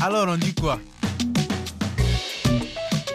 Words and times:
Alors 0.00 0.26
on 0.28 0.36
dit 0.36 0.54
quoi? 0.54 0.78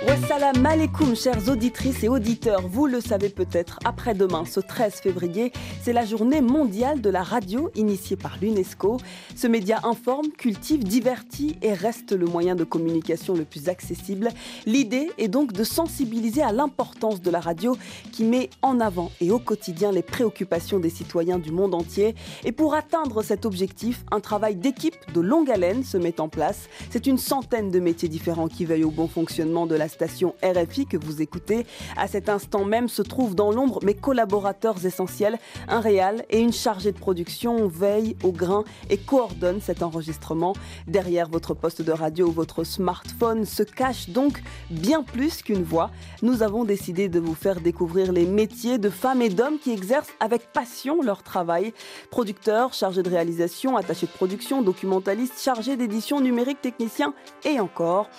Wassalam 0.06 0.64
alaikum, 0.64 1.16
chères 1.16 1.50
auditrices 1.50 2.04
et 2.04 2.10
auditeurs. 2.10 2.62
Vous 2.68 2.86
le 2.86 3.02
savez 3.02 3.30
peut-être, 3.30 3.80
après-demain, 3.86 4.46
ce 4.46 4.60
13 4.60 4.94
février, 5.02 5.52
c'est 5.82 5.94
la 5.94 6.06
journée 6.06 6.42
mondiale 6.42 7.02
de 7.02 7.10
la 7.10 7.24
radio 7.24 7.72
initiée 7.74 8.16
par 8.16 8.38
l'UNESCO. 8.40 8.98
Ce 9.36 9.48
média 9.48 9.80
informe, 9.84 10.28
cultive, 10.28 10.84
divertit 10.84 11.58
et 11.64 11.74
reste 11.74 12.12
le 12.12 12.28
moyen 12.28 12.54
de 12.54 12.64
communication 12.64 13.34
le 13.34 13.46
plus 13.46 13.68
accessible. 13.68 14.30
L'idée 14.68 15.10
est 15.18 15.28
donc 15.28 15.54
de 15.54 15.64
sensibiliser 15.64 16.44
à 16.44 16.52
l'importance 16.52 17.20
de 17.20 17.32
la 17.32 17.40
radio 17.40 17.76
qui 18.12 18.26
met 18.26 18.52
en 18.62 18.80
avant 18.80 19.12
et 19.22 19.32
au 19.32 19.40
quotidien 19.40 19.92
les 19.92 20.04
préoccupations 20.04 20.78
des 20.78 20.92
citoyens 20.92 21.40
du 21.40 21.52
monde 21.52 21.74
entier. 21.74 22.14
Et 22.44 22.52
pour 22.52 22.76
atteindre 22.76 23.24
cet 23.24 23.44
objectif, 23.44 24.06
un 24.12 24.20
travail 24.20 24.56
d'équipe 24.56 24.98
de 25.16 25.22
longue 25.22 25.50
haleine 25.50 25.84
se 25.84 25.98
met 25.98 26.22
en 26.22 26.30
place. 26.30 26.70
C'est 26.92 27.08
une 27.08 27.18
centaine 27.18 27.72
de 27.72 27.80
métiers 27.80 28.10
différents 28.10 28.48
qui 28.48 28.66
veillent 28.66 28.84
au 28.84 28.92
bon 28.92 29.08
fonctionnement 29.08 29.66
de 29.66 29.74
la 29.74 29.90
station 29.96 30.36
RFI 30.44 30.86
que 30.86 30.98
vous 30.98 31.22
écoutez. 31.22 31.66
À 31.96 32.08
cet 32.08 32.28
instant 32.28 32.66
même 32.66 32.90
se 32.90 33.02
trouvent 33.02 33.34
dans 33.34 33.52
l'ombre 33.52 33.80
mes 33.84 33.94
collaborateurs 33.94 34.86
essentiels, 34.86 35.40
un 35.70 35.80
réal 35.80 36.26
et 36.30 36.40
une 36.40 36.52
chargée 36.54 36.92
de 36.92 37.00
production 37.00 37.68
veillent 37.68 38.18
au 38.24 38.32
grain 38.32 38.66
et 38.90 38.98
coordonnent 38.98 39.62
cet 39.62 39.82
enregistrement. 39.82 40.54
Derrière 40.88 41.30
votre 41.30 41.54
poste 41.54 41.82
de 41.82 41.94
radio 41.94 42.28
ou 42.28 42.32
votre 42.32 42.66
smartphone 42.66 43.46
se 43.46 43.64
cache 43.64 44.10
donc 44.10 44.44
bien 44.70 45.02
plus 45.02 45.42
qu'une 45.42 45.64
voix. 45.64 45.92
Nous 46.22 46.44
avons 46.44 46.66
décidé 46.66 47.08
de 47.08 47.20
vous 47.20 47.36
faire 47.36 47.62
découvrir 47.62 48.12
les 48.12 48.26
métiers 48.26 48.78
de 48.78 48.90
femmes 48.90 49.22
et 49.22 49.30
d'hommes 49.30 49.60
qui 49.60 49.72
exercent 49.72 50.14
avec 50.20 50.52
passion 50.52 51.02
leur 51.02 51.24
travail. 51.24 51.74
Producteurs, 52.12 52.74
chargés 52.74 53.04
de 53.04 53.10
réalisation, 53.10 53.78
attachés 53.78 54.08
de 54.08 54.12
production, 54.12 54.62
documentalistes, 54.62 55.40
chargés 55.40 55.78
d'édition 55.78 56.20
numérique, 56.20 56.62
techniciens 56.62 57.14
et 57.46 57.62
encore 57.62 58.10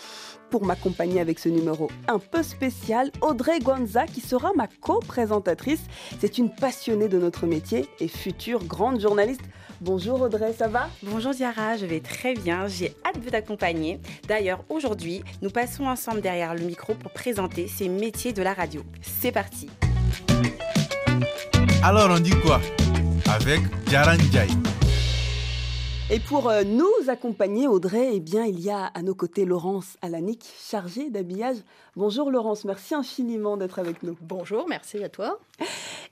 pour 0.50 0.64
m'accompagner 0.64 1.20
avec 1.20 1.38
ce 1.38 1.48
numéro 1.48 1.90
un 2.08 2.18
peu 2.18 2.42
spécial, 2.42 3.10
Audrey 3.20 3.58
Guanza, 3.60 4.06
qui 4.06 4.20
sera 4.20 4.52
ma 4.54 4.66
co-présentatrice. 4.66 5.82
C'est 6.20 6.38
une 6.38 6.50
passionnée 6.50 7.08
de 7.08 7.18
notre 7.18 7.46
métier 7.46 7.88
et 8.00 8.08
future 8.08 8.64
grande 8.64 9.00
journaliste. 9.00 9.42
Bonjour 9.80 10.22
Audrey, 10.22 10.54
ça 10.56 10.68
va? 10.68 10.88
Bonjour 11.02 11.32
Diara, 11.32 11.76
je 11.76 11.84
vais 11.84 12.00
très 12.00 12.34
bien, 12.34 12.66
j'ai 12.66 12.94
hâte 13.04 13.22
de 13.22 13.28
t'accompagner. 13.28 14.00
D'ailleurs, 14.26 14.64
aujourd'hui, 14.70 15.22
nous 15.42 15.50
passons 15.50 15.84
ensemble 15.84 16.22
derrière 16.22 16.54
le 16.54 16.62
micro 16.62 16.94
pour 16.94 17.10
présenter 17.12 17.68
ces 17.68 17.88
métiers 17.88 18.32
de 18.32 18.42
la 18.42 18.54
radio. 18.54 18.82
C'est 19.02 19.32
parti 19.32 19.68
Alors 21.82 22.08
on 22.10 22.18
dit 22.18 22.34
quoi? 22.44 22.60
Avec 23.28 23.60
Jaran 23.90 24.18
Jai. 24.32 24.46
Et 26.08 26.20
pour 26.20 26.48
euh, 26.48 26.62
nous 26.62 26.86
accompagner, 27.08 27.66
Audrey, 27.66 28.10
eh 28.12 28.20
bien, 28.20 28.44
il 28.44 28.60
y 28.60 28.70
a 28.70 28.86
à 28.86 29.02
nos 29.02 29.14
côtés 29.16 29.44
Laurence 29.44 29.96
Alanic, 30.02 30.44
chargée 30.60 31.10
d'habillage. 31.10 31.56
Bonjour 31.96 32.30
Laurence, 32.30 32.64
merci 32.64 32.94
infiniment 32.94 33.56
d'être 33.56 33.80
avec 33.80 34.04
nous. 34.04 34.16
Bonjour, 34.20 34.66
merci 34.68 35.02
à 35.02 35.08
toi. 35.08 35.40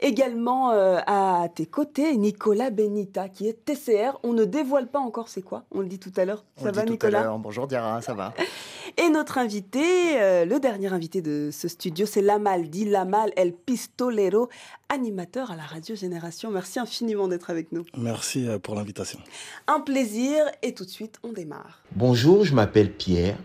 Également 0.00 0.72
euh, 0.72 0.98
à 1.06 1.46
tes 1.54 1.66
côtés, 1.66 2.16
Nicolas 2.16 2.70
Benita, 2.70 3.28
qui 3.28 3.46
est 3.46 3.64
TCR. 3.64 4.18
On 4.24 4.32
ne 4.32 4.44
dévoile 4.44 4.88
pas 4.88 4.98
encore 4.98 5.28
c'est 5.28 5.42
quoi, 5.42 5.62
on 5.70 5.78
le 5.80 5.86
dit 5.86 6.00
tout 6.00 6.12
à 6.16 6.24
l'heure. 6.24 6.42
On 6.58 6.64
Ça 6.64 6.70
le 6.70 6.74
va 6.74 6.82
dit 6.82 6.86
tout 6.86 6.92
à 7.06 7.08
Nicolas? 7.10 7.22
l'heure. 7.22 7.38
Bonjour 7.38 7.68
Diara, 7.68 8.02
ça 8.02 8.14
va? 8.14 8.34
Et 8.98 9.08
notre 9.08 9.38
invité, 9.38 10.20
euh, 10.20 10.44
le 10.44 10.60
dernier 10.60 10.92
invité 10.92 11.22
de 11.22 11.50
ce 11.52 11.68
studio, 11.68 12.06
c'est 12.06 12.20
Lamal, 12.20 12.68
dit 12.68 12.84
Lamal 12.84 13.32
El 13.36 13.52
Pistolero, 13.52 14.48
animateur 14.88 15.50
à 15.50 15.56
la 15.56 15.62
Radio 15.62 15.96
Génération. 15.96 16.50
Merci 16.50 16.78
infiniment 16.78 17.28
d'être 17.28 17.50
avec 17.50 17.72
nous. 17.72 17.84
Merci 17.96 18.46
euh, 18.46 18.58
pour 18.58 18.74
l'invitation. 18.74 19.18
Un 19.66 19.80
plaisir 19.80 20.44
et 20.62 20.74
tout 20.74 20.84
de 20.84 20.90
suite, 20.90 21.18
on 21.22 21.32
démarre. 21.32 21.82
Bonjour, 21.96 22.44
je 22.44 22.54
m'appelle 22.54 22.92
Pierre. 22.92 23.38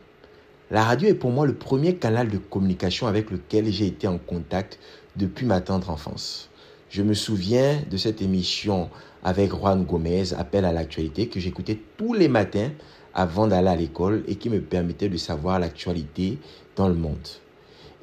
La 0.71 0.83
radio 0.83 1.07
est 1.07 1.15
pour 1.15 1.31
moi 1.31 1.47
le 1.47 1.55
premier 1.55 1.95
canal 1.95 2.29
de 2.29 2.37
communication 2.37 3.07
avec 3.07 3.31
lequel 3.31 3.71
j'ai 3.71 3.87
été 3.87 4.07
en 4.07 4.17
contact 4.17 4.77
depuis 5.15 5.45
ma 5.45 5.61
tendre 5.61 5.89
enfance. 5.89 6.49
Je 6.89 7.01
me 7.01 7.13
souviens 7.13 7.81
de 7.89 7.97
cette 7.97 8.21
émission 8.21 8.89
avec 9.23 9.51
Juan 9.51 9.83
Gomez, 9.83 10.33
Appel 10.33 10.65
à 10.65 10.71
l'actualité, 10.71 11.27
que 11.27 11.39
j'écoutais 11.39 11.79
tous 11.97 12.13
les 12.13 12.27
matins 12.27 12.71
avant 13.13 13.47
d'aller 13.47 13.67
à 13.67 13.75
l'école 13.75 14.23
et 14.27 14.35
qui 14.35 14.49
me 14.49 14.61
permettait 14.61 15.09
de 15.09 15.17
savoir 15.17 15.59
l'actualité 15.59 16.37
dans 16.75 16.87
le 16.87 16.95
monde. 16.95 17.27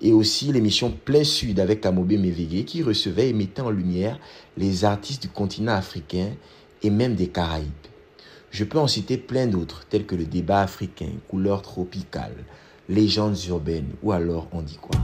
Et 0.02 0.12
aussi 0.12 0.52
l'émission 0.52 0.90
Plein 0.90 1.24
Sud 1.24 1.58
avec 1.58 1.86
Amobé 1.86 2.18
Mévégué 2.18 2.64
qui 2.64 2.82
recevait 2.82 3.30
et 3.30 3.32
mettait 3.32 3.62
en 3.62 3.70
lumière 3.70 4.18
les 4.56 4.84
artistes 4.84 5.22
du 5.22 5.28
continent 5.28 5.72
africain 5.72 6.32
et 6.82 6.90
même 6.90 7.14
des 7.14 7.28
Caraïbes. 7.28 7.70
Je 8.50 8.64
peux 8.64 8.78
en 8.78 8.86
citer 8.86 9.16
plein 9.16 9.46
d'autres, 9.46 9.86
tels 9.88 10.06
que 10.06 10.14
le 10.14 10.24
débat 10.24 10.60
africain, 10.60 11.10
couleur 11.28 11.62
tropicale, 11.62 12.44
légendes 12.88 13.36
urbaines 13.48 13.90
ou 14.02 14.12
alors 14.12 14.48
on 14.52 14.62
dit 14.62 14.78
quoi. 14.80 14.98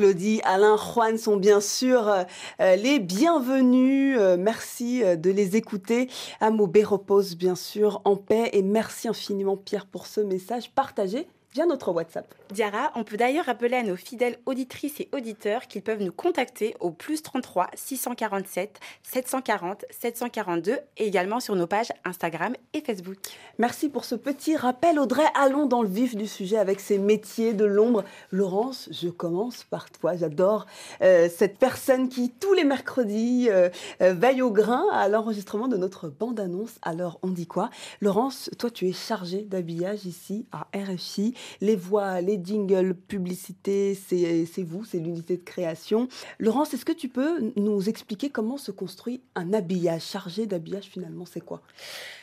Claudie, 0.00 0.40
Alain, 0.44 0.78
Juan 0.78 1.18
sont 1.18 1.36
bien 1.36 1.60
sûr 1.60 2.08
euh, 2.08 2.76
les 2.76 3.00
bienvenus. 3.00 4.16
Euh, 4.18 4.38
merci 4.38 5.04
euh, 5.04 5.14
de 5.14 5.28
les 5.28 5.56
écouter. 5.56 6.08
Amobé 6.40 6.82
repose 6.82 7.36
bien 7.36 7.54
sûr 7.54 8.00
en 8.06 8.16
paix 8.16 8.48
et 8.54 8.62
merci 8.62 9.08
infiniment 9.08 9.58
Pierre 9.58 9.84
pour 9.84 10.06
ce 10.06 10.22
message 10.22 10.70
partagé 10.70 11.28
via 11.52 11.66
notre 11.66 11.90
WhatsApp. 11.92 12.32
Diara, 12.52 12.92
on 12.94 13.04
peut 13.04 13.16
d'ailleurs 13.16 13.46
rappeler 13.46 13.76
à 13.76 13.82
nos 13.82 13.96
fidèles 13.96 14.38
auditrices 14.46 15.00
et 15.00 15.08
auditeurs 15.12 15.66
qu'ils 15.66 15.82
peuvent 15.82 16.02
nous 16.02 16.12
contacter 16.12 16.76
au 16.80 16.90
plus 16.90 17.22
33 17.22 17.68
647 17.74 18.78
740 19.02 19.84
742 19.90 20.78
et 20.96 21.06
également 21.06 21.40
sur 21.40 21.56
nos 21.56 21.66
pages 21.66 21.92
Instagram 22.04 22.54
et 22.72 22.80
Facebook. 22.80 23.18
Merci 23.58 23.88
pour 23.88 24.04
ce 24.04 24.14
petit 24.14 24.56
rappel 24.56 24.98
Audrey. 24.98 25.24
Allons 25.34 25.66
dans 25.66 25.82
le 25.82 25.88
vif 25.88 26.16
du 26.16 26.26
sujet 26.26 26.56
avec 26.56 26.80
ces 26.80 26.98
métiers 26.98 27.52
de 27.52 27.64
l'ombre. 27.64 28.04
Laurence, 28.30 28.88
je 28.92 29.08
commence 29.08 29.64
par 29.64 29.90
toi. 29.90 30.16
J'adore 30.16 30.66
euh, 31.02 31.28
cette 31.34 31.58
personne 31.58 32.08
qui 32.08 32.30
tous 32.30 32.52
les 32.54 32.64
mercredis 32.64 33.48
euh, 33.50 33.68
euh, 34.02 34.12
veille 34.12 34.42
au 34.42 34.50
grain 34.50 34.84
à 34.92 35.08
l'enregistrement 35.08 35.68
de 35.68 35.76
notre 35.76 36.08
bande-annonce. 36.08 36.78
Alors 36.82 37.18
on 37.22 37.28
dit 37.28 37.46
quoi? 37.46 37.70
Laurence, 38.00 38.50
toi 38.58 38.70
tu 38.70 38.88
es 38.88 38.92
chargée 38.92 39.42
d'habillage 39.42 40.06
ici 40.06 40.46
à 40.52 40.66
RFI. 40.76 41.34
Les 41.60 41.76
voix, 41.76 42.20
les 42.20 42.40
jingles, 42.42 42.94
publicité, 42.94 43.94
c'est 43.94 44.62
vous, 44.62 44.84
c'est 44.84 44.98
l'unité 44.98 45.36
de 45.36 45.42
création. 45.42 46.08
Laurence, 46.38 46.74
est-ce 46.74 46.84
que 46.84 46.92
tu 46.92 47.08
peux 47.08 47.52
nous 47.56 47.88
expliquer 47.88 48.30
comment 48.30 48.56
se 48.56 48.70
construit 48.70 49.20
un 49.34 49.52
habillage 49.52 50.02
Chargé 50.02 50.46
d'habillage 50.46 50.84
finalement, 50.84 51.26
c'est 51.26 51.40
quoi? 51.40 51.62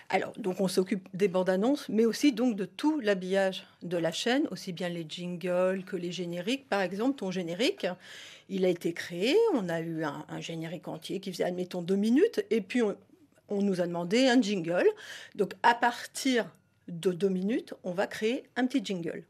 Alors, 0.09 0.31
donc 0.37 0.61
on 0.61 0.69
s'occupe 0.69 1.09
des 1.13 1.27
bandes 1.27 1.49
annonces, 1.49 1.89
mais 1.89 2.05
aussi 2.05 2.31
donc 2.31 2.55
de 2.55 2.63
tout 2.63 2.99
l'habillage 3.01 3.67
de 3.83 3.97
la 3.97 4.11
chaîne, 4.11 4.47
aussi 4.51 4.71
bien 4.71 4.87
les 4.87 5.05
jingles 5.07 5.83
que 5.85 5.97
les 5.97 6.13
génériques. 6.13 6.69
Par 6.69 6.81
exemple, 6.81 7.17
ton 7.17 7.29
générique, 7.29 7.85
il 8.47 8.63
a 8.63 8.69
été 8.69 8.93
créé, 8.93 9.35
on 9.53 9.67
a 9.67 9.81
eu 9.81 10.05
un, 10.05 10.25
un 10.29 10.39
générique 10.39 10.87
entier 10.87 11.19
qui 11.19 11.31
faisait, 11.31 11.43
admettons, 11.43 11.81
deux 11.81 11.97
minutes, 11.97 12.45
et 12.49 12.61
puis 12.61 12.81
on, 12.81 12.95
on 13.49 13.61
nous 13.61 13.81
a 13.81 13.87
demandé 13.87 14.27
un 14.27 14.41
jingle. 14.41 14.87
Donc, 15.35 15.53
à 15.63 15.75
partir 15.75 16.49
de 16.87 17.11
deux 17.11 17.29
minutes, 17.29 17.73
on 17.83 17.91
va 17.91 18.07
créer 18.07 18.43
un 18.55 18.65
petit 18.65 18.83
jingle. 18.83 19.23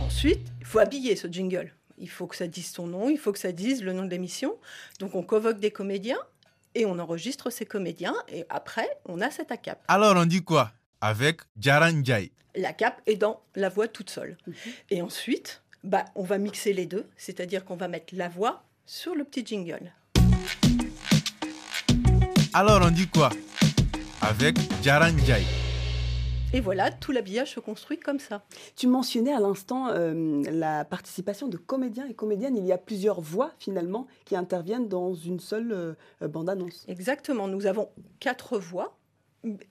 Ensuite, 0.00 0.40
il 0.60 0.66
faut 0.66 0.78
habiller 0.78 1.16
ce 1.16 1.28
jingle. 1.28 1.72
Il 1.98 2.08
faut 2.08 2.26
que 2.26 2.36
ça 2.36 2.46
dise 2.46 2.70
son 2.70 2.86
nom, 2.86 3.08
il 3.08 3.18
faut 3.18 3.32
que 3.32 3.38
ça 3.38 3.52
dise 3.52 3.82
le 3.82 3.92
nom 3.92 4.04
de 4.04 4.10
l'émission. 4.10 4.56
Donc 4.98 5.14
on 5.14 5.22
convoque 5.22 5.60
des 5.60 5.70
comédiens 5.70 6.18
et 6.74 6.86
on 6.86 6.98
enregistre 6.98 7.50
ces 7.50 7.66
comédiens 7.66 8.14
et 8.28 8.44
après 8.48 8.88
on 9.06 9.20
a 9.20 9.30
cette 9.30 9.52
cape. 9.62 9.82
Alors 9.88 10.16
on 10.16 10.26
dit 10.26 10.42
quoi? 10.42 10.72
Avec 11.00 11.40
Jaran 11.58 12.04
Jai. 12.04 12.32
La 12.54 12.72
cape 12.72 13.00
est 13.06 13.16
dans 13.16 13.42
la 13.54 13.68
voix 13.68 13.88
toute 13.88 14.10
seule. 14.10 14.36
Et 14.90 15.02
ensuite, 15.02 15.62
bah, 15.84 16.04
on 16.14 16.22
va 16.22 16.38
mixer 16.38 16.72
les 16.72 16.86
deux, 16.86 17.06
c'est-à-dire 17.16 17.64
qu'on 17.64 17.76
va 17.76 17.88
mettre 17.88 18.14
la 18.14 18.28
voix 18.28 18.64
sur 18.86 19.14
le 19.14 19.24
petit 19.24 19.46
jingle. 19.46 19.92
Alors 22.52 22.80
on 22.82 22.90
dit 22.90 23.06
quoi? 23.06 23.30
Avec 24.22 24.56
Jaran 24.82 25.16
Jai. 25.24 25.42
Et 26.52 26.60
voilà, 26.60 26.90
tout 26.90 27.12
l'habillage 27.12 27.54
se 27.54 27.60
construit 27.60 27.96
comme 27.96 28.18
ça. 28.18 28.42
Tu 28.74 28.88
mentionnais 28.88 29.32
à 29.32 29.38
l'instant 29.38 29.86
euh, 29.90 30.42
la 30.50 30.84
participation 30.84 31.46
de 31.46 31.56
comédiens 31.56 32.08
et 32.08 32.14
comédiennes. 32.14 32.56
Il 32.56 32.66
y 32.66 32.72
a 32.72 32.78
plusieurs 32.78 33.20
voix 33.20 33.52
finalement 33.60 34.08
qui 34.24 34.34
interviennent 34.34 34.88
dans 34.88 35.14
une 35.14 35.38
seule 35.38 35.70
euh, 35.70 35.94
bande-annonce. 36.26 36.84
Exactement, 36.88 37.46
nous 37.46 37.66
avons 37.66 37.88
quatre 38.18 38.58
voix. 38.58 38.98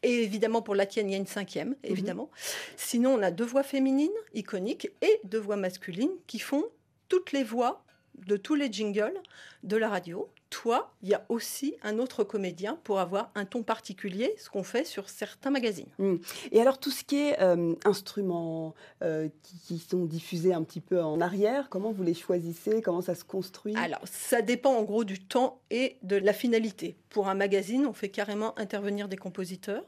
Et 0.02 0.24
évidemment, 0.24 0.62
pour 0.62 0.74
la 0.74 0.86
tienne, 0.86 1.10
il 1.10 1.12
y 1.12 1.16
a 1.16 1.20
une 1.20 1.28
cinquième, 1.28 1.76
évidemment. 1.84 2.30
Sinon, 2.78 3.14
on 3.14 3.22
a 3.22 3.30
deux 3.30 3.46
voix 3.46 3.64
féminines, 3.64 4.10
iconiques, 4.34 4.90
et 5.02 5.20
deux 5.26 5.38
voix 5.38 5.58
masculines 5.58 6.14
qui 6.28 6.40
font 6.40 6.64
toutes 7.10 7.34
les 7.34 7.44
voix 7.44 7.84
de 8.26 8.38
tous 8.38 8.56
les 8.56 8.72
jingles 8.72 9.22
de 9.64 9.76
la 9.76 9.90
radio. 9.90 10.30
Toi, 10.50 10.92
il 11.04 11.10
y 11.10 11.13
a 11.13 11.24
aussi 11.30 11.75
un 11.84 12.00
autre 12.00 12.24
comédien 12.24 12.80
pour 12.84 13.00
avoir 13.00 13.31
un 13.36 13.46
ton 13.46 13.62
particulier, 13.62 14.34
ce 14.40 14.50
qu'on 14.50 14.63
fait 14.63 14.84
sur 14.84 15.07
certains 15.07 15.51
magazines. 15.51 15.90
Mm. 16.00 16.16
Et 16.51 16.60
alors 16.60 16.80
tout 16.80 16.90
ce 16.90 17.04
qui 17.04 17.18
est 17.18 17.40
euh, 17.40 17.75
instruments 17.86 18.74
euh, 19.04 19.30
qui, 19.44 19.78
sont 19.78 20.06
diffusés 20.06 20.54
un 20.54 20.63
petit 20.63 20.81
peu 20.81 21.01
en 21.01 21.22
arrière, 21.22 21.69
comment 21.69 21.92
vous 21.92 22.04
les 22.04 22.16
choisissez? 22.16 22.81
Comment 22.81 23.01
ça 23.01 23.13
se 23.13 23.24
construit? 23.24 23.75
Alors 23.75 24.01
ça 24.06 24.42
dépend 24.42 24.74
en 24.74 24.84
gros 24.84 25.04
du 25.04 25.19
temps 25.19 25.62
et 25.69 25.98
de 26.01 26.16
la 26.16 26.34
finalité. 26.34 26.98
Pour 27.10 27.30
un 27.30 27.36
magazine, 27.36 27.86
on 27.86 27.94
fait 27.94 28.10
carrément 28.10 28.57
intervenir 28.57 29.07
des 29.07 29.18
compositeurs. 29.18 29.84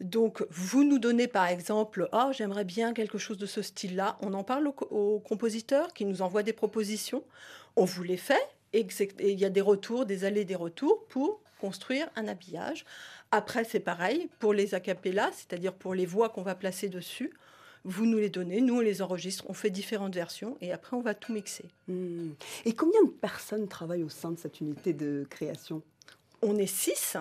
Donc, 0.00 0.44
vous 0.50 0.84
nous 0.84 0.98
donnez 0.98 1.28
par 1.28 1.46
exemple, 1.46 2.08
ah, 2.12 2.30
j'aimerais 2.32 2.64
bien 2.64 2.92
quelque 2.92 3.18
chose 3.18 3.38
de 3.38 3.46
ce 3.46 3.62
style-là. 3.62 4.16
On 4.20 4.34
en 4.34 4.42
parle 4.42 4.72
aux 4.90 5.20
compositeurs 5.20 5.92
qui 5.94 6.04
nous 6.04 6.22
envoient 6.22 6.42
des 6.42 6.52
propositions. 6.52 7.24
On 7.76 7.84
vous 7.84 8.02
les 8.02 8.16
fait 8.16 8.42
et 8.74 8.86
il 9.32 9.38
y 9.38 9.44
a 9.44 9.50
des 9.50 9.60
retours, 9.60 10.04
des 10.04 10.24
allées, 10.24 10.44
des 10.44 10.54
retours 10.54 11.06
pour 11.06 11.40
construire 11.60 12.08
un 12.16 12.28
habillage. 12.28 12.84
Après, 13.30 13.64
c'est 13.64 13.80
pareil 13.80 14.28
pour 14.38 14.52
les 14.52 14.74
acapellas, 14.74 15.30
c'est-à-dire 15.32 15.72
pour 15.72 15.94
les 15.94 16.06
voix 16.06 16.28
qu'on 16.28 16.42
va 16.42 16.54
placer 16.54 16.88
dessus. 16.88 17.32
Vous 17.84 18.06
nous 18.06 18.18
les 18.18 18.30
donnez, 18.30 18.60
nous 18.60 18.76
on 18.76 18.80
les 18.80 19.02
enregistre, 19.02 19.44
on 19.48 19.52
fait 19.52 19.70
différentes 19.70 20.14
versions 20.14 20.56
et 20.60 20.72
après 20.72 20.96
on 20.96 21.02
va 21.02 21.14
tout 21.14 21.32
mixer. 21.32 21.66
Hmm. 21.86 22.30
Et 22.64 22.72
combien 22.72 23.02
de 23.04 23.10
personnes 23.10 23.68
travaillent 23.68 24.04
au 24.04 24.08
sein 24.08 24.30
de 24.30 24.38
cette 24.38 24.60
unité 24.60 24.92
de 24.92 25.26
création? 25.28 25.82
On 26.40 26.56
est 26.56 26.66
six. 26.66 27.16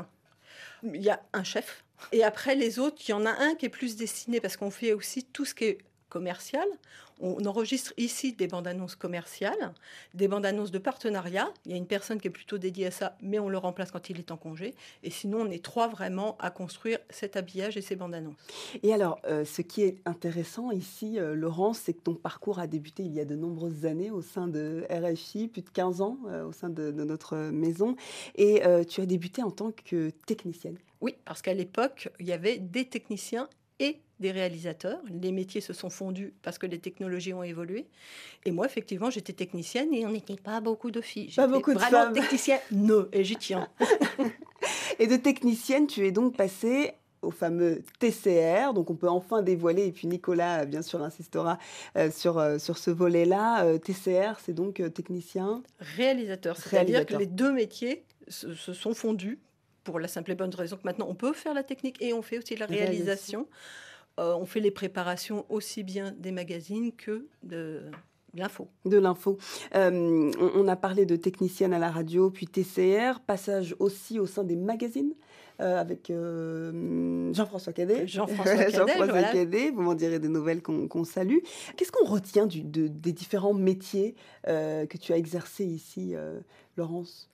Il 0.83 1.01
y 1.01 1.09
a 1.09 1.21
un 1.33 1.44
chef. 1.44 1.83
Et 2.11 2.23
après 2.23 2.56
les 2.56 2.79
autres, 2.79 2.97
il 3.07 3.11
y 3.11 3.13
en 3.13 3.25
a 3.25 3.31
un 3.31 3.56
qui 3.56 3.65
est 3.65 3.69
plus 3.69 3.95
destiné 3.97 4.39
parce 4.39 4.56
qu'on 4.57 4.71
fait 4.71 4.94
aussi 4.94 5.25
tout 5.25 5.45
ce 5.45 5.53
qui 5.53 5.65
est 5.65 5.77
commercial. 6.13 6.68
On 7.19 7.44
enregistre 7.45 7.94
ici 7.98 8.33
des 8.33 8.48
bandes 8.48 8.68
annonces 8.68 8.95
commerciales, 8.95 9.74
des 10.13 10.27
bandes 10.27 10.45
annonces 10.45 10.71
de 10.71 10.77
partenariat. 10.77 11.51
Il 11.65 11.71
y 11.71 11.74
a 11.74 11.77
une 11.77 11.88
personne 11.88 12.19
qui 12.19 12.27
est 12.27 12.31
plutôt 12.31 12.57
dédiée 12.57 12.88
à 12.88 12.92
ça, 12.92 13.18
mais 13.21 13.39
on 13.39 13.50
le 13.50 13.57
remplace 13.57 13.92
quand 13.92 14.10
il 14.10 14.19
est 14.19 14.30
en 14.31 14.38
congé. 14.38 14.75
Et 15.04 15.10
sinon, 15.10 15.42
on 15.42 15.50
est 15.50 15.63
trois 15.63 15.88
vraiment 15.88 16.38
à 16.39 16.51
construire 16.51 17.00
cet 17.10 17.36
habillage 17.36 17.77
et 17.77 17.81
ces 17.81 17.95
bandes 17.95 18.13
annonces. 18.13 18.36
Et 18.83 18.94
alors, 18.94 19.19
euh, 19.25 19.45
ce 19.45 19.62
qui 19.62 19.81
est 19.81 20.01
intéressant 20.06 20.71
ici, 20.71 21.19
euh, 21.19 21.33
Laurence, 21.33 21.80
c'est 21.80 21.94
que 21.94 22.01
ton 22.01 22.16
parcours 22.16 22.59
a 22.59 22.68
débuté 22.68 23.04
il 23.04 23.13
y 23.13 23.19
a 23.19 23.25
de 23.25 23.36
nombreuses 23.36 23.86
années 23.86 24.12
au 24.12 24.21
sein 24.21 24.48
de 24.48 24.86
RFI, 24.89 25.48
plus 25.48 25.62
de 25.62 25.69
15 25.69 26.01
ans 26.01 26.18
euh, 26.27 26.45
au 26.45 26.51
sein 26.51 26.69
de, 26.69 26.92
de, 26.92 27.04
notre 27.04 27.38
maison. 27.38 27.95
Et 28.36 28.62
tu 28.88 29.01
as 29.01 29.06
débuté 29.06 29.42
en 29.44 29.51
tant 29.51 29.71
que 29.71 30.12
technicienne. 30.25 30.77
Oui, 31.01 31.16
parce 31.25 31.42
qu'à 31.42 31.54
l'époque, 31.54 32.09
il 32.19 32.27
y 32.27 32.31
avait 32.31 32.57
des 32.57 32.86
techniciens 32.86 33.50
et 33.80 34.00
des 34.23 34.31
réalisateurs. 34.31 34.99
Les 35.21 35.31
métiers 35.31 35.61
se 35.61 35.73
sont 35.73 35.89
fondus 35.89 36.33
parce 36.41 36.57
que 36.57 36.65
les 36.65 36.79
technologies 36.79 37.33
ont 37.33 37.43
évolué. 37.43 37.85
Et 38.45 38.51
moi, 38.51 38.65
effectivement, 38.65 39.09
j'étais 39.09 39.33
technicienne 39.33 39.93
et 39.93 40.05
on 40.05 40.11
n'était 40.11 40.37
pas 40.37 40.61
beaucoup 40.61 40.89
de 40.89 41.01
filles. 41.01 41.31
Pas 41.35 41.47
beaucoup 41.47 41.73
de 41.73 41.77
vraiment 41.77 42.05
femmes. 42.05 42.13
technicienne, 42.13 42.59
non, 42.71 43.07
et 43.11 43.23
j'y 43.23 43.35
tiens. 43.35 43.67
et 44.99 45.07
de 45.07 45.17
technicienne, 45.17 45.85
tu 45.85 46.07
es 46.07 46.11
donc 46.11 46.35
passée 46.35 46.93
au 47.21 47.31
fameux 47.31 47.83
TCR. 47.99 48.73
Donc 48.73 48.89
on 48.89 48.95
peut 48.95 49.09
enfin 49.09 49.41
dévoiler, 49.41 49.87
et 49.87 49.91
puis 49.91 50.07
Nicolas, 50.07 50.65
bien 50.65 50.81
sûr, 50.81 51.03
insistera 51.03 51.59
euh, 51.97 52.09
sur, 52.09 52.39
euh, 52.39 52.57
sur 52.57 52.77
ce 52.77 52.89
volet-là. 52.89 53.65
Euh, 53.65 53.77
TCR, 53.77 54.39
c'est 54.43 54.53
donc 54.53 54.81
technicien 54.93 55.61
Réalisateur, 55.79 56.57
c'est-à-dire 56.57 57.05
que 57.05 57.15
les 57.15 57.27
deux 57.27 57.51
métiers 57.51 58.05
se, 58.29 58.53
se, 58.53 58.73
sont 58.73 58.93
fondus 58.93 59.39
pour 59.83 59.99
la 59.99 60.07
simple 60.07 60.31
et 60.31 60.35
bonne 60.35 60.55
raison 60.55 60.77
que 60.77 60.83
maintenant 60.85 61.07
on 61.09 61.15
peut 61.15 61.33
faire 61.33 61.53
la 61.53 61.63
technique 61.63 62.01
et 62.01 62.13
on 62.13 62.21
fait 62.21 62.37
aussi 62.37 62.55
la 62.55 62.67
réalisation. 62.67 63.47
Euh, 64.19 64.36
on 64.36 64.45
fait 64.45 64.60
les 64.60 64.71
préparations 64.71 65.45
aussi 65.50 65.83
bien 65.83 66.13
des 66.18 66.31
magazines 66.31 66.92
que 66.92 67.27
de 67.42 67.81
l'info. 68.36 68.68
De 68.86 68.98
l'info. 68.98 69.38
Euh, 69.75 70.31
on, 70.39 70.68
a 70.68 70.75
parlé 70.75 71.06
de 71.06 71.15
technicienne 71.15 71.74
à 71.74 71.80
la 71.80 71.89
radio, 71.89 72.30
puis 72.30 72.48
TCR, 72.48 73.19
passage 73.25 73.75
aussi 73.80 74.19
au 74.19 74.25
sein 74.25 74.44
des 74.44 74.56
magazines. 74.56 75.13
Euh, 75.62 75.77
avec 75.77 76.12
Jean-François 76.12 77.74
Cadet. 77.74 78.07
Jean-François 78.07 78.56
Cadet, 79.31 79.69
vous 79.69 79.83
m'en 79.83 79.94
direz 79.94 80.18
des 80.18 80.27
nouvelles 80.27 80.63
qu'on 80.63 81.04
salue. 81.04 81.38
Qu'est-ce 81.77 81.92
qu'on 81.92 82.07
retient 82.07 82.48
du, 82.48 82.63
des 82.63 83.13
différents 83.13 83.54
métiers 83.54 84.16
que 84.45 84.98
tu 84.98 85.13
as 85.13 85.18
exercés 85.18 85.66
ici, 85.66 86.16
Laurence? 86.75 87.30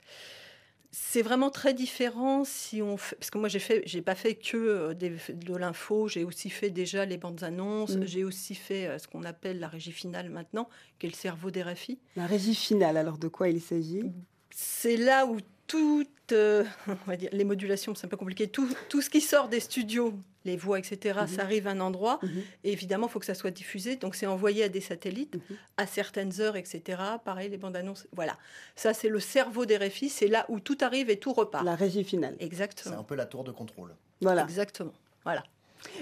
C'est 0.91 1.21
vraiment 1.21 1.51
très 1.51 1.74
différent 1.74 2.44
si 2.45 2.81
on 2.81 2.97
fait, 2.97 3.15
parce 3.15 3.30
que 3.30 3.38
moi 3.38 3.47
j'ai 3.47 3.59
fait, 3.59 3.83
j'ai 3.86 4.01
pas 4.01 4.15
fait 4.15 4.36
que 4.36 4.57
euh, 4.57 4.94
de 4.94 5.56
l'info, 5.56 6.07
j'ai 6.07 6.24
aussi 6.24 6.50
fait 6.50 6.71
déjà 6.71 7.06
les 7.06 7.18
bandes 7.18 7.44
annonces, 7.44 7.95
mm. 7.95 8.06
j'ai 8.06 8.24
aussi 8.24 8.56
fait 8.56 8.88
euh, 8.88 8.97
ce 8.97 9.07
qu'on 9.07 9.24
appelle 9.24 9.59
la 9.59 9.68
régie 9.68 9.91
finale 9.91 10.30
maintenant, 10.30 10.68
qui 10.97 11.06
est 11.06 11.09
le 11.09 11.15
cerveau 11.15 11.51
des 11.51 11.62
RFI. 11.62 12.00
La 12.15 12.25
régie 12.25 12.56
finale, 12.56 12.97
alors 12.97 13.18
de 13.19 13.27
quoi 13.27 13.50
il 13.50 13.62
s'agit? 13.62 14.12
C'est 14.50 14.97
là 14.97 15.27
où 15.27 15.38
toutes 15.68 16.09
euh, 16.31 16.63
on 16.88 16.95
va 17.06 17.15
dire, 17.15 17.30
les 17.31 17.44
modulations, 17.44 17.94
c'est 17.94 18.06
un 18.06 18.09
peu 18.09 18.18
compliqué, 18.18 18.47
tout, 18.47 18.68
tout 18.89 19.01
ce 19.01 19.09
qui 19.09 19.21
sort 19.21 19.47
des 19.47 19.59
studios 19.59 20.13
les 20.50 20.57
voix, 20.57 20.80
etc., 20.80 21.19
mhm. 21.22 21.28
ça 21.28 21.42
arrive 21.44 21.68
à 21.68 21.72
un 21.72 21.80
endroit. 21.80 22.19
Mhm. 22.22 22.42
Et 22.63 22.72
évidemment, 22.72 23.07
il 23.07 23.10
faut 23.12 23.19
que 23.19 23.25
ça 23.25 23.36
soit 23.36 23.51
diffusé. 23.51 23.96
Donc, 23.96 24.16
c'est 24.16 24.25
envoyé 24.25 24.63
à 24.63 24.69
des 24.69 24.81
satellites 24.81 25.36
mhm. 25.36 25.57
à 25.78 25.88
certaines 25.88 26.42
heures, 26.42 26.56
etc. 26.56 27.01
Pareil, 27.24 27.50
les 27.50 27.57
bandes 27.57 27.75
annonces. 27.75 28.07
Voilà. 28.13 28.38
Ça, 28.75 28.94
c'est 28.94 29.10
le 29.10 29.19
cerveau 29.19 29.66
des 29.66 29.78
RFI. 29.78 30.10
C'est 30.10 30.28
là 30.28 30.46
où 30.50 30.60
tout 30.60 30.78
arrive 30.81 31.10
et 31.10 31.18
tout 31.18 31.34
repart. 31.34 31.63
La 31.63 31.75
régie 31.75 32.04
finale. 32.04 32.36
Exactement. 32.40 32.96
C'est 32.96 33.00
un 33.00 33.04
peu 33.04 33.16
la 33.16 33.25
tour 33.25 33.44
de 33.44 33.51
contrôle. 33.51 33.96
Voilà. 34.22 34.44
Exactement. 34.44 34.94
Voilà. 35.24 35.44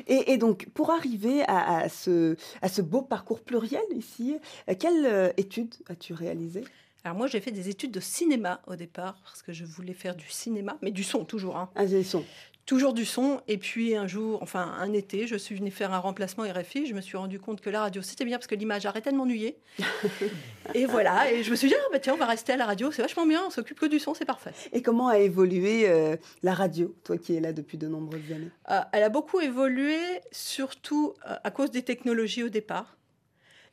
Et, 0.08 0.38
donc, 0.38 0.70
pour 0.74 0.90
arriver 0.90 1.44
à, 1.48 1.88
ce, 1.88 2.36
à 2.64 2.70
ce 2.70 2.82
beau 2.82 3.04
parcours 3.04 3.42
pluriel 3.42 3.84
ici, 3.96 4.36
euh, 4.70 4.74
quelle 4.78 5.06
euh, 5.06 5.32
étude 5.38 5.76
as-tu 5.88 6.14
réalisée? 6.14 6.64
Alors 7.04 7.16
moi, 7.16 7.28
j'ai 7.28 7.40
fait 7.40 7.52
des 7.52 7.70
études 7.70 7.92
de 7.92 8.00
cinéma 8.00 8.60
au 8.66 8.76
départ, 8.76 9.20
parce 9.24 9.44
que 9.44 9.54
je 9.54 9.66
voulais 9.66 9.94
faire 9.94 10.16
du 10.16 10.28
cinéma, 10.28 10.78
mais 10.82 10.92
du 10.92 11.04
son 11.04 11.26
toujours. 11.26 11.58
Hein. 11.58 11.70
Ah, 11.76 11.86
du 11.86 12.04
son 12.04 12.26
toujours 12.68 12.94
du 12.94 13.06
son. 13.06 13.42
Et 13.48 13.58
puis 13.58 13.96
un 13.96 14.06
jour, 14.06 14.38
enfin 14.44 14.76
un 14.80 14.94
été, 14.94 15.26
je 15.26 15.36
suis 15.36 15.56
venue 15.56 15.72
faire 15.72 15.92
un 15.94 15.98
remplacement 15.98 16.44
RFI. 16.44 16.86
Je 16.86 16.94
me 16.94 17.02
suis 17.02 17.18
rendu 17.18 17.40
compte 17.40 17.62
que 17.62 17.72
la 17.72 17.82
radio, 17.82 18.04
c'était 18.04 18.26
bien 18.26 18.38
parce 18.38 18.46
que 18.46 18.54
l'image 18.54 18.86
arrêtait 18.86 19.12
de 19.12 19.16
m'ennuyer. 19.16 19.58
et 20.76 20.86
voilà, 20.86 21.32
et 21.32 21.42
je 21.42 21.50
me 21.50 21.56
suis 21.56 21.70
dit, 21.70 21.76
ah, 21.76 21.90
bah, 21.92 21.98
tiens, 21.98 22.14
on 22.14 22.18
va 22.18 22.28
rester 22.28 22.54
à 22.54 22.58
la 22.58 22.66
radio, 22.66 22.92
c'est 22.92 23.02
vachement 23.02 23.26
bien, 23.26 23.42
on 23.48 23.50
s'occupe 23.50 23.80
que 23.80 23.88
du 23.88 23.98
son, 23.98 24.14
c'est 24.14 24.26
parfait. 24.26 24.52
Et 24.74 24.84
comment 24.84 25.08
a 25.08 25.18
évolué 25.18 25.90
euh, 25.90 26.18
la 26.44 26.54
radio, 26.54 26.94
toi 27.04 27.18
qui 27.18 27.36
es 27.36 27.40
là 27.40 27.54
depuis 27.54 27.78
de 27.78 27.88
nombreuses 27.88 28.32
années? 28.32 28.52
Euh, 28.70 28.82
Elle 28.92 29.04
a 29.04 29.10
beaucoup 29.10 29.40
évolué, 29.40 29.98
surtout 30.32 31.14
euh, 31.26 31.36
à 31.44 31.50
cause 31.50 31.72
des 31.72 31.82
technologies 31.82 32.44
au 32.44 32.50
départ. 32.50 32.98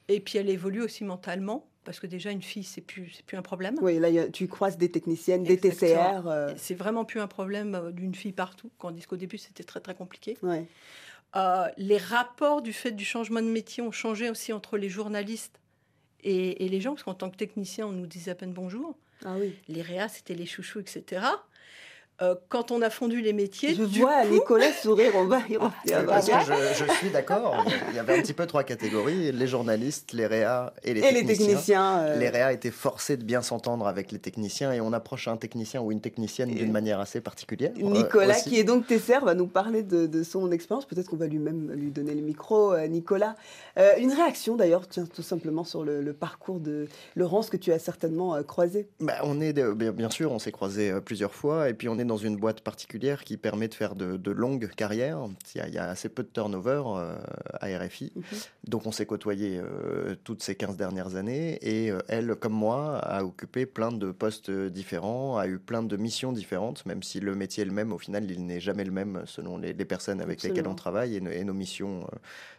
Et 0.07 0.21
puis 0.21 0.39
elle 0.39 0.49
évolue 0.49 0.83
aussi 0.83 1.03
mentalement 1.03 1.67
parce 1.85 2.01
que 2.01 2.07
déjà 2.07 2.31
une 2.31 2.43
fille 2.43 2.65
c'est 2.65 2.81
plus 2.81 3.11
c'est 3.15 3.25
plus 3.25 3.37
un 3.37 3.43
problème. 3.43 3.77
Oui, 3.81 3.99
là 3.99 4.29
tu 4.29 4.49
croises 4.49 4.79
des 4.79 4.91
techniciennes, 4.91 5.45
des 5.45 5.59
TCR. 5.59 6.27
Euh. 6.27 6.55
C'est 6.57 6.75
vraiment 6.75 7.05
plus 7.05 7.21
un 7.21 7.27
problème 7.27 7.75
euh, 7.75 7.91
d'une 7.91 8.15
fille 8.15 8.33
partout. 8.33 8.71
Quand 8.79 8.93
on 8.93 9.01
qu'au 9.09 9.17
début 9.17 9.39
c'était 9.39 9.65
très 9.65 9.81
très 9.81 9.95
compliqué. 9.95 10.37
Ouais. 10.43 10.67
Euh, 11.37 11.67
les 11.77 11.99
rapports 11.99 12.63
du 12.63 12.73
fait 12.73 12.93
du 12.93 13.05
changement 13.05 13.43
de 13.43 13.49
métier 13.49 13.83
ont 13.83 13.93
changé 13.93 14.31
aussi 14.31 14.53
entre 14.53 14.77
les 14.77 14.89
journalistes 14.89 15.61
et, 16.23 16.65
et 16.65 16.69
les 16.69 16.81
gens, 16.81 16.93
parce 16.93 17.03
qu'en 17.03 17.15
tant 17.15 17.29
que 17.29 17.37
technicien, 17.37 17.87
on 17.87 17.93
nous 17.93 18.07
disait 18.07 18.31
à 18.31 18.35
peine 18.35 18.53
bonjour. 18.53 18.97
Ah 19.25 19.35
oui. 19.39 19.55
Les 19.69 19.83
réas, 19.83 20.09
c'était 20.09 20.35
les 20.35 20.47
chouchous, 20.47 20.81
etc. 20.81 21.23
Euh, 22.23 22.37
quand 22.49 22.71
on 22.71 22.81
a 22.81 22.91
fondu 22.91 23.21
les 23.21 23.33
métiers. 23.33 23.75
Je 23.75 23.83
vois 23.83 24.25
Nicolas 24.25 24.73
sourire, 24.73 25.11
on 25.17 25.25
va 25.25 25.41
y 25.49 25.55
je, 25.55 26.93
suis 26.99 27.11
d'accord. 27.11 27.65
Il 27.91 27.97
y 27.97 27.99
avait 27.99 28.17
un 28.17 28.23
petit 28.23 28.33
peu 28.33 28.47
trois 28.47 28.63
catégories 28.63 29.33
les 29.33 29.47
journalistes, 29.49 30.13
les 30.13 30.29
réas 30.29 30.73
et 30.85 30.95
les 30.95 31.01
et 31.01 31.03
techniciens. 31.03 31.27
Les, 31.27 31.37
techniciens 31.37 31.99
euh. 31.99 32.19
les 32.19 32.29
réas 32.29 32.53
étaient 32.53 32.71
forcés 32.71 33.17
de 33.17 33.25
bien 33.25 33.43
s'entendre 33.43 33.89
avec 33.89 34.13
les 34.13 34.21
techniciens 34.21 34.73
et 34.73 34.81
on 34.81 34.93
approche 34.93 35.27
un 35.27 35.37
technicien 35.37 35.83
ou 35.83 35.91
une 35.91 36.01
technicienne 36.01 36.55
d'une 36.55 36.71
manière 36.71 37.01
assez 37.01 37.21
particulière. 37.21 37.73
Euh, 37.77 37.91
Nicolas, 37.91 38.35
qui 38.35 38.61
est 38.61 38.65
donc 38.65 38.87
Tesser, 38.87 39.19
va 39.25 39.35
nous 39.35 39.49
parler 39.49 39.83
de, 39.83 40.23
son 40.23 40.53
expérience. 40.53 40.87
Peut-être 40.87 41.09
qu'on 41.09 41.17
va 41.17 41.27
lui-même 41.27 41.73
lui 41.73 41.91
donner 41.91 42.15
le 42.15 42.23
micro, 42.23 42.77
Nicolas. 42.87 43.35
une 43.99 44.13
réaction 44.13 44.55
d'ailleurs, 44.55 44.87
tiens, 44.87 45.07
tout 45.13 45.23
simplement 45.23 45.65
sur 45.65 45.85
le, 45.85 46.13
parcours 46.13 46.61
de 46.61 46.87
Laurence 47.17 47.51
que 47.51 47.57
tu 47.57 47.73
as 47.73 47.81
certainement 47.81 48.41
croisé. 48.45 48.87
Bah, 49.01 49.15
on 49.25 49.41
est, 49.41 49.53
bien 49.53 50.11
sûr, 50.11 50.31
on 50.31 50.39
s'est 50.39 50.53
croisé 50.53 50.93
plusieurs 51.05 51.35
fois 51.35 51.69
et 51.69 51.75
puis 51.75 51.89
on 51.89 51.99
est 51.99 52.04
dans 52.05 52.17
une 52.17 52.37
boîte 52.37 52.61
particulière 52.61 53.25
qui 53.25 53.37
permet 53.37 53.69
de 53.69 53.75
faire 53.75 53.95
de, 53.95 54.31
longues 54.31 54.69
carrières. 54.69 55.27
Il 55.55 55.75
y, 55.75 55.79
a, 55.79 55.89
assez 55.89 56.09
peu 56.09 56.23
de 56.23 56.29
turnover 56.29 56.83
euh, 56.87 57.17
à 57.61 57.67
RFI. 57.79 58.13
Mhm. 58.15 58.23
Donc 58.69 58.87
on 58.87 58.93
s'est 58.93 59.07
côtoyé 59.07 59.59
euh, 59.59 60.15
toutes 60.25 60.43
ces 60.43 60.55
15 60.55 60.77
dernières 60.77 61.17
années. 61.17 61.59
Et 61.63 61.91
euh, 61.91 62.01
elle, 62.09 62.35
comme 62.37 62.53
moi, 62.53 62.99
a 62.99 63.25
occupé 63.25 63.67
plein 63.67 63.93
de 63.93 64.11
postes 64.11 64.51
différents, 64.51 65.37
a 65.39 65.47
eu 65.47 65.59
plein 65.59 65.83
de 65.83 65.97
missions 65.97 66.33
différentes, 66.33 66.85
même 66.87 67.03
si 67.03 67.21
le 67.21 67.35
métier 67.35 67.63
est 67.63 67.67
le 67.67 67.73
même, 67.73 67.93
au 67.93 67.99
final, 67.99 68.31
il 68.31 68.47
n'est 68.47 68.61
jamais 68.61 68.85
le 68.85 68.93
même 68.93 69.23
selon 69.27 69.59
les, 69.59 69.75
personnes 69.85 70.23
avec 70.23 70.43
lesquelles 70.43 70.69
on 70.69 70.75
travaille. 70.75 71.17
Et, 71.17 71.45
nos 71.45 71.53
missions 71.53 72.07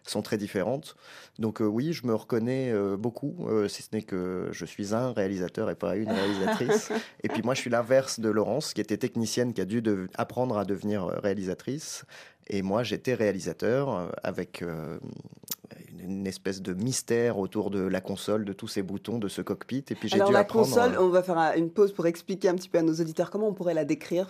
sont 0.04 0.22
très 0.22 0.38
différentes. 0.38 0.96
Donc 1.40 1.60
oui, 1.60 1.92
je 1.92 2.06
me 2.06 2.14
reconnais 2.14 2.72
beaucoup, 2.98 3.48
si 3.68 3.82
ce 3.82 3.90
n'est 3.94 4.04
que 4.04 4.50
je 4.52 4.66
suis 4.66 4.94
un 4.94 5.12
réalisateur 5.12 5.72
et 5.72 5.76
pas 5.76 5.96
une 5.96 6.12
réalisatrice. 6.12 6.92
et 7.24 7.30
puis 7.30 7.42
moi, 7.42 7.56
je 7.56 7.62
suis 7.62 7.72
l'inverse 7.72 8.20
de 8.20 8.30
Laurence, 8.30 8.74
qui 8.74 8.82
était 8.82 8.98
technicienne 8.98 9.35
qui 9.54 9.62
a 9.62 9.66
dû 9.66 9.84
apprendre 10.16 10.58
à 10.58 10.66
devenir 10.66 11.06
euh, 11.06 11.20
réalisatrice. 11.20 12.06
Et 12.48 12.62
moi, 12.62 12.84
j'étais 12.84 13.16
réalisateur 13.16 14.12
avec 14.22 14.64
une 16.00 16.28
espèce 16.28 16.62
de 16.62 16.74
mystère 16.74 17.40
autour 17.40 17.72
de 17.72 17.80
la 17.80 18.02
console, 18.02 18.46
de 18.46 18.54
tous 18.54 18.68
ces 18.68 18.84
boutons, 18.84 19.18
de 19.18 19.28
ce 19.28 19.42
cockpit. 19.42 19.84
Et 19.90 19.96
puis 19.96 20.10
j'ai 20.10 20.18
Alors 20.18 20.28
dû 20.28 20.34
la 20.34 20.42
apprendre... 20.42 20.68
console, 20.68 20.98
on 21.00 21.10
va 21.10 21.24
faire 21.24 21.38
une 21.58 21.72
pause 21.72 21.92
pour 21.92 22.06
expliquer 22.06 22.50
un 22.50 22.54
petit 22.54 22.70
peu 22.70 22.78
à 22.78 22.84
nos 22.84 22.94
auditeurs 22.94 23.32
comment 23.32 23.48
on 23.48 23.54
pourrait 23.54 23.74
la 23.74 23.84
décrire. 23.84 24.28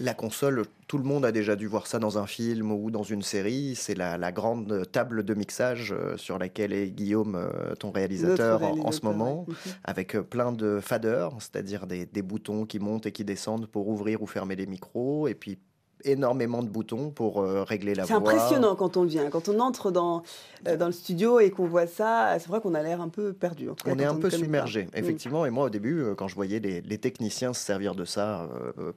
La 0.00 0.14
console, 0.14 0.64
tout 0.88 0.96
le 0.96 1.04
monde 1.04 1.26
a 1.26 1.32
déjà 1.32 1.56
dû 1.56 1.66
voir 1.66 1.86
ça 1.86 1.98
dans 1.98 2.16
un 2.16 2.26
film 2.26 2.72
ou 2.72 2.90
dans 2.90 3.02
une 3.02 3.20
série. 3.20 3.74
C'est 3.76 3.94
la, 3.94 4.32
grande 4.32 4.90
table 4.90 5.24
de 5.24 5.34
mixage 5.34 5.92
euh, 5.92 6.16
sur 6.16 6.38
laquelle 6.38 6.72
est 6.72 6.88
Guillaume, 6.90 7.34
euh, 7.36 7.74
ton 7.74 7.90
réalisateur, 7.90 8.62
en, 8.62 8.92
ce 8.92 9.04
moment, 9.04 9.44
mhm. 9.46 9.54
avec 9.84 10.16
euh, 10.16 10.22
plein 10.22 10.52
de 10.52 10.80
faders, 10.80 11.32
c'est-à-dire 11.38 11.86
des, 11.86 12.06
des, 12.06 12.22
boutons 12.22 12.64
qui 12.64 12.78
montent 12.78 13.04
et 13.06 13.12
qui 13.12 13.24
descendent 13.24 13.66
pour 13.66 13.88
ouvrir 13.88 14.22
ou 14.22 14.26
fermer 14.26 14.56
les 14.56 14.66
micros, 14.66 15.28
et 15.28 15.34
puis 15.34 15.58
énormément 16.04 16.62
de 16.62 16.68
boutons 16.68 17.10
pour 17.10 17.40
euh, 17.40 17.62
régler 17.62 17.94
la 17.94 18.04
voix. 18.04 18.08
C'est 18.08 18.14
impressionnant 18.14 18.74
quand 18.74 18.96
on 18.96 19.04
vient. 19.04 19.30
Quand 19.30 19.48
on 19.48 19.58
entre 19.60 19.90
dans, 19.90 20.22
euh, 20.66 20.76
dans 20.76 20.86
le 20.86 20.92
studio 20.92 21.40
et 21.40 21.50
qu'on 21.50 21.66
voit 21.66 21.86
ça, 21.86 22.36
c'est 22.38 22.48
vrai 22.48 22.60
qu'on 22.60 22.74
a 22.74 22.82
l'air 22.82 23.00
un 23.00 23.08
peu 23.08 23.32
perdu. 23.32 23.68
on 23.86 23.98
est 23.98 24.04
un 24.04 24.14
peu 24.14 24.30
submergé, 24.30 24.84
mm. 24.84 24.88
effectivement. 24.94 25.46
Et 25.46 25.50
moi, 25.50 25.66
au 25.66 25.70
début, 25.70 26.00
euh, 26.00 26.14
quand 26.14 26.28
je 26.28 26.34
voyais 26.34 26.60
les, 26.60 26.98
techniciens 26.98 27.54
se 27.54 27.64
servir 27.64 27.94
de 27.94 28.04
ça 28.04 28.46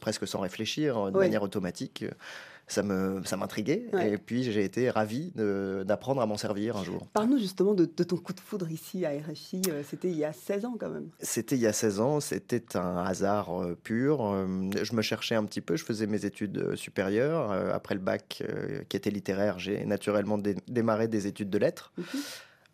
presque 0.01 0.27
sans 0.27 0.41
réfléchir, 0.41 1.12
de 1.12 1.17
manière 1.17 1.41
automatique, 1.41 2.03
ça 2.67 2.84
me 2.84 3.22
ça 3.25 3.38
m'intriguait. 3.38 3.88
Et 4.05 4.17
puis 4.17 4.43
j'ai 4.43 4.63
été 4.63 4.89
ravi 4.89 5.32
d'apprendre 5.86 6.22
à 6.22 6.25
m'en 6.25 6.38
servir 6.38 6.77
un 6.77 6.84
jour. 6.84 7.08
Parle-nous 7.13 7.39
justement 7.39 7.74
de, 7.74 7.86
ton 7.86 8.17
coup 8.17 8.34
de 8.34 8.39
foudre 8.39 8.70
ici 8.72 9.05
à 9.05 9.12
RFI. 9.12 9.62
Euh, 9.70 9.84
c'était 9.88 10.10
il 10.10 10.17
y 10.17 10.25
a 10.25 10.34
16 10.34 10.65
ans 10.65 10.75
quand 10.79 10.89
même. 10.89 11.10
C'était 11.20 11.55
il 11.55 11.62
y 11.62 11.67
a 11.67 11.74
16 11.74 12.00
ans. 12.00 12.20
C'était 12.20 12.77
un 12.77 12.98
hasard 12.98 13.62
euh, 13.62 13.77
pur. 13.82 14.25
Euh, 14.25 14.70
je 14.82 14.93
me 14.93 15.01
cherchais 15.01 15.36
un 15.36 15.43
petit 15.46 15.62
peu. 15.62 15.75
Je 15.75 15.84
faisais 15.84 16.08
mes 16.08 16.25
études 16.25 16.75
supérieures. 16.75 17.51
Après 17.51 17.96
le 17.96 18.01
bac 18.01 18.43
qui 18.89 18.98
était 18.98 19.12
littéraire, 19.12 19.60
j'ai 19.60 19.86
naturellement 19.86 20.38
démarré 20.67 21.08
des 21.08 21.27
études 21.27 21.50
de 21.50 21.58
lettres. 21.58 21.91
Mhm. 21.98 22.05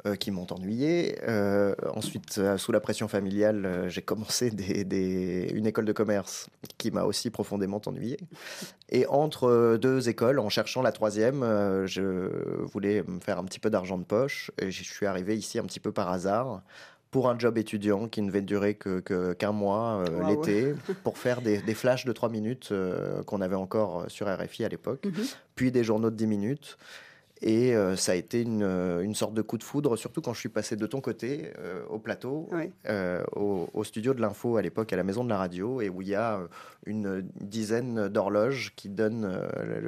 Euh, 0.06 0.16
qui 0.16 0.32
m'ont 0.32 0.48
ennuyé. 0.50 1.18
Euh, 1.28 1.76
ensuite, 1.94 2.38
euh, 2.38 2.58
sous 2.58 2.72
la 2.72 2.80
pression 2.80 3.10
familiale, 3.10 3.84
j'ai 3.90 4.02
commencé 4.02 4.50
des, 4.50 5.52
une 5.54 5.68
école 5.68 5.84
de 5.84 5.92
commerce 5.92 6.48
qui 6.78 6.90
m'a 6.90 7.04
aussi 7.04 7.30
profondément 7.30 7.82
ennuyé. 7.86 8.18
Et 8.88 9.06
entre 9.08 9.76
deux 9.76 10.08
écoles, 10.08 10.40
en 10.40 10.48
cherchant 10.48 10.82
la 10.82 10.94
troisième, 10.94 11.42
je 11.86 12.64
voulais 12.72 13.04
me 13.10 13.20
faire 13.20 13.40
un 13.40 13.44
petit 13.44 13.60
peu 13.60 13.70
d'argent 13.70 13.98
de 13.98 14.06
poche. 14.06 14.52
Et 14.62 14.72
je 14.72 14.84
suis 14.84 15.06
arrivé 15.06 15.36
ici 15.36 15.60
un 15.60 15.66
petit 15.66 15.82
peu 15.82 15.92
par 15.92 16.10
hasard 16.10 16.62
pour 17.12 17.30
un 17.30 17.38
job 17.38 17.58
étudiant 17.58 18.08
qui 18.08 18.22
ne 18.22 18.28
devait 18.28 18.42
durer 18.42 18.76
que 18.76 19.02
qu'un 19.34 19.52
mois 19.52 20.06
l'été, 20.30 20.76
pour 21.04 21.18
faire 21.18 21.42
des, 21.42 21.58
des, 21.58 21.74
flashs 21.74 22.06
de 22.06 22.14
trois 22.14 22.30
minutes 22.30 22.72
qu'on 23.26 23.42
avait 23.42 23.56
encore 23.58 24.06
sur 24.08 24.34
RFI 24.34 24.64
à 24.64 24.70
l'époque, 24.70 25.06
mhm. 25.06 25.26
puis 25.56 25.74
des 25.74 25.84
journaux 25.84 26.10
de 26.10 26.16
10 26.16 26.28
minutes. 26.28 26.78
Et 27.42 27.74
euh, 27.74 27.96
ça 27.96 28.12
a 28.12 28.16
été 28.16 28.42
une, 28.42 28.64
euh, 28.64 29.02
une, 29.02 29.16
sorte 29.16 29.34
de 29.34 29.42
coup 29.42 29.58
de 29.58 29.64
foudre, 29.64 29.96
surtout 29.96 30.22
quand 30.22 30.34
je 30.34 30.40
suis 30.40 30.50
passé 30.50 30.76
de 30.76 30.86
ton 30.86 31.00
côté 31.00 31.54
euh, 31.58 31.86
au 31.90 31.98
plateau, 31.98 32.50
au, 33.36 33.84
studio 33.84 34.14
de 34.14 34.22
l'info 34.22 34.58
à 34.58 34.62
l'époque, 34.62 34.92
à 34.92 34.98
la 34.98 35.04
maison 35.04 35.24
de 35.24 35.30
la 35.30 35.38
radio, 35.38 35.80
et 35.80 35.88
où 35.90 36.02
il 36.02 36.10
y 36.10 36.16
a 36.16 36.42
une 36.86 37.22
dizaine 37.40 38.10
d'horloges 38.10 38.74
qui 38.76 38.90
donnent 38.90 39.42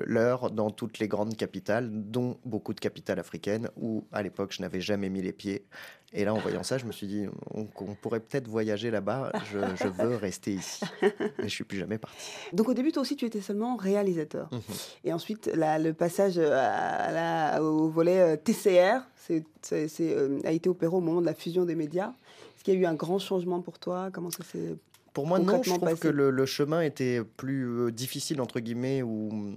l'heure 0.06 0.50
dans 0.50 0.72
toutes 0.72 1.00
les 1.00 1.08
grandes 1.08 1.36
capitales, 1.36 1.90
dont 1.92 2.38
beaucoup 2.46 2.74
de 2.74 2.80
capitales 2.80 3.20
africaines, 3.20 3.70
où 3.76 4.06
à 4.14 4.24
l'époque 4.24 4.54
je 4.54 4.62
n'avais 4.62 4.82
jamais 4.82 5.10
mis 5.10 5.22
les 5.22 5.34
pieds. 5.34 5.66
Et 6.14 6.26
là, 6.26 6.34
en 6.34 6.40
voyant 6.40 6.64
ça, 6.64 6.78
je 6.78 6.86
me 6.86 6.92
suis 6.92 7.08
dit, 7.08 7.26
on, 7.54 7.66
pourrait 7.66 8.20
peut-être 8.20 8.48
voyager 8.48 8.92
là-bas. 8.92 9.32
Je, 9.52 9.88
veux 10.04 10.16
rester 10.16 10.54
ici. 10.54 10.84
Et 11.02 11.44
je 11.44 11.48
suis 11.48 11.64
plus 11.64 11.78
jamais 11.78 11.98
parti. 11.98 12.18
Donc 12.52 12.68
au 12.68 12.74
début, 12.74 12.92
toi 12.92 13.02
aussi, 13.02 13.16
tu 13.16 13.26
étais 13.26 13.40
seulement 13.40 13.78
réalisateur. 13.78 14.50
Mhm. 14.52 14.62
Et 15.06 15.14
ensuite, 15.14 15.50
le 15.54 15.92
passage 15.94 16.38
à 16.38 17.12
la, 17.12 17.64
au 17.64 17.90
volet 17.90 18.20
euh, 18.20 18.36
TCR 18.36 19.02
euh, 19.32 20.40
a 20.44 20.52
été 20.52 20.70
opéré 20.70 20.94
au 20.94 21.00
moment 21.00 21.22
de 21.22 21.26
la 21.26 21.34
fusion 21.34 21.64
des 21.64 21.76
médias. 21.76 22.10
Est-ce 22.56 22.64
qu'il 22.66 22.74
y 22.74 22.78
a 22.78 22.80
eu 22.80 22.86
un 22.86 22.96
grand 22.96 23.20
changement 23.20 23.62
pour 23.62 23.80
toi? 23.80 24.10
Comment 24.12 24.32
ça 24.32 24.44
s'est 24.44 24.76
pour 25.14 25.28
moi, 25.28 25.40
non, 25.40 25.62
je 25.62 25.74
trouve 25.74 26.00
que 26.00 26.08
le, 26.08 26.46
chemin 26.46 26.80
était 26.80 27.22
plus 27.22 27.68
euh, 27.68 27.92
difficile, 27.92 28.40
entre 28.40 28.62
guillemets, 28.62 29.02
ou 29.02 29.54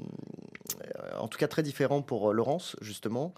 en 1.16 1.28
tout 1.28 1.38
cas 1.38 1.46
très 1.46 1.62
différent 1.62 2.02
pour 2.02 2.32
Laurence, 2.32 2.74
justement 2.80 3.32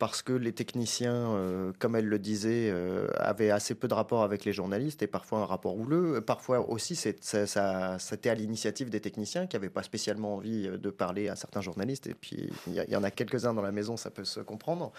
parce 0.00 0.22
que 0.22 0.32
les 0.32 0.54
techniciens, 0.54 1.34
euh, 1.34 1.72
comme 1.78 1.94
elle 1.94 2.06
le 2.06 2.18
disait, 2.18 2.70
euh, 2.70 3.06
avaient 3.18 3.50
assez 3.50 3.74
peu 3.74 3.86
de 3.86 3.92
rapport 3.92 4.22
avec 4.22 4.46
les 4.46 4.52
journalistes 4.54 5.02
et 5.02 5.06
parfois 5.06 5.40
un 5.40 5.44
rapport 5.44 5.76
houleux. 5.76 6.22
Parfois 6.22 6.70
aussi, 6.70 6.96
ça, 6.96 7.46
ça, 7.46 7.98
c'était 7.98 8.30
à 8.30 8.34
l'initiative 8.34 8.88
des 8.88 9.00
techniciens 9.00 9.46
qui 9.46 9.56
n'avaient 9.56 9.68
pas 9.68 9.82
spécialement 9.82 10.36
envie 10.36 10.66
euh, 10.66 10.78
de 10.78 10.88
parler 10.88 11.28
à 11.28 11.36
certains 11.36 11.60
journalistes. 11.60 12.06
Et 12.06 12.14
puis, 12.14 12.48
il 12.66 12.82
y, 12.88 12.96
en 12.96 13.04
a 13.04 13.10
quelques-uns 13.10 13.52
dans 13.52 13.60
la 13.60 13.72
maison, 13.72 13.98
ça 13.98 14.10
peut 14.10 14.24
se 14.24 14.40
comprendre. 14.40 14.90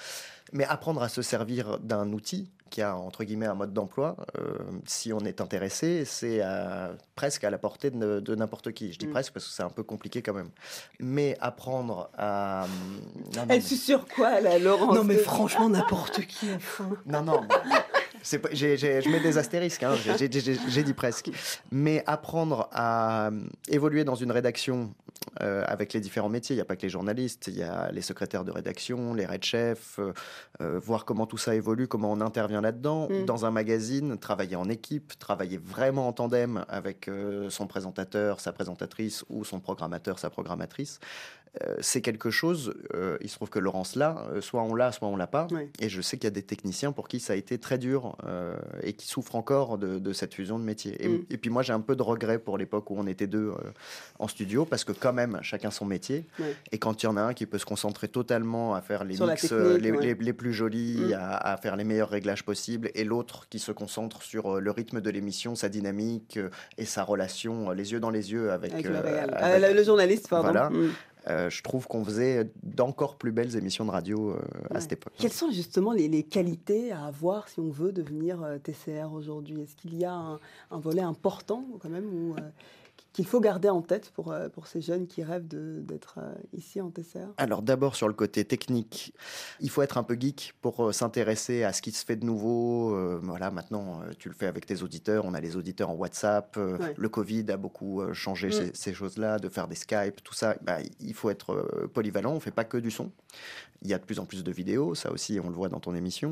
Mais 0.54 0.66
apprendre 0.66 1.02
à 1.02 1.10
se 1.10 1.24
servir 1.24 1.80
d'un 1.80 2.14
outil 2.14 2.52
qui 2.72 2.82
a 2.82 2.96
entre 2.96 3.24
guillemets 3.24 3.48
un 3.48 3.54
mode 3.54 3.74
d'emploi, 3.74 4.16
euh, 4.38 4.58
si 4.86 5.14
on 5.14 5.20
est 5.20 5.42
intéressé, 5.42 6.06
c'est 6.06 6.42
presque 7.16 7.44
à 7.44 7.50
la 7.50 7.58
portée 7.58 7.92
de, 7.92 8.36
n'importe 8.36 8.72
qui. 8.72 8.94
Je 8.94 8.98
dis 8.98 9.08
mm. 9.08 9.12
presque 9.12 9.34
parce 9.34 9.46
que 9.46 9.52
c'est 9.52 9.64
un 9.64 9.70
peu 9.70 9.84
compliqué 9.84 10.22
quand 10.22 10.34
même. 10.34 10.50
Mais 11.00 11.38
apprendre 11.42 12.10
à. 12.18 12.66
Non, 13.36 13.44
Elle 13.50 13.60
mais... 13.60 13.62
sur 13.62 14.08
quoi 14.08 14.40
là, 14.40 14.58
Laurent 14.58 14.91
Non 14.96 15.04
mais 15.04 15.18
franchement 15.18 15.70
n'importe 15.70 16.22
qui. 16.26 16.48
Enfin. 16.56 16.90
Non 17.06 17.22
non. 17.22 17.42
je 18.24 19.10
mets 19.10 19.20
des 19.20 19.38
astérisques, 19.38 19.84
hein, 19.84 19.96
j'ai 20.18 20.84
dit 20.84 20.94
presque. 20.94 21.32
Mais 21.72 22.04
apprendre 22.08 22.70
à 22.72 23.28
euh, 23.28 23.42
évoluer 23.68 24.04
dans 24.04 24.16
une 24.16 24.32
rédaction 24.32 24.94
euh, 25.42 25.64
avec 25.68 25.94
les 25.94 26.00
différents 26.00 26.30
métiers, 26.30 26.56
il 26.56 26.58
n'y 26.58 26.62
a 26.62 26.66
pas 26.66 26.76
que 26.76 26.82
les 26.82 26.90
journalistes, 26.90 27.48
il 27.48 27.58
y 27.58 27.64
a 27.64 27.92
les 27.92 28.02
secrétaires 28.02 28.44
de 28.44 28.52
rédaction, 28.52 29.14
les 29.14 29.26
red 29.26 29.44
chefs, 29.44 30.00
euh, 30.00 30.80
voir 30.80 31.06
comment 31.06 31.26
tout 31.26 31.38
ça 31.38 31.56
évolue, 31.56 31.88
comment 31.88 32.12
on 32.12 32.22
intervient 32.22 32.62
là-dedans. 32.62 33.08
Mm. 33.10 33.26
Dans 33.26 33.46
un 33.46 33.52
magazine, 33.52 34.18
travailler 34.18 34.56
en 34.56 34.70
équipe, 34.70 35.18
travailler 35.20 35.58
vraiment 35.58 36.08
en 36.08 36.14
tandem 36.14 36.66
avec 36.70 37.10
son 37.50 37.68
présentateur, 37.68 38.40
sa 38.40 38.52
présentatrice 38.52 39.24
ou 39.30 39.44
son 39.44 39.60
programmateur, 39.60 40.20
sa 40.20 40.30
programmatrice. 40.30 41.00
Euh, 41.68 41.76
c'est 41.82 42.00
quelque 42.02 42.30
chose, 42.30 42.74
euh, 42.94 43.18
il 43.20 43.30
se 43.30 43.36
trouve 43.36 43.50
que 43.50 43.60
Laurence 43.60 43.96
l'a, 43.96 44.26
euh, 44.32 44.40
soit 44.40 44.64
on 44.64 44.74
l'a, 44.74 44.94
soit 44.94 45.10
on 45.10 45.18
l'a 45.18 45.28
pas. 45.28 45.48
Et 45.80 45.90
je 45.90 46.02
sais 46.02 46.16
qu'il 46.16 46.24
y 46.24 46.28
a 46.28 46.32
des 46.32 46.44
techniciens 46.44 46.94
pour 46.94 47.10
qui 47.10 47.20
ça 47.20 47.34
a 47.34 47.36
été 47.36 47.58
très 47.58 47.78
dur 47.78 48.16
et 48.84 48.94
qui 48.94 49.08
souffrent 49.08 49.36
encore 49.36 49.78
de, 49.78 50.14
cette 50.14 50.34
fusion 50.34 50.60
de 50.60 50.64
métiers. 50.64 50.98
Mm. 51.04 51.26
Et, 51.30 51.38
puis 51.38 51.50
moi, 51.50 51.62
j'ai 51.62 51.74
un 51.74 51.82
peu 51.82 51.96
de 51.96 52.04
regret 52.04 52.40
pour 52.40 52.58
l'époque 52.58 52.90
où 52.90 52.96
on 52.98 53.08
était 53.08 53.28
deux 53.28 53.54
en 54.20 54.28
studio, 54.28 54.66
parce 54.66 54.84
que 54.84 54.92
quand 54.92 55.14
même, 55.14 55.40
chacun 55.42 55.72
son 55.72 55.86
métier. 55.86 56.26
Et 56.72 56.78
quand 56.78 57.04
il 57.04 57.06
y 57.06 57.10
en 57.10 57.18
a 57.18 57.22
un 57.22 57.34
qui 57.34 57.46
peut 57.46 57.58
se 57.58 57.66
concentrer 57.66 58.08
totalement 58.08 58.74
à 58.74 58.82
faire 58.82 59.04
les 59.04 59.18
mix 59.18 59.52
les, 59.52 60.34
plus 60.34 60.54
jolis, 60.54 61.00
mm. 61.10 61.18
à, 61.18 61.58
faire 61.58 61.76
les 61.76 61.84
meilleurs 61.84 62.10
réglages 62.10 62.44
possibles, 62.44 62.90
et 62.96 63.04
l'autre 63.04 63.48
qui 63.50 63.60
se 63.60 63.72
concentre 63.72 64.24
sur 64.24 64.62
le 64.62 64.72
rythme 64.72 65.02
de 65.02 65.10
l'émission, 65.10 65.56
sa 65.56 65.68
dynamique 65.68 66.40
et 66.78 66.86
sa 66.86 67.04
relation, 67.04 67.72
les 67.72 67.92
yeux 67.92 68.00
dans 68.00 68.10
les 68.10 68.32
yeux 68.32 68.52
avec, 68.52 68.72
le, 68.74 69.84
journaliste. 69.84 70.30
Pardon. 70.30 70.52
Voilà. 70.52 70.70
Mm. 70.70 70.92
Euh, 71.28 71.50
je 71.50 71.62
trouve 71.62 71.88
qu'on 71.88 72.04
faisait 72.04 72.50
d'encore 72.64 73.16
plus 73.16 73.32
belles 73.32 73.56
émissions 73.56 73.86
de 73.86 73.92
radio 73.92 74.32
euh, 74.32 74.42
à 74.72 74.80
cette 74.80 74.94
époque. 74.94 75.14
Quelles 75.18 75.32
sont 75.32 75.52
justement 75.52 75.92
les, 75.92 76.24
qualités 76.24 76.92
à 76.92 77.06
avoir 77.06 77.48
si 77.48 77.60
on 77.60 77.70
veut 77.70 77.92
devenir 77.92 78.42
euh, 78.42 78.58
TCR 78.58 79.14
aujourd'hui? 79.14 79.62
Est-ce 79.62 79.76
qu'il 79.76 79.96
y 79.96 80.06
a 80.06 80.14
un, 80.14 80.40
un, 80.72 80.80
volet 80.80 81.02
important 81.02 81.64
quand 81.80 81.90
même 81.90 82.34
qu'il 83.14 83.26
faut 83.26 83.42
garder 83.42 83.70
en 83.70 83.82
tête 83.82 84.12
pour, 84.12 84.32
euh, 84.32 84.48
pour 84.50 84.68
ces 84.68 84.82
jeunes 84.82 85.08
qui 85.08 85.24
rêvent 85.24 85.48
d'être 85.48 86.16
euh, 86.20 86.34
ici 86.54 86.80
en 86.80 86.90
TCR 86.90 87.28
Alors 87.38 87.62
d'abord 87.62 87.96
sur 87.96 88.08
le 88.08 88.14
côté 88.14 88.46
technique, 88.46 89.14
il 89.60 89.70
faut 89.70 89.82
être 89.82 89.98
un 89.98 90.04
peu 90.04 90.16
geek 90.20 90.54
pour 90.62 90.88
euh, 90.88 90.92
s'intéresser 90.92 91.64
à 91.64 91.74
ce 91.74 91.82
qui 91.82 91.92
se 91.92 92.06
fait 92.06 92.16
de 92.16 92.26
nouveau. 92.26 92.98
voilà, 93.22 93.52
maintenant 93.52 94.02
tu 94.18 94.30
le 94.30 94.36
fais 94.36 94.48
avec 94.48 94.66
tes 94.66 94.82
auditeurs, 94.84 95.26
on 95.26 95.34
a 95.34 95.42
les 95.42 95.56
auditeurs 95.56 95.90
en 95.90 95.96
WhatsApp, 95.96 96.58
le 96.98 97.10
Covid 97.10 97.46
a 97.50 97.58
beaucoup 97.58 98.02
changé 98.14 98.50
mm. 98.50 98.72
ces, 98.74 98.94
choses-là, 98.94 99.40
de 99.40 99.50
faire 99.50 99.68
des 99.68 99.76
Skype, 99.76 100.24
tout 100.24 100.34
ça. 100.34 100.56
Bah, 100.62 100.78
il 101.00 101.14
faut 101.14 101.30
être 101.30 101.88
polyvalent, 101.94 102.32
on 102.32 102.36
ne 102.36 102.40
fait 102.40 102.52
pas 102.52 102.64
que 102.64 102.78
du 102.78 102.92
son. 102.92 103.12
Il 103.84 103.90
y 103.90 103.94
a 103.94 103.98
de 103.98 104.04
plus 104.04 104.20
en 104.20 104.26
plus 104.26 104.44
de 104.44 104.52
vidéos, 104.52 104.94
ça 104.94 105.12
aussi 105.12 105.40
on 105.44 105.50
le 105.50 105.56
voit 105.56 105.70
dans 105.70 105.80
ton 105.80 105.96
émission. 105.96 106.32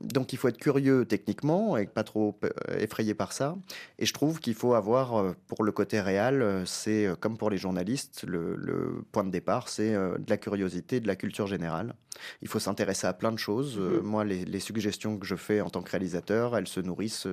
Donc 0.00 0.32
il 0.32 0.36
faut 0.36 0.48
être 0.48 0.58
curieux 0.58 1.04
techniquement 1.04 1.76
et 1.76 1.86
pas 1.86 2.04
trop 2.04 2.38
effrayé 2.76 3.14
par 3.14 3.32
ça. 3.32 3.56
Et 3.98 4.06
je 4.06 4.12
trouve 4.12 4.40
qu'il 4.40 4.54
faut 4.54 4.74
avoir 4.74 5.34
pour 5.46 5.62
le 5.62 5.72
côté 5.72 6.00
euh, 6.18 6.64
c'est 6.64 7.06
euh, 7.06 7.14
comme 7.16 7.36
pour 7.36 7.50
les 7.50 7.58
journalistes, 7.58 8.24
le, 8.26 9.04
point 9.12 9.24
de 9.24 9.30
départ, 9.30 9.68
c'est 9.68 9.94
euh, 9.94 10.16
de 10.18 10.28
la 10.28 10.36
curiosité, 10.36 11.00
de 11.00 11.06
la 11.06 11.16
culture 11.16 11.46
générale. 11.46 11.94
Il 12.42 12.48
faut 12.48 12.58
s'intéresser 12.58 13.06
à 13.06 13.12
plein 13.12 13.32
de 13.32 13.38
choses. 13.38 13.78
Mm-hmm. 13.78 14.00
moi, 14.02 14.24
les, 14.24 14.60
suggestions 14.60 15.18
que 15.18 15.26
je 15.26 15.36
fais 15.36 15.60
en 15.62 15.70
tant 15.70 15.80
que 15.80 15.90
réalisateur, 15.90 16.56
elles 16.56 16.68
se 16.68 16.80
nourrissent 16.80 17.26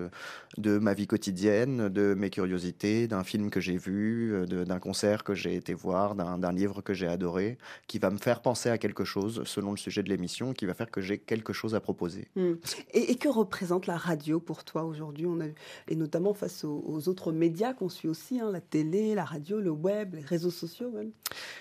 de 0.58 0.78
ma 0.78 0.94
vie 0.94 1.08
quotidienne, 1.08 1.90
de 1.90 2.14
mes 2.14 2.30
curiosités, 2.30 3.08
d'un 3.08 3.26
film 3.26 3.50
que 3.50 3.60
j'ai 3.60 3.78
vu, 3.78 4.46
d'un 4.48 4.80
concert 4.80 5.26
que 5.26 5.34
j'ai 5.34 5.56
été 5.56 5.74
voir, 5.74 6.16
d'un 6.16 6.54
livre 6.54 6.82
que 6.82 6.94
j'ai 6.94 7.08
adoré, 7.08 7.58
qui 7.88 8.00
va 8.00 8.10
me 8.12 8.18
faire 8.18 8.42
penser 8.42 8.70
à 8.70 8.78
quelque 8.78 9.04
chose 9.04 9.42
selon 9.44 9.72
le 9.72 9.78
sujet 9.78 10.04
de 10.04 10.10
l'émission, 10.10 10.54
qui 10.54 10.66
va 10.66 10.74
faire 10.74 10.90
que 10.90 11.02
j'ai 11.02 11.18
quelque 11.18 11.52
chose 11.52 11.76
à 11.76 11.82
proposer. 11.82 12.30
Mm. 12.38 12.54
Et, 12.94 13.16
que 13.16 13.28
représente 13.28 13.88
la 13.88 13.98
radio 13.98 14.40
pour 14.40 14.64
toi 14.64 14.84
aujourd'hui? 14.84 15.28
Et 15.88 15.96
notamment 15.96 16.34
face 16.34 16.64
aux, 16.64 17.08
autres 17.08 17.32
médias 17.32 17.74
qu'on 17.74 17.90
suit 17.90 18.08
aussi, 18.08 18.40
hein, 18.40 18.50
la 18.52 18.62
télé, 18.70 19.16
la 19.16 19.26
radio, 19.26 19.60
le 19.60 19.72
web, 19.72 20.16
les 20.16 20.22
réseaux 20.22 20.52
sociaux 20.52 20.92
même 20.92 21.12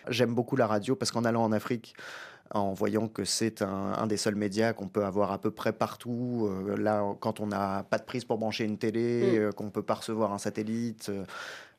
J'aime 0.09 0.35
beaucoup 0.35 0.57
la 0.57 0.67
radio 0.67 0.97
parce 0.97 1.11
qu'en 1.11 1.25
allant 1.25 1.45
en 1.45 1.53
Afrique, 1.53 1.95
en 2.51 2.73
voyant 2.73 3.09
que 3.09 3.25
c'est 3.25 3.63
un, 3.63 4.07
des 4.07 4.17
seuls 4.17 4.35
médias 4.35 4.73
qu'on 4.73 4.89
peut 4.89 5.05
avoir 5.05 5.33
à 5.33 5.39
peu 5.39 5.51
près 5.51 5.73
partout. 5.73 6.49
Euh, 6.49 6.77
là, 6.77 7.05
quand 7.21 7.41
on 7.41 7.47
n'a 7.47 7.85
pas 7.85 7.99
de 7.99 8.05
prise 8.05 8.25
pour 8.25 8.39
brancher 8.39 8.65
une 8.65 8.79
télé, 8.79 9.33
mm. 9.33 9.39
euh, 9.39 9.53
qu'on 9.53 9.71
peut 9.71 9.83
pas 9.83 9.95
recevoir 9.95 10.33
un 10.33 10.39
satellite, 10.39 11.09
euh, 11.09 11.25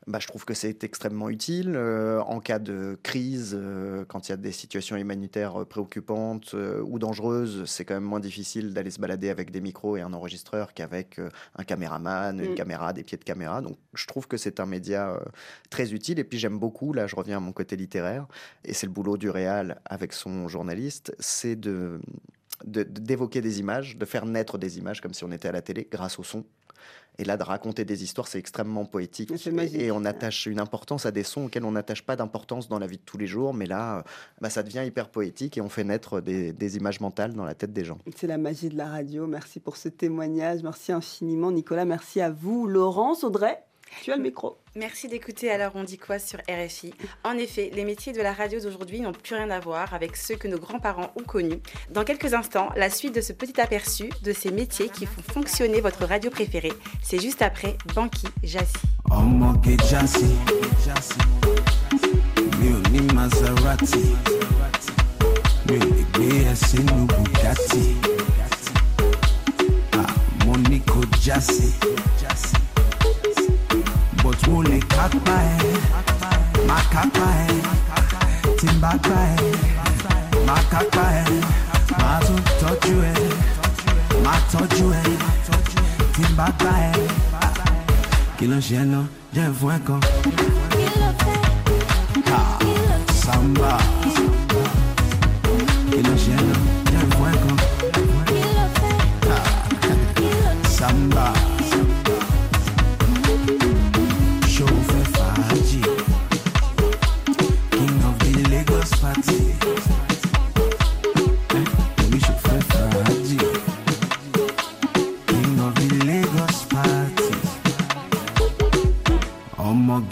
bah, 0.08 0.18
je 0.20 0.26
trouve 0.26 0.46
que 0.46 0.54
c'est 0.54 0.84
extrêmement 0.84 1.28
utile. 1.28 1.74
Euh, 1.76 2.20
en 2.22 2.40
cas 2.40 2.58
de 2.58 2.98
crise, 3.02 3.54
euh, 3.54 4.06
quand 4.06 4.28
il 4.28 4.32
y 4.32 4.34
a 4.34 4.38
des 4.38 4.52
situations 4.52 4.96
humanitaires 4.96 5.60
euh, 5.60 5.64
préoccupantes 5.66 6.54
ou 6.54 6.98
dangereuses, 6.98 7.64
c'est 7.66 7.84
quand 7.84 7.94
même 7.94 8.04
moins 8.04 8.20
difficile 8.20 8.72
d'aller 8.72 8.90
se 8.90 9.00
balader 9.00 9.28
avec 9.28 9.50
des 9.50 9.60
micros 9.60 9.98
et 9.98 10.00
un 10.00 10.14
enregistreur 10.14 10.72
qu'avec 10.72 11.20
un 11.56 11.64
caméraman, 11.64 12.40
une 12.40 12.52
mm. 12.52 12.54
caméra, 12.54 12.92
des 12.94 13.04
pieds 13.04 13.18
de 13.18 13.24
caméra. 13.24 13.60
Donc 13.60 13.76
je 13.92 14.06
trouve 14.06 14.26
que 14.26 14.38
c'est 14.38 14.60
un 14.60 14.66
média 14.66 15.20
très 15.68 15.92
utile. 15.92 16.18
Et 16.18 16.24
puis 16.24 16.38
j'aime 16.38 16.58
beaucoup, 16.58 16.94
là 16.94 17.06
je 17.06 17.14
reviens 17.14 17.36
à 17.36 17.40
mon 17.40 17.52
côté 17.52 17.76
littéraire, 17.76 18.26
et 18.64 18.72
c'est 18.72 18.86
le 18.86 18.92
boulot 18.92 19.18
du 19.18 19.28
réal 19.28 19.80
avec 19.84 20.14
son 20.14 20.48
journaliste, 20.48 21.14
c'est 21.18 21.56
de 21.56 22.00
d'évoquer 22.64 23.40
des 23.40 23.60
images, 23.60 23.96
de 23.96 24.04
faire 24.04 24.26
naître 24.26 24.58
des 24.58 24.78
images 24.78 25.00
comme 25.00 25.14
si 25.14 25.24
on 25.24 25.32
était 25.32 25.48
à 25.48 25.52
la 25.52 25.62
télé 25.62 25.88
grâce 25.90 26.18
au 26.18 26.22
son. 26.22 26.44
Et 27.20 27.24
là, 27.24 27.36
de 27.36 27.42
raconter 27.42 27.84
des 27.84 28.04
histoires, 28.04 28.28
c'est 28.28 28.38
extrêmement 28.38 28.84
poétique. 28.84 29.32
Et 29.74 29.90
on 29.90 30.04
attache 30.04 30.46
une 30.46 30.60
importance 30.60 31.04
à 31.04 31.10
des 31.10 31.24
sons 31.24 31.46
auxquels 31.46 31.64
on 31.64 31.72
n'attache 31.72 32.02
pas 32.02 32.14
d'importance 32.14 32.68
dans 32.68 32.78
la 32.78 32.86
vie 32.86 32.98
de 32.98 33.02
tous 33.02 33.18
les 33.18 33.26
jours. 33.26 33.54
Mais 33.54 33.66
là, 33.66 34.04
bah, 34.40 34.50
ça 34.50 34.62
devient 34.62 34.84
hyper 34.86 35.08
poétique 35.08 35.58
et 35.58 35.60
on 35.60 35.68
fait 35.68 35.82
naître 35.82 36.20
des, 36.20 36.52
des 36.52 36.76
images 36.76 37.00
mentales 37.00 37.34
dans 37.34 37.44
la 37.44 37.54
tête 37.54 37.72
des 37.72 37.84
gens. 37.84 37.98
C'est 38.14 38.28
la 38.28 38.38
magie 38.38 38.68
de 38.68 38.76
la 38.76 38.88
radio. 38.88 39.26
Merci 39.26 39.58
pour 39.58 39.76
ce 39.76 39.88
témoignage. 39.88 40.62
Merci 40.62 40.92
infiniment, 40.92 41.50
Nicolas. 41.50 41.84
Merci 41.84 42.20
à 42.20 42.30
vous, 42.30 42.68
Laurence, 42.68 43.24
Audrey? 43.24 43.58
Tu 44.02 44.12
as 44.12 44.16
le 44.16 44.22
micro. 44.22 44.56
Merci 44.74 45.08
d'écouter 45.08 45.50
Alors 45.50 45.72
on 45.74 45.82
dit 45.82 45.98
quoi 45.98 46.18
sur 46.18 46.38
RFI. 46.48 46.94
En 47.24 47.36
effet, 47.36 47.70
les 47.74 47.84
métiers 47.84 48.12
de 48.12 48.20
la 48.20 48.32
radio 48.32 48.60
d'aujourd'hui 48.60 49.00
n'ont 49.00 49.12
plus 49.12 49.34
rien 49.34 49.50
à 49.50 49.60
voir 49.60 49.94
avec 49.94 50.16
ceux 50.16 50.36
que 50.36 50.48
nos 50.48 50.58
grands-parents 50.58 51.12
ont 51.16 51.24
connus. 51.24 51.60
Dans 51.90 52.04
quelques 52.04 52.34
instants, 52.34 52.70
la 52.76 52.90
suite 52.90 53.14
de 53.14 53.20
ce 53.20 53.32
petit 53.32 53.60
aperçu 53.60 54.10
de 54.22 54.32
ces 54.32 54.50
métiers 54.50 54.88
qui 54.88 55.06
font 55.06 55.22
fonctionner 55.32 55.80
votre 55.80 56.04
radio 56.04 56.30
préférée. 56.30 56.72
C'est 57.02 57.20
juste 57.20 57.42
après 57.42 57.76
Banky 57.94 58.28
Jassy. 58.42 58.72
n 71.30 72.17
Tule 74.42 74.78
kakpae, 74.88 75.58
makakpae, 76.66 77.46
timbakpae, 78.58 79.36
makakpae, 80.46 81.24
mazu 82.00 82.36
tojue, 82.60 83.12
matojue, 84.24 85.02
timbakpae. 86.14 86.92
Kí 88.38 88.46
ló 88.46 88.58
ṣe 88.66 88.80
lọ, 88.92 89.02
jẹ́ 89.34 89.46
fún 89.58 89.70
ẹ̀kọ́. 89.76 89.98
Kí 90.72 90.84
ló 91.00 91.08
fẹ́? 91.22 91.38
Kí 92.14 92.20
ló 92.30 92.40
fẹ́? 92.60 93.14
Samba. 93.22 93.72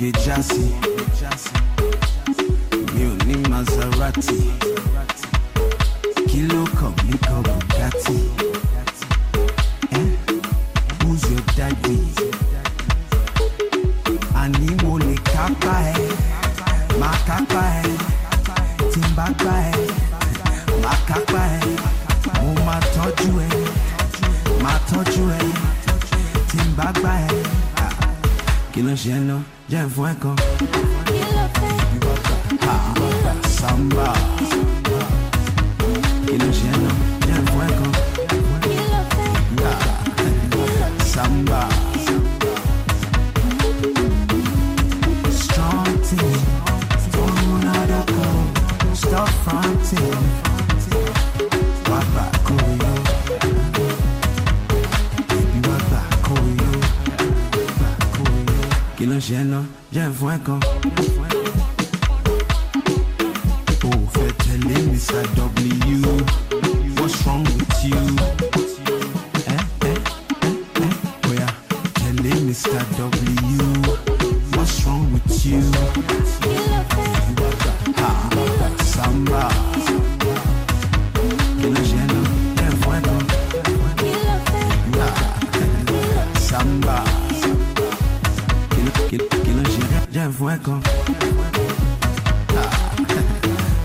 Dejansi 0.06 0.85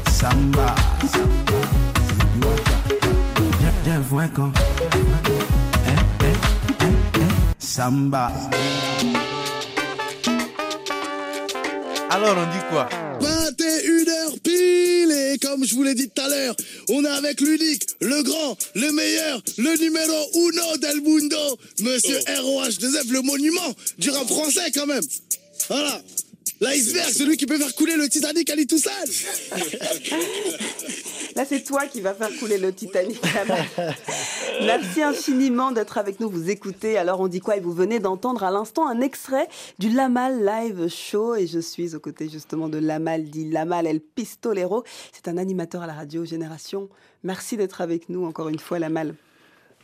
Samba. 0.10 0.76
Eh, 5.86 5.96
eh, 6.20 6.34
eh, 6.80 6.86
eh. 7.16 7.22
Samba. 7.60 8.32
Alors 12.10 12.36
on 12.38 12.46
dit 12.52 12.64
quoi 12.70 12.90
21h 13.22 14.40
pile 14.44 15.12
et 15.12 15.38
comme 15.38 15.64
je 15.64 15.76
vous 15.76 15.84
l'ai 15.84 15.94
dit 15.94 16.10
tout 16.10 16.22
à 16.22 16.28
l'heure, 16.28 16.56
on 16.90 17.06
est 17.06 17.08
avec 17.08 17.40
l'unique, 17.42 17.84
le 18.02 18.24
grand, 18.24 18.58
le 18.76 18.92
meilleur, 18.92 19.42
le 19.58 19.78
numéro 19.80 20.30
uno 20.36 20.78
del 20.78 21.02
mundo, 21.02 21.60
Monsieur 21.82 22.18
ROH2F, 22.18 23.12
le 23.12 23.22
monument 23.22 23.76
du 24.00 24.10
rap 24.10 24.28
français 24.28 24.72
quand 24.74 24.88
même. 24.88 25.04
Voilà. 25.70 26.02
L'iceberg, 26.62 27.10
celui 27.10 27.38
qui 27.38 27.48
peut 27.48 27.58
faire 27.58 27.74
couler 27.74 27.96
le 27.96 28.08
Titanic 28.08 28.48
à 28.52 28.56
lui 28.56 28.68
tout 28.68 28.78
seul. 28.78 28.94
Là, 31.36 31.44
c'est 31.46 31.64
toi 31.64 31.88
qui 31.88 32.02
vas 32.02 32.14
faire 32.14 32.30
couler 32.38 32.60
le 32.60 32.72
Titanic. 32.72 33.20
Merci 34.62 35.02
infiniment 35.02 35.72
d'être 35.72 35.98
avec 35.98 36.20
nous, 36.20 36.30
vous 36.30 36.52
écoutez. 36.52 37.00
Alors, 37.00 37.20
on 37.20 37.28
dit 37.28 37.40
quoi 37.40 37.58
Et 37.58 37.60
vous 37.60 37.72
venez 37.74 38.00
d'entendre 38.00 38.44
à 38.44 38.52
l'instant 38.52 38.88
un 38.88 39.02
extrait 39.02 39.48
du 39.80 39.90
Lamal 39.90 40.46
Live 40.46 40.88
Show. 40.88 41.34
Et 41.34 41.48
je 41.48 41.60
suis 41.60 41.96
aux 41.96 42.00
côtés 42.00 42.30
justement 42.30 42.70
de 42.70 42.78
Lamal, 42.78 43.24
dit 43.24 43.50
Lamal 43.50 43.88
El 43.88 44.00
Pistolero. 44.00 44.84
C'est 45.14 45.28
un 45.28 45.38
animateur 45.38 45.82
à 45.82 45.88
la 45.88 45.94
radio 45.94 46.26
Génération. 46.26 46.90
Merci 47.24 47.58
d'être 47.58 47.82
avec 47.82 48.08
nous 48.10 48.24
encore 48.26 48.50
une 48.50 48.60
fois, 48.60 48.78
Lamal. 48.78 49.16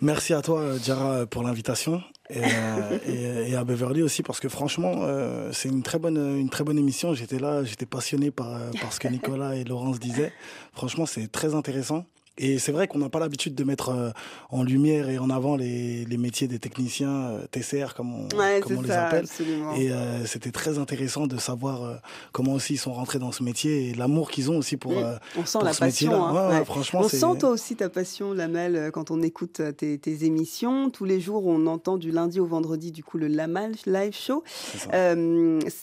Merci 0.01 0.33
à 0.33 0.41
toi, 0.41 0.60
euh, 0.62 0.77
Diarra, 0.77 1.25
pour 1.25 1.43
l'invitation. 1.43 2.01
Et, 2.29 2.41
euh, 2.43 3.45
et- 3.47 3.55
à 3.55 3.63
Beverly 3.63 4.03
aussi, 4.03 4.21
parce 4.21 4.39
que 4.41 4.49
franchement, 4.49 4.95
euh, 5.03 5.49
c'est 5.53 5.69
une 5.69 5.81
très 5.81 5.97
bonne, 5.97 6.17
une 6.17 6.49
très 6.49 6.63
bonne 6.65 6.77
émission. 6.77 7.13
J'étais 7.13 7.39
là, 7.39 7.63
j'étais 7.63 7.86
passionné 7.86 8.31
par, 8.31 8.53
euh, 8.53 8.69
par 8.81 8.91
ce 8.93 8.99
que 8.99 9.07
Nicolas 9.07 9.55
et 9.55 9.63
Laurence 9.63 9.99
disaient. 9.99 10.33
Franchement, 10.73 11.05
c'est 11.05 11.31
très 11.31 11.55
intéressant. 11.55 12.05
Et 12.38 12.60
c'est 12.60 12.71
vrai 12.71 12.88
qu'on 12.88 13.00
n'a 13.00 13.10
pas 13.10 13.19
l'habitude 13.19 13.56
de 13.56 13.63
mettre 13.63 13.89
euh, 13.89 14.12
en 14.50 14.63
lumière 14.63 15.10
et 15.10 15.17
en 15.17 15.30
avant 15.30 15.56
les, 15.56 16.06
les 16.06 16.17
métiers 16.17 16.47
des 16.47 16.60
techniciens 16.60 17.32
euh, 17.32 17.47
TCR, 17.52 17.93
comme 17.95 18.13
on, 18.13 18.28
Ouais, 18.38 18.60
comme 18.62 18.78
on 18.78 18.82
c'est 18.82 18.88
les 18.88 18.91
appelle. 18.93 19.19
absolument. 19.26 19.73
Et 19.76 19.91
euh, 19.91 20.26
c'était 20.26 20.52
très 20.52 20.78
intéressant 20.78 21.26
de 21.28 21.38
savoir 21.38 21.84
euh, 21.84 21.95
comment 22.32 22.54
aussi 22.54 22.73
ils 22.73 22.78
sont 22.78 22.93
rentrés 22.93 23.19
dans 23.19 23.32
ce 23.32 23.41
métier 23.43 23.89
et 23.89 23.93
l'amour 23.95 24.30
qu'ils 24.30 24.52
ont 24.52 24.58
aussi 24.58 24.78
pour, 24.78 24.91
euh, 24.93 25.15
On 25.38 25.45
sent 25.45 25.58
pour 25.58 25.63
la 25.65 25.73
ce 25.73 25.80
passion. 25.80 26.12
métier-là. 26.12 26.23
hein, 26.28 26.34
Ouais, 26.34 26.54
ouais, 26.54 26.60
ouais. 26.60 26.65
franchement, 26.65 27.00
On 27.04 27.10
sent 27.10 27.39
toi 27.39 27.50
aussi 27.50 27.76
ta 27.76 27.89
passion, 27.89 28.34
Lamel, 28.34 28.76
euh, 28.76 28.91
quand 28.91 29.10
on 29.12 29.21
écoute 29.21 29.62
tes, 29.78 29.97
tes 29.97 30.23
émissions. 30.26 30.89
Tous 30.91 31.06
les 31.06 31.19
jours, 31.19 31.45
on 31.47 31.65
entend 31.67 31.97
du 31.97 32.12
lundi 32.12 32.39
au 32.39 32.45
vendredi, 32.45 32.91
du 32.91 33.04
coup, 33.04 33.17
le 33.17 33.28
Lamal 33.28 33.71
Live 33.86 34.15
Show. 34.15 34.43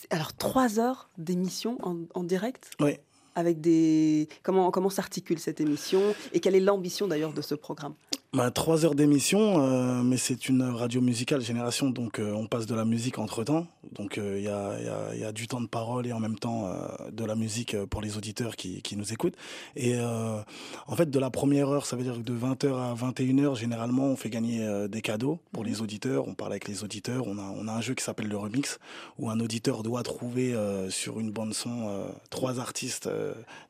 alors, 0.09 0.33
trois 0.37 0.79
heures 0.79 1.09
d'émission 1.17 1.77
en, 1.83 1.97
en 2.13 2.23
direct? 2.23 2.71
Ouais. 2.79 3.01
Avec 3.35 3.61
des... 3.61 4.27
Comment, 4.43 4.71
comment 4.71 4.89
s'articule 4.89 5.39
cette 5.39 5.61
émission 5.61 6.01
Et 6.33 6.39
quelle 6.39 6.55
est 6.55 6.59
l'ambition 6.61 7.07
d'ailleurs 7.07 7.33
de 7.33 7.41
ce 7.41 7.55
programme? 7.55 7.93
Bah, 8.35 8.51
trois 8.51 8.83
heures 8.83 8.95
d'émission, 8.95 9.63
euh, 9.63 10.03
mais 10.03 10.17
c'est 10.17 10.49
une 10.49 10.61
radio 10.63 10.99
musicale 10.99 11.39
génération, 11.39 11.89
donc 11.89 12.19
euh, 12.19 12.33
on 12.33 12.47
passe 12.47 12.65
de 12.65 12.75
la 12.75 12.83
musique 12.83 13.17
entre 13.17 13.45
temps. 13.45 13.65
Donc 13.93 14.17
euh, 14.17 14.35
il 14.37 14.43
y, 14.43 14.49
a, 14.49 14.77
y 14.81 14.87
a- 14.89 15.15
y 15.15 15.23
a 15.23 15.31
du 15.31 15.47
temps 15.47 15.61
de 15.61 15.67
parole 15.67 16.05
et 16.05 16.11
en 16.11 16.19
même 16.19 16.37
temps 16.37 16.69
de 17.13 17.23
la 17.23 17.35
musique 17.35 17.77
pour 17.85 18.01
les 18.01 18.17
auditeurs 18.17 18.57
qui, 18.57 18.81
qui 18.81 18.97
nous 18.97 19.13
écoutent. 19.13 19.37
Et 19.77 19.95
en 20.01 20.95
fait, 20.97 21.09
de 21.09 21.19
la 21.19 21.29
première 21.29 21.69
heure, 21.69 21.85
ça 21.85 21.95
veut 21.95 22.03
dire 22.03 22.15
que 22.15 22.23
de 22.23 22.33
20h 22.33 22.73
à 22.75 22.93
21h, 22.93 23.55
généralement, 23.55 24.07
on 24.07 24.15
fait 24.17 24.29
gagner 24.29 24.87
des 24.89 25.01
cadeaux 25.01 25.39
pour 25.53 25.63
les 25.63 25.81
auditeurs. 25.81 26.27
On 26.27 26.33
parle 26.33 26.51
avec 26.51 26.67
les 26.67 26.83
auditeurs. 26.83 27.27
On 27.27 27.37
a, 27.37 27.53
on 27.57 27.67
a 27.69 27.71
un 27.71 27.81
jeu 27.81 27.93
qui 27.93 28.03
s'appelle 28.03 28.27
le 28.27 28.37
remix, 28.37 28.79
où 29.17 29.29
un 29.29 29.39
auditeur 29.39 29.81
doit 29.83 30.03
trouver 30.03 30.53
sur 30.89 31.19
une 31.21 31.31
bande 31.31 31.53
son 31.53 31.87
euh, 31.87 32.07
trois 32.29 32.59
artistes 32.59 33.09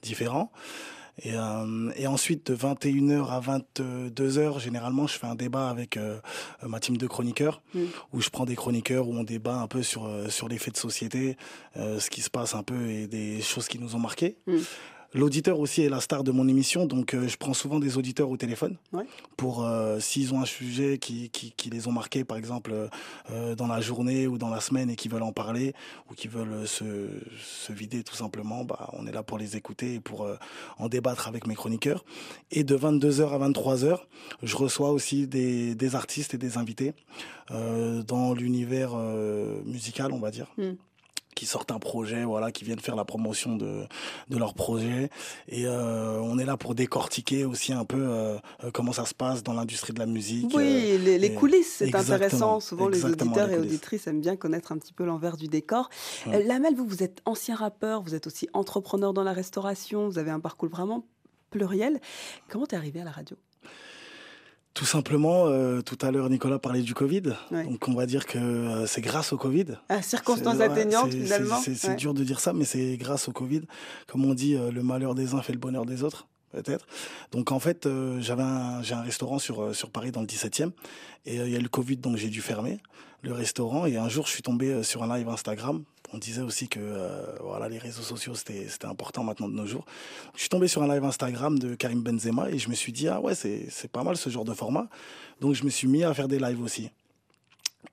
différents. 0.01 0.51
Et, 1.23 1.34
euh, 1.34 1.91
et 1.95 2.08
ensuite, 2.08 2.51
de 2.51 2.56
21h 2.58 3.30
à 3.30 3.39
22h, 3.39 4.60
généralement, 4.60 5.08
je 5.08 5.17
fais 5.17 5.28
un 5.28 5.36
débat 5.36 5.69
avec 5.69 5.95
euh, 5.97 6.19
ma 6.65 6.80
team 6.80 6.97
de 6.97 7.08
chroniqueurs, 7.08 7.62
Mm. 7.73 7.84
où 8.13 8.21
je 8.21 8.30
prends 8.30 8.45
des 8.45 8.56
chroniqueurs, 8.56 9.08
où 9.08 9.13
on 9.15 9.23
débat 9.23 9.58
un 9.60 9.67
peu 9.67 9.82
sur, 9.84 10.06
euh, 10.06 10.30
sur 10.30 10.47
les 10.47 10.58
faits 10.58 10.73
de 10.73 10.80
société, 10.80 11.38
euh, 11.78 11.99
ce 11.99 12.10
qui 12.10 12.21
se 12.21 12.30
passe 12.30 12.54
un 12.56 12.63
peu 12.63 12.89
et 12.89 13.08
des 13.08 13.41
choses 13.41 13.67
qui 13.67 13.80
nous 13.80 13.95
ont 13.95 13.99
marqués. 13.99 14.38
Mm. 14.47 14.58
L'auditeur 15.13 15.60
aussi 15.60 15.82
est 15.84 15.89
la 15.89 16.02
star 16.02 16.24
de 16.24 16.32
mon 16.32 16.48
émission, 16.48 16.86
donc 16.86 17.13
euh, 17.13 17.28
je 17.28 17.38
prends 17.38 17.54
souvent 17.54 17.80
des 17.80 17.98
auditeurs 17.98 18.30
au 18.30 18.38
téléphone 18.38 18.78
Ouais. 18.91 19.06
pour 19.38 19.65
euh, 19.65 20.00
s'ils 20.00 20.34
ont 20.34 20.41
un 20.41 20.46
sujet 20.46 20.98
qui, 20.98 21.30
qui, 21.30 21.52
qui 21.52 21.70
les 21.70 21.88
ont 21.88 21.91
marqués, 21.91 22.24
par 22.24 22.38
exemple 22.38 22.74
euh, 23.32 23.56
dans 23.56 23.68
la 23.68 23.80
journée 23.82 24.28
ou 24.28 24.38
dans 24.38 24.50
la 24.50 24.60
semaine 24.60 24.89
et 24.89 24.96
qui 24.96 25.08
veulent 25.08 25.24
en 25.24 25.32
parler 25.32 25.74
ou 26.10 26.15
qui 26.15 26.28
veulent 26.28 26.68
se, 26.68 27.10
se 27.41 27.72
vider 27.72 28.04
tout 28.04 28.15
simplement, 28.15 28.65
bah, 28.65 28.89
on 28.94 29.08
est 29.08 29.12
là 29.12 29.24
pour 29.24 29.38
les 29.38 29.56
écouter 29.56 29.96
et 29.96 30.00
pour 30.00 30.28
en 30.78 30.89
débattre 30.89 31.28
avec 31.28 31.48
mes 31.48 31.56
chroniqueurs. 31.56 32.04
Et 32.52 32.63
de 32.63 32.76
22h 32.76 33.30
à 33.30 33.50
23h, 33.50 34.00
je 34.44 34.56
reçois 34.56 34.91
aussi 34.91 35.28
des, 35.28 35.76
des 35.76 35.96
artistes 35.96 36.34
et 36.34 36.38
des 36.38 36.58
invités 36.58 36.94
dans 37.50 38.34
l'univers 38.34 38.96
musical, 39.65 40.12
on 40.12 40.20
va 40.20 40.32
dire. 40.32 40.48
Mm. 40.58 40.72
Qui 41.36 41.45
sortent 41.45 41.71
un 41.71 41.80
projet, 41.80 42.24
voilà, 42.24 42.52
qui 42.52 42.63
viennent 42.63 42.80
faire 42.80 42.95
la 42.95 43.06
promotion 43.06 43.56
de, 43.58 43.84
de 44.30 44.38
leur 44.38 44.54
projet. 44.54 45.10
Et 45.50 45.67
euh, 45.67 46.19
on 46.21 46.39
est 46.39 46.45
là 46.45 46.58
pour 46.58 46.74
décortiquer 46.74 47.45
aussi 47.45 47.74
un 47.74 47.86
peu 47.86 48.00
euh, 48.00 48.38
euh, 48.63 48.71
comment 48.74 48.93
ça 48.93 49.06
se 49.06 49.13
passe 49.13 49.43
dans 49.43 49.54
l'industrie 49.54 49.93
de 49.93 50.00
la 50.00 50.06
musique. 50.06 50.52
Oui, 50.56 50.98
les, 50.98 51.34
coulisses, 51.34 51.76
c'est 51.78 51.93
intéressant. 51.93 52.60
Souvent, 52.60 52.88
les 52.88 53.04
auditeurs 53.06 53.48
les 53.48 53.56
et 53.56 53.60
auditrices 53.60 54.08
aiment 54.08 54.21
bien 54.21 54.36
connaître 54.36 54.71
un 54.71 54.78
petit 54.78 54.93
peu 54.93 55.06
l'envers 55.06 55.38
du 55.38 55.48
décor. 55.48 55.89
Ouais. 56.26 56.43
Lamel, 56.43 56.74
vous, 56.76 56.88
vous 56.88 57.04
êtes 57.04 57.21
ancien 57.26 57.56
rappeur, 57.56 58.02
vous 58.02 58.15
êtes 58.15 58.28
aussi 58.28 58.48
entrepreneur 58.54 59.13
dans 59.13 59.24
la 59.24 59.34
restauration, 59.34 60.08
vous 60.08 60.17
avez 60.17 60.32
un 60.32 60.39
parcours 60.39 60.69
vraiment 60.69 61.06
pluriel. 61.50 62.00
Comment 62.50 62.65
t'es 62.65 62.78
arrivé 62.78 63.02
à 63.02 63.04
la 63.04 63.12
radio? 63.12 63.38
Tout 64.75 64.85
simplement, 64.85 65.47
euh, 65.47 65.81
tout 65.81 65.97
à 66.01 66.11
l'heure, 66.11 66.29
Nicolas 66.29 66.59
parlait 66.59 66.81
du 66.81 66.93
Covid. 66.93 67.23
Ouais. 67.49 67.63
Donc, 67.63 67.88
on 67.88 67.93
va 67.93 68.05
dire 68.05 68.25
que 68.25 68.38
euh, 68.38 68.85
c'est 68.85 68.99
grâce 68.99 69.31
au 69.31 69.38
Covid. 69.38 69.67
À 69.88 70.01
circonstances 70.01 70.57
ouais, 70.57 70.65
atteignantes, 70.65 71.11
c'est- 71.13 71.23
finalement 71.23 71.57
C'est 71.63 71.88
Ouais. 71.88 71.95
dur 71.95 72.13
de 72.13 72.23
dire 72.25 72.41
ça, 72.41 72.51
mais 72.51 72.65
c'est 72.65 72.97
grâce 72.97 73.29
au 73.29 73.31
Covid. 73.31 73.61
Comme 74.05 74.25
on 74.25 74.33
dit, 74.33 74.55
euh, 74.55 74.71
le 74.71 74.83
malheur 74.83 75.15
des 75.15 75.33
uns 75.33 75.41
fait 75.41 75.53
le 75.53 75.59
bonheur 75.59 75.85
des 75.85 76.03
autres, 76.03 76.27
peut-être. 76.51 76.85
Donc 77.31 77.53
en 77.53 77.59
fait, 77.59 77.85
euh, 77.85 78.19
j'avais 78.19 78.43
j'ai 78.83 78.95
un 78.95 79.01
restaurant 79.01 79.39
sur, 79.39 79.61
euh, 79.63 79.73
sur 79.73 79.89
Paris 79.91 80.11
dans 80.11 80.19
le 80.19 80.27
17e. 80.27 80.73
Et 81.25 81.39
euh, 81.39 81.47
il 81.47 81.53
y 81.53 81.55
a 81.55 81.59
le 81.61 81.69
Covid, 81.69 81.95
donc 81.95 82.17
j'ai 82.17 82.27
dû 82.29 82.41
fermer 82.41 82.79
le 83.21 83.31
restaurant. 83.31 83.85
Et 83.85 83.95
un 83.95 84.09
jour, 84.09 84.27
je 84.27 84.31
suis 84.33 84.43
tombé 84.43 84.83
sur 84.83 85.03
un 85.03 85.17
live 85.17 85.29
Instagram. 85.29 85.83
On 86.15 86.17
disait 86.17 86.43
aussi 86.43 86.69
que 86.69 86.80
euh, 86.82 87.10
voilà, 87.41 87.67
les 87.67 87.78
réseaux 87.78 88.01
sociaux, 88.01 88.36
c'était 88.36 88.86
important 88.86 89.21
maintenant 89.21 89.49
de 89.49 89.54
nos 89.54 89.65
jours. 89.65 89.84
Je 90.34 90.39
suis 90.39 90.49
tombé 90.49 90.69
sur 90.69 90.82
un 90.82 90.88
live 90.88 91.04
Instagram 91.04 91.60
de 91.60 91.75
Karim 91.75 92.04
Benzema 92.04 92.49
et 92.49 92.58
je 92.58 92.69
me 92.69 92.73
suis 92.73 92.93
dit, 92.93 93.10
ah 93.10 93.19
ouais, 93.19 93.36
c'est 93.36 93.91
pas 93.91 94.01
mal 94.01 94.15
ce 94.15 94.30
genre 94.30 94.45
de 94.45 94.54
format. 94.54 94.88
Donc 95.41 95.56
je 95.56 95.65
me 95.65 95.69
suis 95.69 95.89
mis 95.89 96.06
à 96.06 96.13
faire 96.13 96.30
des 96.30 96.39
lives 96.39 96.63
aussi. 96.63 96.89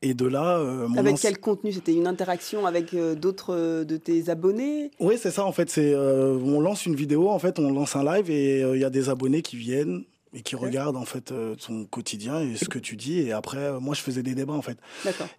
Et 0.02 0.14
de 0.14 0.24
là, 0.24 0.58
euh, 0.58 0.86
mon 0.86 0.98
Avec 0.98 1.16
quel 1.16 1.40
contenu? 1.40 1.72
C'était 1.72 1.94
une 1.94 2.06
interaction 2.06 2.64
avec 2.64 2.94
euh, 2.94 3.16
d'autres 3.16 3.56
euh, 3.56 3.84
de 3.84 3.96
tes 3.96 4.30
abonnés? 4.30 4.92
Oui, 5.00 5.16
c'est 5.20 5.32
ça 5.32 5.44
en 5.44 5.52
fait. 5.52 5.68
C'est 5.68 5.96
on 5.96 6.60
lance 6.60 6.86
une 6.86 6.94
vidéo, 6.94 7.28
en 7.28 7.40
fait, 7.40 7.58
on 7.58 7.72
lance 7.72 7.96
un 7.96 8.04
live 8.04 8.30
et 8.30 8.60
il 8.60 8.80
y 8.80 8.84
a 8.84 8.90
des 8.90 9.08
abonnés 9.08 9.42
qui 9.42 9.56
viennent 9.56 10.04
et 10.32 10.42
qui 10.42 10.54
regardent 10.54 10.96
en 10.96 11.04
fait 11.04 11.34
ton 11.66 11.86
quotidien 11.86 12.40
et 12.40 12.54
ce 12.54 12.68
que 12.68 12.78
tu 12.78 12.94
dis. 12.94 13.18
Et 13.18 13.32
après, 13.32 13.80
moi, 13.80 13.96
je 13.96 14.00
faisais 14.00 14.22
des 14.22 14.36
débats 14.36 14.54
en 14.54 14.62
fait. 14.62 14.78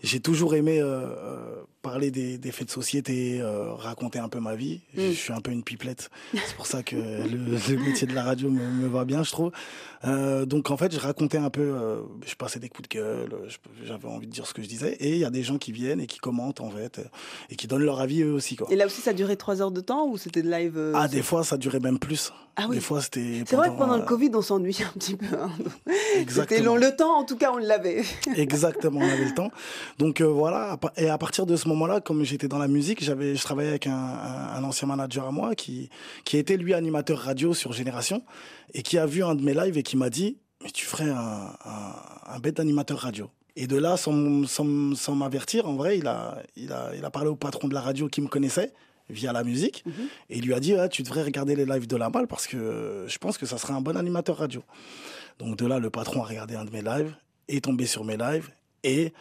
J'ai 0.01 0.19
toujours 0.19 0.53
aimé 0.53 0.81
parler 1.83 2.09
des, 2.09 2.39
des 2.39 2.51
faits 2.51 2.67
de 2.67 2.71
société, 2.71 3.39
euh, 3.41 3.71
raconter 3.73 4.17
un 4.17 4.29
peu 4.29 4.39
ma 4.39 4.55
vie. 4.55 4.81
Je- 4.95 5.01
Mm. 5.03 5.11
Je 5.11 5.17
suis 5.17 5.33
un 5.33 5.41
peu 5.41 5.51
une 5.51 5.63
pipelette. 5.63 6.09
C'est 6.33 6.55
pour 6.55 6.65
ça 6.65 6.81
que 6.81 6.95
le, 6.95 7.73
le 7.75 7.77
métier 7.77 8.07
de 8.07 8.15
la 8.15 8.23
radio 8.23 8.49
me, 8.49 8.59
me 8.71 8.87
va 8.87 9.05
bien, 9.05 9.21
je 9.23 9.31
trouve. 9.31 9.51
Euh, 10.05 10.45
donc 10.45 10.71
en 10.71 10.77
fait, 10.77 10.93
je 10.93 10.99
racontais 10.99 11.37
un 11.37 11.49
peu, 11.49 11.61
euh, 11.61 12.01
je 12.25 12.35
passais 12.35 12.59
des 12.59 12.67
coups 12.69 12.89
de 12.89 12.95
gueule, 12.97 13.29
j'avais 13.85 14.07
envie 14.07 14.27
de 14.27 14.31
dire 14.31 14.47
ce 14.47 14.53
que 14.53 14.61
je 14.63 14.67
disais. 14.67 14.93
Et 14.99 15.11
il 15.11 15.17
y 15.19 15.25
a 15.25 15.29
des 15.29 15.43
gens 15.43 15.57
qui 15.57 15.71
viennent 15.71 16.01
et 16.01 16.07
qui 16.07 16.19
commentent 16.19 16.61
en 16.61 16.69
fait 16.69 16.99
et 17.49 17.55
qui 17.55 17.67
donnent 17.67 17.83
leur 17.83 17.99
avis 18.01 18.21
eux 18.23 18.33
aussi. 18.33 18.55
Quoi. 18.55 18.67
Et 18.71 18.75
là 18.75 18.85
aussi, 18.85 19.01
ça 19.01 19.13
durait 19.13 19.35
trois 19.35 19.61
heures 19.61 19.71
de 19.71 19.81
temps 19.81 20.07
ou 20.07 20.17
c'était 20.17 20.41
de 20.41 20.49
live 20.49 20.91
Ah, 20.95 21.07
des 21.07 21.21
fois, 21.21 21.43
ça 21.43 21.57
durait 21.57 21.79
même 21.79 21.99
plus. 21.99 22.31
Ah 22.55 22.65
oui. 22.69 22.75
Des 22.75 22.81
fois, 22.81 23.01
c'était. 23.01 23.43
C'est 23.47 23.55
vrai 23.55 23.69
que 23.69 23.77
pendant 23.77 23.97
le 23.97 24.03
Covid, 24.03 24.29
on 24.35 24.41
s'ennuyait 24.43 24.85
un 24.85 24.91
petit 24.99 25.15
peu. 25.15 25.25
hein. 25.35 25.49
C'était 26.29 26.61
long. 26.61 26.75
Le 26.75 26.95
temps, 26.95 27.17
en 27.17 27.23
tout 27.23 27.35
cas, 27.35 27.51
on 27.51 27.57
l'avait. 27.57 28.03
Exactement, 28.35 28.99
on 28.99 29.09
avait 29.09 29.25
le 29.25 29.33
temps. 29.33 29.49
Donc 29.97 30.21
voilà, 30.21 30.77
et 30.97 31.09
à 31.09 31.17
partir 31.17 31.45
de 31.45 31.55
ce 31.55 31.67
moment-là, 31.73 32.01
comme 32.01 32.23
j'étais 32.23 32.47
dans 32.47 32.57
la 32.59 32.67
musique, 32.67 33.03
j'avais, 33.03 33.35
je 33.35 33.43
travaillais 33.43 33.69
avec 33.69 33.87
un, 33.87 33.93
un- 33.93 34.55
un 34.55 34.63
ancien 34.63 34.87
manager 34.87 35.25
à 35.27 35.31
moi 35.31 35.55
qui, 35.55 35.89
qui 36.25 36.37
était 36.37 36.57
lui 36.57 36.73
animateur 36.73 37.19
radio 37.19 37.53
sur 37.53 37.73
Génération 37.73 38.23
et 38.73 38.81
qui 38.81 38.97
a 38.97 39.05
vu 39.05 39.23
un 39.23 39.35
de 39.35 39.43
mes 39.43 39.53
lives 39.53 39.77
et 39.77 39.83
qui 39.83 39.97
m'a 39.97 40.09
dit 40.09 40.37
Mais 40.63 40.71
tu 40.71 40.85
ferais 40.85 41.09
un, 41.09 42.39
bête 42.41 42.57
d'animateur 42.57 42.99
radio. 42.99 43.29
Et 43.55 43.67
de 43.67 43.77
là, 43.77 43.97
sans, 43.97 44.47
sans, 44.47 44.95
sans 44.95 45.13
m'avertir, 45.15 45.67
en 45.67 45.75
vrai, 45.75 45.97
il 45.99 46.07
a, 46.07 46.41
il, 46.55 46.71
a, 46.71 46.91
il 46.95 47.05
a 47.05 47.11
parlé 47.11 47.29
au 47.29 47.35
patron 47.35 47.67
de 47.67 47.73
la 47.73 47.81
radio 47.81 48.07
qui 48.07 48.21
me 48.21 48.27
connaissait 48.27 48.73
via 49.09 49.31
la 49.33 49.43
musique 49.43 49.83
Mhm. 49.85 49.93
et 50.29 50.37
il 50.37 50.45
lui 50.45 50.53
a 50.53 50.59
dit 50.59 50.73
Ah, 50.75 50.87
Tu 50.89 51.03
devrais 51.03 51.23
regarder 51.23 51.55
les 51.55 51.65
lives 51.65 51.85
de 51.87 51.95
la 51.97 52.09
malle 52.09 52.25
parce 52.27 52.47
que 52.47 52.57
euh, 52.57 53.07
je 53.07 53.17
pense 53.19 53.37
que 53.37 53.45
ça 53.45 53.57
serait 53.57 53.73
un 53.73 53.81
bon 53.81 53.95
animateur 53.97 54.37
radio. 54.37 54.63
Donc 55.39 55.57
de 55.57 55.65
là, 55.67 55.77
le 55.79 55.89
patron 55.89 56.23
a 56.23 56.25
regardé 56.25 56.55
un 56.55 56.65
de 56.65 56.71
mes 56.71 56.81
lives, 56.81 57.13
est 57.47 57.63
tombé 57.63 57.85
sur 57.85 58.03
mes 58.05 58.17
lives 58.17 58.49
et 58.83 59.13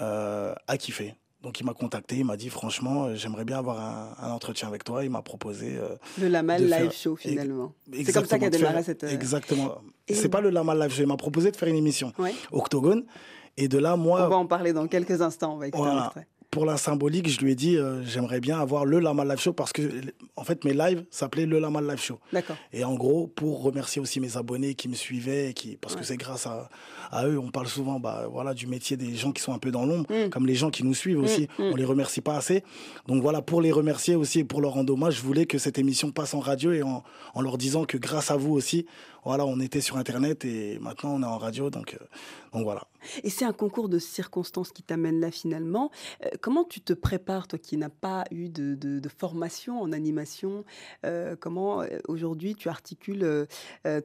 euh, 0.00 0.54
a 0.66 0.76
kiffé. 0.76 1.14
Donc 1.42 1.60
il 1.60 1.64
m'a 1.66 1.72
contacté, 1.74 2.16
il 2.16 2.24
m'a 2.24 2.36
dit 2.36 2.48
franchement, 2.50 3.04
euh, 3.04 3.14
j'aimerais 3.14 3.44
bien 3.44 3.58
avoir 3.58 3.78
un, 3.80 4.12
un 4.20 4.32
entretien 4.32 4.66
avec 4.66 4.82
toi. 4.82 5.04
Il 5.04 5.10
m'a 5.10 5.22
proposé. 5.22 5.76
euh, 5.76 5.94
Le 6.20 6.26
Lamal 6.28 6.62
Live 6.62 6.70
faire- 6.74 6.92
Show, 6.92 7.14
finalement. 7.16 7.72
C'est 7.92 8.12
comme 8.12 8.24
ça 8.24 8.38
qu'a 8.38 8.50
faire- 8.50 8.58
démarré 8.58 8.82
cette. 8.82 9.04
euh, 9.04 9.08
Exactement. 9.08 9.76
Et- 10.08 10.14
C'est 10.14 10.28
pas 10.28 10.40
le 10.40 10.50
Lama 10.50 10.74
Live 10.74 10.90
Show. 10.92 11.02
Il 11.02 11.06
m'a 11.08 11.16
proposé 11.16 11.52
de 11.52 11.56
faire 11.56 11.68
une 11.68 11.76
émission 11.76 12.12
Ouais. 12.18 12.34
Octogone. 12.50 13.04
Et 13.56 13.68
de 13.68 13.78
là, 13.78 13.94
On 13.94 13.98
moi, 13.98 14.28
va 14.28 14.36
en 14.36 14.46
parler 14.46 14.72
dans 14.72 14.86
quelques 14.88 15.20
instants. 15.22 15.54
On 15.54 15.58
va 15.58 15.68
écouter 15.68 15.82
un 15.84 15.86
Voilà. 15.90 16.04
extrait. 16.06 16.26
Pour 16.50 16.64
la 16.64 16.78
symbolique, 16.78 17.28
je 17.28 17.40
lui 17.40 17.52
ai 17.52 17.54
dit, 17.54 17.76
euh, 17.76 18.02
j'aimerais 18.04 18.40
bien 18.40 18.58
avoir 18.58 18.86
le 18.86 19.00
Lama 19.00 19.22
Live 19.24 19.38
Show 19.38 19.52
parce 19.52 19.72
que, 19.72 19.82
en 20.34 20.44
fait, 20.44 20.64
mes 20.64 20.72
lives 20.72 21.04
s'appelaient 21.10 21.44
le 21.44 21.58
Lama 21.58 21.82
Live 21.82 22.00
Show. 22.00 22.18
D'accord. 22.32 22.56
Et 22.72 22.84
en 22.84 22.94
gros, 22.94 23.26
pour 23.26 23.62
remercier 23.62 24.00
aussi 24.00 24.18
mes 24.18 24.36
abonnés 24.38 24.74
qui 24.74 24.88
me 24.88 24.94
suivaient, 24.94 25.50
et 25.50 25.54
qui, 25.54 25.76
parce 25.76 25.94
Ouais. 25.94 26.00
que 26.00 26.06
c'est 26.06 26.16
grâce 26.16 26.46
à, 26.46 26.70
à 27.10 27.26
eux, 27.26 27.38
on 27.38 27.50
parle 27.50 27.66
souvent 27.68 28.00
bah, 28.00 28.26
voilà, 28.32 28.54
du 28.54 28.66
métier 28.66 28.96
des 28.96 29.14
gens 29.14 29.32
qui 29.32 29.42
sont 29.42 29.52
un 29.52 29.58
peu 29.58 29.70
dans 29.70 29.84
l'ombre, 29.84 30.06
Mm. 30.10 30.30
comme 30.30 30.46
les 30.46 30.54
gens 30.54 30.70
qui 30.70 30.84
nous 30.84 30.94
suivent 30.94 31.20
aussi. 31.20 31.48
Mm, 31.58 31.64
mm. 31.64 31.70
On 31.72 31.76
les 31.76 31.84
remercie 31.84 32.22
pas 32.22 32.36
assez. 32.36 32.62
Donc 33.06 33.20
voilà, 33.22 33.42
pour 33.42 33.60
les 33.60 33.70
remercier 33.72 34.14
aussi 34.16 34.38
et 34.40 34.44
pour 34.44 34.62
leur 34.62 34.72
rendre 34.72 34.92
hommage, 34.94 35.16
je 35.16 35.22
voulais 35.22 35.44
que 35.44 35.58
cette 35.58 35.78
émission 35.78 36.12
passe 36.12 36.32
en 36.32 36.40
radio 36.40 36.72
et 36.72 36.82
en, 36.82 37.02
en 37.34 37.40
leur 37.42 37.58
disant 37.58 37.84
que 37.84 37.98
grâce 37.98 38.30
à 38.30 38.36
vous 38.36 38.52
aussi, 38.54 38.86
voilà, 39.24 39.46
on 39.46 39.60
était 39.60 39.80
sur 39.80 39.96
Internet 39.96 40.44
et 40.44 40.78
maintenant 40.78 41.14
on 41.14 41.22
est 41.22 41.26
en 41.26 41.38
radio. 41.38 41.70
Donc, 41.70 41.94
euh, 41.94 42.04
donc 42.52 42.64
voilà. 42.64 42.86
Et 43.22 43.30
c'est 43.30 43.44
un 43.44 43.52
concours 43.52 43.88
de 43.88 43.98
circonstances 43.98 44.72
qui 44.72 44.82
t'amène 44.82 45.20
là 45.20 45.30
finalement. 45.30 45.90
Euh, 46.24 46.30
comment 46.40 46.64
tu 46.64 46.80
te 46.80 46.92
prépares, 46.92 47.46
toi 47.46 47.58
qui 47.58 47.76
n'as 47.76 47.88
pas 47.88 48.24
eu 48.30 48.48
de, 48.48 48.74
de- 48.74 49.08
formation 49.08 49.80
en 49.80 49.92
animation 49.92 50.64
euh, 51.06 51.34
Comment 51.40 51.82
aujourd'hui 52.08 52.54
tu 52.54 52.68
articules 52.68 53.46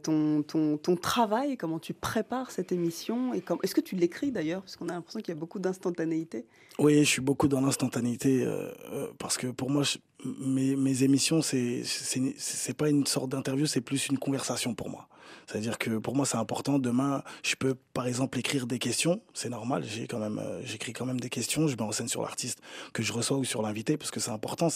ton, 0.02 0.44
ton, 0.44 0.78
ton 0.78 0.96
travail? 0.96 1.58
Comment 1.58 1.80
tu 1.80 1.94
prépares 1.94 2.52
cette 2.52 2.72
émission? 2.72 3.34
Est-ce 3.34 3.76
que 3.76 3.82
tu 3.82 3.96
l'écris 3.96 4.32
d'ailleurs? 4.32 4.62
Parce 4.62 4.78
qu'on 4.78 4.88
a 4.90 4.94
l'impression 4.94 5.20
qu'il 5.20 5.34
y 5.34 5.38
a 5.38 5.40
beaucoup 5.40 5.60
d'instantanéité. 5.60 6.46
Oui, 6.80 7.00
je 7.00 7.10
suis 7.10 7.22
beaucoup 7.22 7.48
dans 7.48 7.62
l'instantanéité 7.62 8.44
euh, 8.44 8.72
euh, 8.92 9.08
parce 9.20 9.38
que 9.38 9.48
pour 9.48 9.70
moi, 9.70 9.84
mes, 10.26 11.04
émissions, 11.04 11.42
c'est 11.42 11.84
c'est 11.84 12.74
pas 12.74 12.90
une 12.90 13.06
sorte 13.06 13.30
d'interview, 13.30 13.68
c'est 13.68 13.82
plus 13.82 14.08
une 14.08 14.18
conversation 14.18 14.74
pour 14.74 14.90
moi. 14.90 15.08
C'est-à-dire 15.46 15.78
que 15.78 15.98
pour 15.98 16.16
moi, 16.16 16.26
c'est 16.26 16.38
important. 16.38 16.80
Demain, 16.80 17.22
je 17.44 17.56
peux, 17.56 17.76
par 17.94 18.08
exemple, 18.08 18.40
écrire 18.40 18.66
des 18.66 18.80
questions. 18.80 19.22
C'est 19.34 19.50
normal. 19.50 19.84
J'ai 19.86 20.08
quand 20.08 20.20
même, 20.20 20.40
euh, 20.40 20.62
j'écris 20.64 20.94
quand 20.94 21.06
même 21.06 21.20
des 21.20 21.30
questions. 21.30 21.68
Je 21.68 21.76
me 21.76 21.84
renseigne 21.84 22.08
sur 22.08 22.22
l'artiste 22.22 22.60
que 22.94 23.04
je 23.04 23.14
reçois 23.14 23.38
ou 23.38 23.44
sur 23.44 23.62
l'invité 23.62 23.98
parce 23.98 24.10
que 24.10 24.20
c'est 24.20 24.32
important 24.32 24.70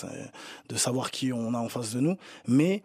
de 0.69 0.75
savoir 0.75 1.09
qui 1.09 1.31
on 1.31 1.53
a 1.53 1.57
en 1.57 1.69
face 1.69 1.93
de 1.95 2.01
nous. 2.01 2.17
Mais 2.47 2.83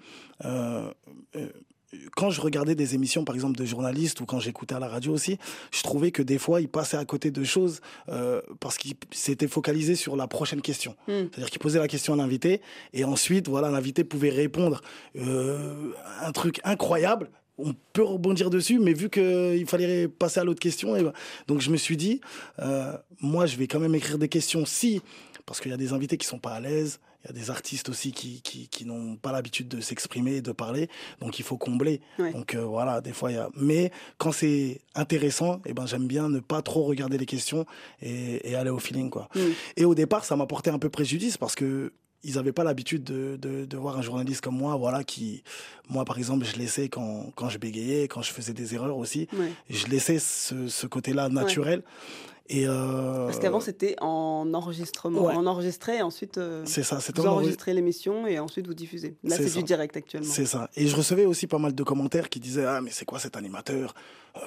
quand 2.16 2.30
je 2.30 2.40
regardais 2.40 2.74
des 2.74 2.94
émissions, 2.94 3.24
par 3.24 3.34
exemple, 3.34 3.56
de 3.56 3.64
journalistes 3.64 4.20
ou 4.20 4.26
quand 4.26 4.40
j'écoutais 4.40 4.74
à 4.74 4.78
la 4.78 4.88
radio 4.88 5.12
aussi, 5.12 5.38
je 5.70 5.82
trouvais 5.82 6.10
que 6.10 6.22
des 6.22 6.38
fois, 6.38 6.60
ils 6.60 6.68
passaient 6.68 6.96
à 6.96 7.04
côté 7.04 7.30
de 7.30 7.44
choses 7.44 7.80
euh, 8.08 8.40
parce 8.60 8.78
qu'ils 8.78 8.94
s'étaient 9.10 9.48
focalisés 9.48 9.94
sur 9.94 10.16
la 10.16 10.26
prochaine 10.26 10.62
question. 10.62 10.96
Hmm. 11.06 11.28
C'est-à-dire 11.30 11.50
qu'ils 11.50 11.60
posaient 11.60 11.78
la 11.78 11.88
question 11.88 12.14
à 12.14 12.16
l'invité 12.16 12.60
et 12.92 13.04
ensuite, 13.04 13.48
voilà, 13.48 13.70
l'invité 13.70 14.04
pouvait 14.04 14.30
répondre 14.30 14.80
euh, 15.16 15.92
un 16.20 16.32
truc 16.32 16.60
incroyable. 16.64 17.30
On 17.58 17.74
peut 17.92 18.02
rebondir 18.02 18.48
dessus, 18.48 18.78
mais 18.78 18.94
vu 18.94 19.10
qu'il 19.10 19.66
fallait 19.66 20.08
passer 20.08 20.40
à 20.40 20.44
l'autre 20.44 20.60
question, 20.60 20.96
et 20.96 21.02
ben- 21.02 21.12
donc 21.46 21.60
je 21.60 21.70
me 21.70 21.76
suis 21.76 21.98
dit, 21.98 22.20
euh, 22.60 22.96
moi, 23.20 23.44
je 23.44 23.56
vais 23.56 23.66
quand 23.66 23.78
même 23.78 23.94
écrire 23.94 24.18
des 24.18 24.28
questions 24.28 24.64
si, 24.64 25.02
parce 25.44 25.60
qu'il 25.60 25.70
y 25.70 25.74
a 25.74 25.76
des 25.76 25.92
invités 25.92 26.16
qui 26.16 26.26
sont 26.26 26.38
pas 26.38 26.52
à 26.52 26.60
l'aise, 26.60 26.98
il 27.24 27.28
y 27.28 27.30
a 27.30 27.32
des 27.40 27.50
artistes 27.50 27.88
aussi 27.88 28.12
qui, 28.12 28.40
qui, 28.42 28.68
qui 28.68 28.84
n'ont 28.84 29.16
pas 29.16 29.32
l'habitude 29.32 29.68
de 29.68 29.80
s'exprimer 29.80 30.36
et 30.36 30.42
de 30.42 30.52
parler, 30.52 30.88
donc 31.20 31.38
il 31.38 31.44
faut 31.44 31.56
combler. 31.56 32.00
Ouais. 32.18 32.32
Donc 32.32 32.54
euh, 32.54 32.64
voilà, 32.64 33.00
des 33.00 33.12
fois 33.12 33.30
il 33.30 33.34
y 33.34 33.38
a. 33.38 33.48
Mais 33.56 33.92
quand 34.18 34.32
c'est 34.32 34.80
intéressant, 34.94 35.60
eh 35.66 35.72
ben 35.74 35.86
j'aime 35.86 36.06
bien 36.06 36.28
ne 36.28 36.40
pas 36.40 36.62
trop 36.62 36.82
regarder 36.84 37.18
les 37.18 37.26
questions 37.26 37.64
et, 38.00 38.50
et 38.50 38.54
aller 38.56 38.70
au 38.70 38.78
feeling 38.78 39.10
quoi. 39.10 39.28
Mm. 39.34 39.40
Et 39.76 39.84
au 39.84 39.94
départ, 39.94 40.24
ça 40.24 40.36
m'a 40.36 40.46
porté 40.46 40.70
un 40.70 40.78
peu 40.78 40.88
préjudice 40.90 41.36
parce 41.36 41.54
que 41.54 41.92
ils 42.24 42.36
n'avaient 42.36 42.52
pas 42.52 42.62
l'habitude 42.62 43.02
de, 43.02 43.36
de, 43.36 43.64
de 43.64 43.76
voir 43.76 43.98
un 43.98 44.02
journaliste 44.02 44.42
comme 44.42 44.56
moi, 44.56 44.76
voilà, 44.76 45.02
qui, 45.02 45.42
moi 45.88 46.04
par 46.04 46.18
exemple, 46.18 46.44
je 46.44 46.56
laissais 46.56 46.88
quand, 46.88 47.32
quand 47.34 47.48
je 47.48 47.58
bégayais, 47.58 48.06
quand 48.06 48.22
je 48.22 48.30
faisais 48.30 48.52
des 48.52 48.76
erreurs 48.76 48.96
aussi, 48.96 49.26
Ouais. 49.36 49.50
je 49.68 49.88
laissais 49.88 50.20
ce, 50.20 50.68
ce 50.68 50.86
côté-là 50.86 51.28
naturel. 51.28 51.82
Et 52.48 52.66
euh, 52.66 53.26
Parce 53.26 53.38
qu'avant, 53.38 53.60
c'était 53.60 53.96
en 54.00 54.50
enregistrement. 54.52 55.22
ouais. 55.26 55.34
On 55.36 55.46
enregistrait 55.46 55.98
et 55.98 56.02
ensuite 56.02 56.38
euh, 56.38 56.62
c'est 56.66 56.82
ça, 56.82 56.96
vous 56.96 57.22
en 57.22 57.24
enre- 57.24 57.28
enregistrez 57.34 57.72
l'émission 57.72 58.26
et 58.26 58.38
ensuite 58.38 58.66
vous 58.66 58.74
diffusez. 58.74 59.16
Là, 59.24 59.36
C'est 59.36 59.54
du 59.56 59.62
direct 59.62 59.96
actuellement. 59.96 60.28
C'est 60.30 60.46
ça. 60.46 60.68
Et 60.76 60.86
je 60.86 60.96
recevais 60.96 61.24
aussi 61.24 61.46
pas 61.46 61.58
mal 61.58 61.74
de 61.74 61.82
commentaires 61.82 62.28
qui 62.28 62.40
disaient 62.40 62.64
Ah, 62.66 62.80
mais 62.80 62.90
c'est 62.90 63.04
quoi 63.04 63.18
cet 63.18 63.36
animateur? 63.36 63.94
Euh, 64.36 64.40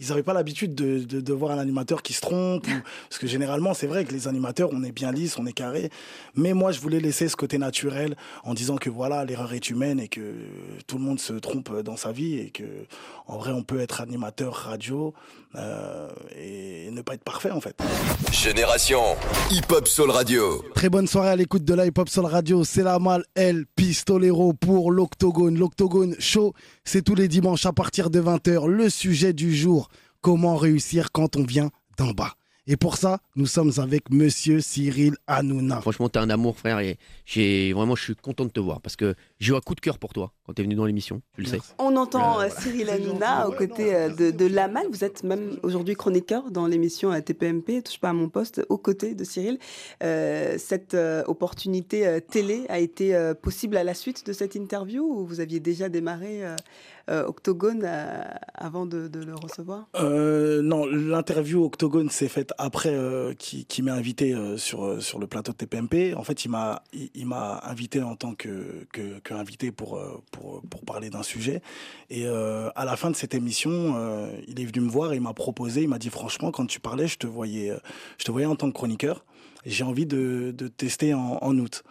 Ils 0.00 0.08
n'avaient 0.08 0.22
pas 0.22 0.32
l'habitude 0.34 0.74
de, 0.74 0.98
de, 1.04 1.20
de 1.20 1.32
voir 1.32 1.52
un 1.52 1.58
animateur 1.58 2.02
qui 2.02 2.12
se 2.12 2.20
trompe. 2.20 2.66
ou- 2.66 2.70
Parce 3.08 3.18
que 3.18 3.26
généralement, 3.26 3.74
c'est 3.74 3.86
vrai 3.86 4.04
que 4.04 4.12
les 4.12 4.28
animateurs, 4.28 4.70
on 4.72 4.82
est 4.82 4.92
bien 4.92 5.12
lisse, 5.12 5.38
on 5.38 5.46
est 5.46 5.52
carré. 5.52 5.90
Mais 6.34 6.52
moi, 6.52 6.72
je 6.72 6.80
voulais 6.80 7.00
laisser 7.00 7.28
ce 7.28 7.36
côté 7.36 7.58
naturel 7.58 8.16
en 8.44 8.54
disant 8.54 8.76
que 8.76 8.90
voilà, 8.90 9.24
l'erreur 9.24 9.52
est 9.54 9.70
humaine 9.70 10.00
et 10.00 10.08
que 10.08 10.34
tout 10.86 10.98
le 10.98 11.04
monde 11.04 11.20
se 11.20 11.32
trompe 11.34 11.72
dans 11.82 11.96
sa 11.96 12.12
vie 12.12 12.38
et 12.38 12.50
que, 12.50 12.64
en 13.26 13.38
vrai, 13.38 13.52
on 13.52 13.62
peut 13.62 13.80
être 13.80 14.00
animateur 14.00 14.54
radio 14.54 15.14
euh, 15.56 16.08
et 16.36 16.90
ne 16.90 17.00
pas 17.02 17.14
être 17.14 17.22
parfait, 17.24 17.50
en 17.52 17.60
fait. 17.60 17.76
Génération 18.32 19.00
Hip 19.50 19.70
Hop 19.70 19.86
Soul 19.86 20.10
Radio. 20.10 20.64
Très 20.74 20.88
bonne 20.88 21.06
soirée 21.06 21.28
à 21.30 21.36
l'écoute 21.36 21.64
de 21.64 21.74
la 21.74 21.86
Hip 21.86 21.92
Hop 21.98 22.08
Soul 22.08 22.26
Radio. 22.26 22.64
C'est 22.64 22.82
la 22.82 22.98
malle 22.98 23.24
El 23.34 23.64
Pistolero 23.76 24.52
pour 24.52 24.90
l'Octogone. 24.90 25.56
L'Octogone 25.58 26.16
Show, 26.18 26.52
c'est 26.84 27.02
tous 27.02 27.14
les 27.14 27.28
dimanches 27.28 27.66
à 27.66 27.72
partir 27.72 28.10
de 28.10 28.20
20h. 28.20 28.66
Le 28.66 28.88
sujet 28.88 29.32
du 29.32 29.54
jour, 29.54 29.88
comment 30.20 30.56
réussir 30.56 31.12
quand 31.12 31.36
on 31.36 31.44
vient 31.44 31.70
d'en 31.98 32.12
bas? 32.12 32.34
Et 32.66 32.76
pour 32.78 32.96
ça, 32.96 33.18
nous 33.36 33.44
sommes 33.46 33.72
avec 33.76 34.08
Monsieur 34.10 34.60
Cyril 34.62 35.16
Hanouna. 35.26 35.82
Franchement, 35.82 36.08
t'es 36.08 36.18
un 36.18 36.30
amour, 36.30 36.56
frère, 36.56 36.78
et 36.78 36.96
j'ai 37.26 37.74
vraiment, 37.74 37.94
je 37.94 38.04
suis 38.04 38.14
content 38.16 38.46
de 38.46 38.50
te 38.50 38.60
voir 38.60 38.80
parce 38.80 38.96
que 38.96 39.14
j'ai 39.38 39.52
eu 39.52 39.56
un 39.56 39.60
coup 39.60 39.74
de 39.74 39.80
cœur 39.80 39.98
pour 39.98 40.14
toi 40.14 40.32
quand 40.46 40.54
t'es 40.54 40.62
venu 40.62 40.74
dans 40.74 40.86
l'émission, 40.86 41.20
tu 41.34 41.42
le 41.42 41.46
sais. 41.46 41.58
On 41.78 41.94
entend 41.96 42.40
Euh, 42.40 42.48
Cyril 42.58 42.88
Hanouna 42.88 43.48
aux 43.48 43.52
côtés 43.52 43.94
euh, 43.94 44.08
de, 44.14 44.30
de 44.30 44.46
Lamal. 44.46 44.86
Vous 44.90 45.04
êtes 45.04 45.24
même 45.24 45.58
aujourd'hui 45.62 45.94
chroniqueur 45.94 46.50
dans 46.50 46.66
l'émission 46.66 47.12
euh, 47.12 47.20
TPMP, 47.20 47.82
Touche 47.82 47.98
pas 48.00 48.10
à 48.10 48.12
mon 48.14 48.28
poste, 48.30 48.62
aux 48.70 48.78
côtés 48.78 49.14
de 49.14 49.24
Cyril. 49.24 49.58
Euh, 50.02 50.56
cette 50.58 50.94
euh, 50.94 51.22
opportunité 51.26 52.06
euh, 52.06 52.20
télé 52.20 52.64
a 52.70 52.78
été 52.78 53.14
euh, 53.14 53.34
possible 53.34 53.76
à 53.76 53.84
la 53.84 53.92
suite 53.94 54.26
de 54.26 54.32
cette 54.32 54.54
interview 54.54 55.02
ou 55.04 55.26
vous 55.26 55.40
aviez 55.40 55.60
déjà 55.60 55.88
démarré 55.90 56.42
euh, 57.10 57.26
Octogone 57.26 57.82
euh, 57.84 58.22
avant 58.54 58.86
de, 58.86 59.10
le 59.12 59.34
recevoir? 59.34 59.88
Euh, 59.96 60.62
non, 60.62 60.86
l'interview 60.86 61.62
Octogone 61.64 62.08
s'est 62.08 62.28
faite 62.28 62.52
après 62.58 62.94
qui, 63.38 63.64
qui 63.66 63.82
m'a 63.82 63.94
invité 63.94 64.34
sur, 64.56 65.02
sur 65.02 65.18
le 65.18 65.26
plateau 65.26 65.52
de 65.52 65.56
TPMP. 65.56 66.14
En 66.14 66.24
fait, 66.24 66.44
il 66.44 66.50
m'a 66.50 66.82
il, 66.92 67.26
invité 67.32 68.02
en 68.02 68.16
tant 68.16 68.34
que, 68.34 68.86
que, 68.92 69.34
invité 69.34 69.72
pour, 69.72 70.00
pour, 70.30 70.62
pour 70.62 70.84
parler 70.84 71.10
d'un 71.10 71.22
sujet. 71.22 71.60
Et 72.10 72.26
à 72.26 72.84
la 72.84 72.96
fin 72.96 73.10
de 73.10 73.16
cette 73.16 73.34
émission, 73.34 73.96
il 74.46 74.60
est 74.60 74.64
venu 74.64 74.86
me 74.86 74.90
voir 74.90 75.12
et 75.12 75.16
il 75.16 75.22
m'a 75.22 75.34
proposé, 75.34 75.82
il 75.82 75.88
m'a 75.88 75.98
dit 75.98 76.10
franchement, 76.10 76.50
quand 76.50 76.66
tu 76.66 76.80
parlais, 76.80 77.06
je 77.06 77.18
te 77.18 77.26
voyais, 77.26 77.72
je 78.18 78.24
te 78.24 78.30
voyais 78.30 78.46
en 78.46 78.56
tant 78.56 78.68
que 78.68 78.74
chroniqueur. 78.74 79.24
J'ai 79.66 79.84
envie 79.84 80.06
de, 80.06 80.54
de 80.56 80.68
tester 80.68 81.14
en 81.14 81.58
août. 81.58 81.84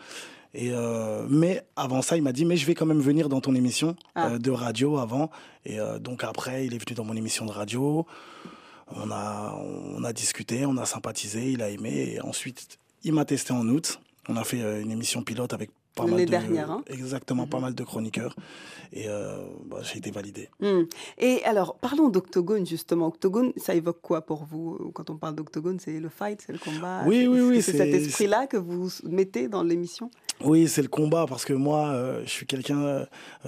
Et 0.56 0.70
euh, 0.72 1.26
mais 1.30 1.66
avant 1.76 2.02
ça, 2.02 2.16
il 2.16 2.22
m'a 2.24 2.32
dit 2.32 2.46
mais 2.46 2.58
je 2.58 2.66
vais 2.66 2.76
quand 2.76 2.86
même 2.86 3.02
venir 3.02 3.28
dans 3.30 3.42
ton 3.42 3.56
émission 3.56 3.96
Ah. 4.16 4.34
euh, 4.34 4.38
de 4.38 4.52
radio 4.52 4.98
avant. 4.98 5.32
Et 5.66 5.80
euh, 5.80 5.98
donc 6.00 6.24
après, 6.24 6.66
il 6.66 6.74
est 6.76 6.78
venu 6.78 6.96
dans 6.96 7.06
mon 7.06 7.16
émission 7.16 7.46
de 7.46 7.52
radio. 7.52 8.06
On 8.96 9.10
a 9.12 9.56
on 9.98 10.04
a 10.04 10.14
discuté, 10.14 10.66
on 10.66 10.78
a 10.78 10.86
sympathisé, 10.86 11.52
il 11.52 11.62
a 11.64 11.70
aimé. 11.70 12.14
Et 12.14 12.22
ensuite, 12.22 12.78
il 13.04 13.14
m'a 13.14 13.26
testé 13.26 13.52
en 13.54 13.68
août. 13.68 14.00
On 14.30 14.36
a 14.38 14.44
fait 14.44 14.60
une 14.82 14.92
émission 14.92 15.24
pilote 15.24 15.54
avec 15.54 15.72
pas 15.96 16.06
mal 16.08 16.22
de 16.22 16.32
dernière, 16.32 16.72
hein. 16.72 16.82
exactement 16.88 17.46
pas 17.46 17.58
Mhm. 17.58 17.64
mal 17.66 17.76
de 17.76 17.84
chroniqueurs. 17.84 18.36
Et 18.94 19.08
euh, 19.08 19.38
bah, 19.66 19.78
j'ai 19.84 20.00
été 20.00 20.10
validé. 20.10 20.50
Hmm. 20.60 20.84
Et 21.20 21.44
alors, 21.46 21.76
parlons 21.76 22.10
d'Octogone 22.10 22.66
justement. 22.66 23.08
Octogone, 23.08 23.54
ça 23.58 23.76
évoque 23.76 24.00
quoi 24.02 24.22
pour 24.22 24.44
vous 24.46 24.92
Quand 24.96 25.10
on 25.12 25.18
parle 25.18 25.36
d'Octogone, 25.36 25.80
c'est 25.80 26.00
le 26.00 26.10
fight, 26.10 26.42
c'est 26.46 26.52
le 26.54 26.58
combat? 26.58 27.04
Oui, 27.06 27.28
oui, 27.28 27.42
oui, 27.42 27.62
C'est 27.62 27.74
cet 27.78 27.94
esprit-là 27.94 28.48
que 28.48 28.58
vous 28.58 28.90
mettez 29.04 29.48
dans 29.48 29.62
l'émission? 29.62 30.10
Oui, 30.44 30.68
c'est 30.68 30.82
le 30.82 30.88
combat 30.88 31.26
parce 31.28 31.46
que 31.46 31.54
moi, 31.54 31.90
euh, 31.90 32.22
je 32.26 32.30
suis 32.30 32.46
quelqu'un 32.46 32.82
euh, 32.82 33.06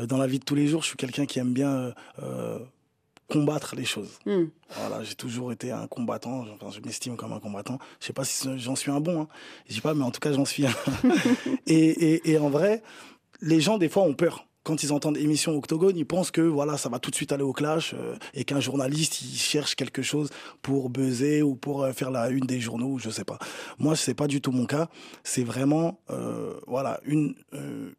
dans 0.07 0.17
la 0.17 0.27
vie 0.27 0.39
de 0.39 0.45
tous 0.45 0.55
les 0.55 0.67
jours, 0.67 0.81
je 0.81 0.87
suis 0.87 0.97
quelqu'un 0.97 1.25
qui 1.25 1.39
aime 1.39 1.53
bien 1.53 1.93
euh, 2.21 2.59
combattre 3.29 3.75
les 3.75 3.85
choses. 3.85 4.19
Hmm. 4.25 4.45
Voilà, 4.69 5.03
j'ai 5.03 5.15
toujours 5.15 5.51
été 5.51 5.71
un 5.71 5.87
combattant. 5.87 6.45
Enfin, 6.53 6.71
je 6.71 6.79
m'estime 6.85 7.17
comme 7.17 7.33
un 7.33 7.39
combattant. 7.39 7.79
Je 7.99 8.07
sais 8.07 8.13
pas 8.13 8.23
si 8.23 8.47
j'en 8.59 8.75
suis 8.75 8.91
un 8.91 8.99
bon. 8.99 9.23
Hein. 9.23 9.27
Je 9.67 9.73
dis 9.73 9.81
pas, 9.81 9.93
mais 9.93 10.03
en 10.03 10.11
tout 10.11 10.19
cas, 10.19 10.31
j'en 10.31 10.45
suis 10.45 10.65
un. 10.65 10.73
et, 11.67 12.13
et, 12.13 12.31
et 12.31 12.37
en 12.37 12.49
vrai, 12.49 12.81
les 13.41 13.59
gens 13.61 13.77
des 13.77 13.89
fois 13.89 14.03
ont 14.03 14.13
peur. 14.13 14.47
Quand 14.65 14.81
ils 14.81 14.91
entendent 14.91 15.17
émission 15.17 15.55
Octogone, 15.55 15.95
ils 15.95 16.07
pensent 16.07 16.31
que 16.31 16.41
voilà, 16.41 16.75
ça 16.75 16.89
va 16.89 16.97
tout 16.97 17.11
de 17.11 17.15
suite 17.15 17.31
aller 17.31 17.43
au 17.43 17.53
clash 17.53 17.93
euh, 17.93 18.15
et 18.33 18.45
qu'un 18.45 18.59
journaliste 18.59 19.21
il 19.21 19.37
cherche 19.37 19.75
quelque 19.75 20.01
chose 20.01 20.31
pour 20.63 20.89
buzzer 20.89 21.43
ou 21.43 21.55
pour 21.55 21.83
euh, 21.83 21.91
faire 21.91 22.09
la 22.09 22.31
une 22.31 22.47
des 22.47 22.59
journaux, 22.59 22.97
je 22.97 23.11
sais 23.11 23.23
pas. 23.23 23.37
Moi, 23.77 23.95
c'est 23.95 24.15
pas 24.15 24.25
du 24.25 24.41
tout 24.41 24.51
mon 24.51 24.65
cas. 24.65 24.89
C'est 25.23 25.43
vraiment 25.43 25.99
euh, 26.09 26.55
voilà 26.65 26.99
une 27.05 27.35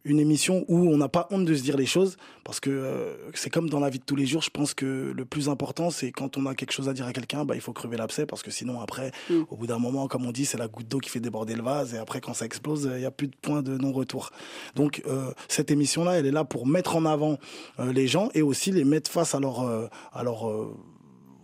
une 0.05 0.19
émission 0.19 0.65
où 0.67 0.89
on 0.89 0.97
n'a 0.97 1.09
pas 1.09 1.29
honte 1.31 1.45
de 1.45 1.55
se 1.55 1.63
dire 1.63 1.77
les 1.77 1.87
choses 1.87 2.17
parce 2.43 2.59
que 2.59 3.17
c'est 3.35 3.51
comme 3.51 3.71
dans 3.71 3.79
la 3.79 3.89
vie 3.89 4.01
de 4.01 4.05
tous 4.05 4.17
les 4.17 4.27
jours. 4.27 4.43
Je 4.43 4.51
pense 4.51 4.75
que 4.75 5.13
le 5.15 5.25
plus 5.25 5.49
important, 5.49 5.91
c'est 5.91 6.11
quand 6.11 6.37
on 6.37 6.47
a 6.47 6.57
quelque 6.57 6.73
chose 6.73 6.89
à 6.89 6.93
dire 6.93 7.07
à 7.07 7.13
quelqu'un, 7.13 7.45
bah 7.45 7.55
il 7.55 7.61
faut 7.61 7.73
crever 7.73 7.97
l'abcès 7.97 8.27
parce 8.27 8.43
que 8.43 8.51
sinon 8.51 8.81
après, 8.81 9.13
Mm. 9.31 9.43
au 9.51 9.57
bout 9.57 9.69
d'un 9.69 9.79
moment, 9.79 10.09
comme 10.09 10.27
on 10.27 10.33
dit, 10.33 10.45
c'est 10.45 10.59
la 10.59 10.67
goutte 10.67 10.89
d'eau 10.89 10.99
qui 10.99 11.11
fait 11.11 11.21
déborder 11.21 11.55
le 11.55 11.63
vase 11.63 11.95
et 11.95 11.99
après 11.99 12.21
quand 12.21 12.35
ça 12.35 12.45
explose, 12.45 12.91
il 12.93 13.03
y 13.03 13.07
a 13.07 13.13
plus 13.13 13.29
de 13.29 13.37
point 13.41 13.63
de 13.63 13.77
non-retour. 13.77 14.31
Donc 14.75 15.03
cette 15.47 15.71
émission 15.71 16.03
là, 16.03 16.19
elle 16.19 16.27
est 16.27 16.33
là 16.33 16.45
pour 16.45 16.56
mettre 16.65 16.97
en 16.97 17.05
avant 17.05 17.39
euh, 17.81 17.93
les 17.93 18.07
gens 18.07 18.31
et 18.35 18.41
aussi 18.41 18.71
les 18.73 18.85
mettre 18.85 19.11
face 19.11 19.35
à 19.35 19.41
leur 19.41 19.61
euh, 19.61 19.89
à 20.13 20.23
leur 20.23 20.49
euh, 20.49 20.75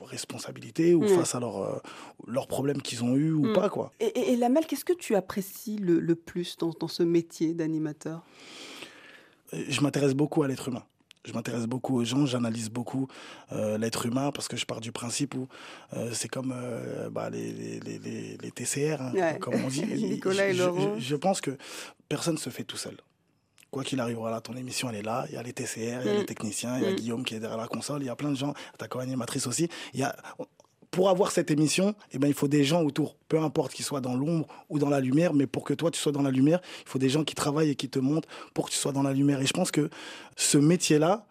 responsabilité 0.04 0.94
ou 0.94 1.02
Mm. 1.04 1.08
face 1.08 1.34
à 1.34 1.40
leur, 1.40 1.56
euh, 1.62 1.78
leurs 2.26 2.46
problèmes 2.46 2.80
qu'ils 2.82 3.02
ont 3.02 3.16
eu 3.16 3.32
ou 3.32 3.46
Mm. 3.48 3.52
pas 3.54 3.68
quoi. 3.68 3.92
Et, 4.00 4.06
et, 4.06 4.32
et 4.32 4.36
Lamel, 4.36 4.66
qu'est-ce 4.66 4.84
que 4.84 4.92
tu 4.92 5.14
apprécies 5.14 5.76
le, 5.78 6.00
le 6.00 6.14
plus 6.14 6.56
dans, 6.58 6.70
dans 6.78 6.88
ce 6.88 7.02
métier 7.02 7.54
d'animateur? 7.54 8.22
Je 9.52 9.80
m'intéresse 9.80 10.14
beaucoup 10.14 10.42
à 10.42 10.48
l'être 10.48 10.68
humain. 10.68 10.84
Je 11.24 11.32
m'intéresse 11.34 11.66
beaucoup 11.66 11.96
aux 12.00 12.04
gens, 12.04 12.26
j'analyse 12.26 12.68
beaucoup 12.68 13.06
euh, 13.52 13.78
l'être 13.78 14.06
humain 14.06 14.32
parce 14.32 14.48
que 14.48 14.56
je 14.56 14.66
pars 14.66 14.80
du 14.80 14.90
principe 14.90 15.34
où 15.36 15.46
euh, 15.94 16.10
c'est 16.12 16.26
comme 16.28 16.52
euh, 16.54 17.10
bah, 17.10 17.30
les, 17.30 17.52
les, 17.52 17.78
les, 17.80 17.98
les- 17.98 18.36
les 18.38 18.50
TCR, 18.50 19.00
hein, 19.00 19.12
Ouais. 19.14 19.38
comme 19.40 19.54
on 19.64 19.68
dit. 19.68 19.84
Nicolas 19.86 20.48
et. 20.48 20.54
Je, 20.54 20.64
je 20.98 21.16
pense 21.16 21.40
que 21.40 21.52
personne 22.08 22.34
ne 22.34 22.38
se 22.40 22.50
fait 22.50 22.64
tout 22.64 22.76
seul. 22.76 22.96
Quoi 23.72 23.84
qu'il 23.84 23.98
arrive, 24.00 24.18
voilà, 24.18 24.40
ton 24.42 24.54
émission 24.54 24.90
elle 24.90 24.96
est 24.96 25.02
là, 25.02 25.24
il 25.30 25.34
y 25.34 25.38
a 25.38 25.42
les 25.42 25.54
TCR, 25.54 26.02
il 26.02 26.06
y 26.06 26.10
a 26.10 26.14
Mm. 26.14 26.18
les 26.18 26.26
techniciens, 26.26 26.76
il 26.76 26.84
y 26.84 26.86
a 26.86 26.92
Mm. 26.92 26.96
Guillaume 26.96 27.24
qui 27.24 27.34
est 27.34 27.40
derrière 27.40 27.58
la 27.58 27.66
console, 27.68 28.02
il 28.02 28.06
y 28.06 28.10
a 28.10 28.14
plein 28.16 28.30
de 28.30 28.36
gens, 28.36 28.52
ta 28.78 28.86
co-animatrice 28.86 29.46
aussi. 29.46 29.68
Il 29.94 30.00
y 30.00 30.02
a, 30.02 30.14
pour 30.90 31.08
avoir 31.08 31.30
cette 31.30 31.50
émission, 31.50 31.94
eh 32.10 32.18
ben, 32.18 32.28
il 32.28 32.34
faut 32.34 32.48
des 32.48 32.64
gens 32.64 32.82
autour, 32.82 33.16
peu 33.28 33.40
importe 33.40 33.72
qu'ils 33.72 33.86
soient 33.86 34.02
dans 34.02 34.14
l'ombre 34.14 34.46
ou 34.68 34.78
dans 34.78 34.90
la 34.90 35.00
lumière, 35.00 35.32
mais 35.32 35.46
pour 35.46 35.64
que 35.64 35.72
toi 35.72 35.90
tu 35.90 35.98
sois 35.98 36.12
dans 36.12 36.20
la 36.20 36.30
lumière, 36.30 36.60
il 36.82 36.88
faut 36.90 36.98
des 36.98 37.08
gens 37.08 37.24
qui 37.24 37.34
travaillent 37.34 37.70
et 37.70 37.74
qui 37.74 37.88
te 37.88 37.98
montrent 37.98 38.28
pour 38.52 38.66
que 38.66 38.72
tu 38.72 38.76
sois 38.76 38.92
dans 38.92 39.02
la 39.02 39.14
lumière. 39.14 39.40
Et 39.40 39.46
je 39.46 39.54
pense 39.54 39.70
que 39.70 39.88
ce 40.36 40.58
métier-là 40.58 41.26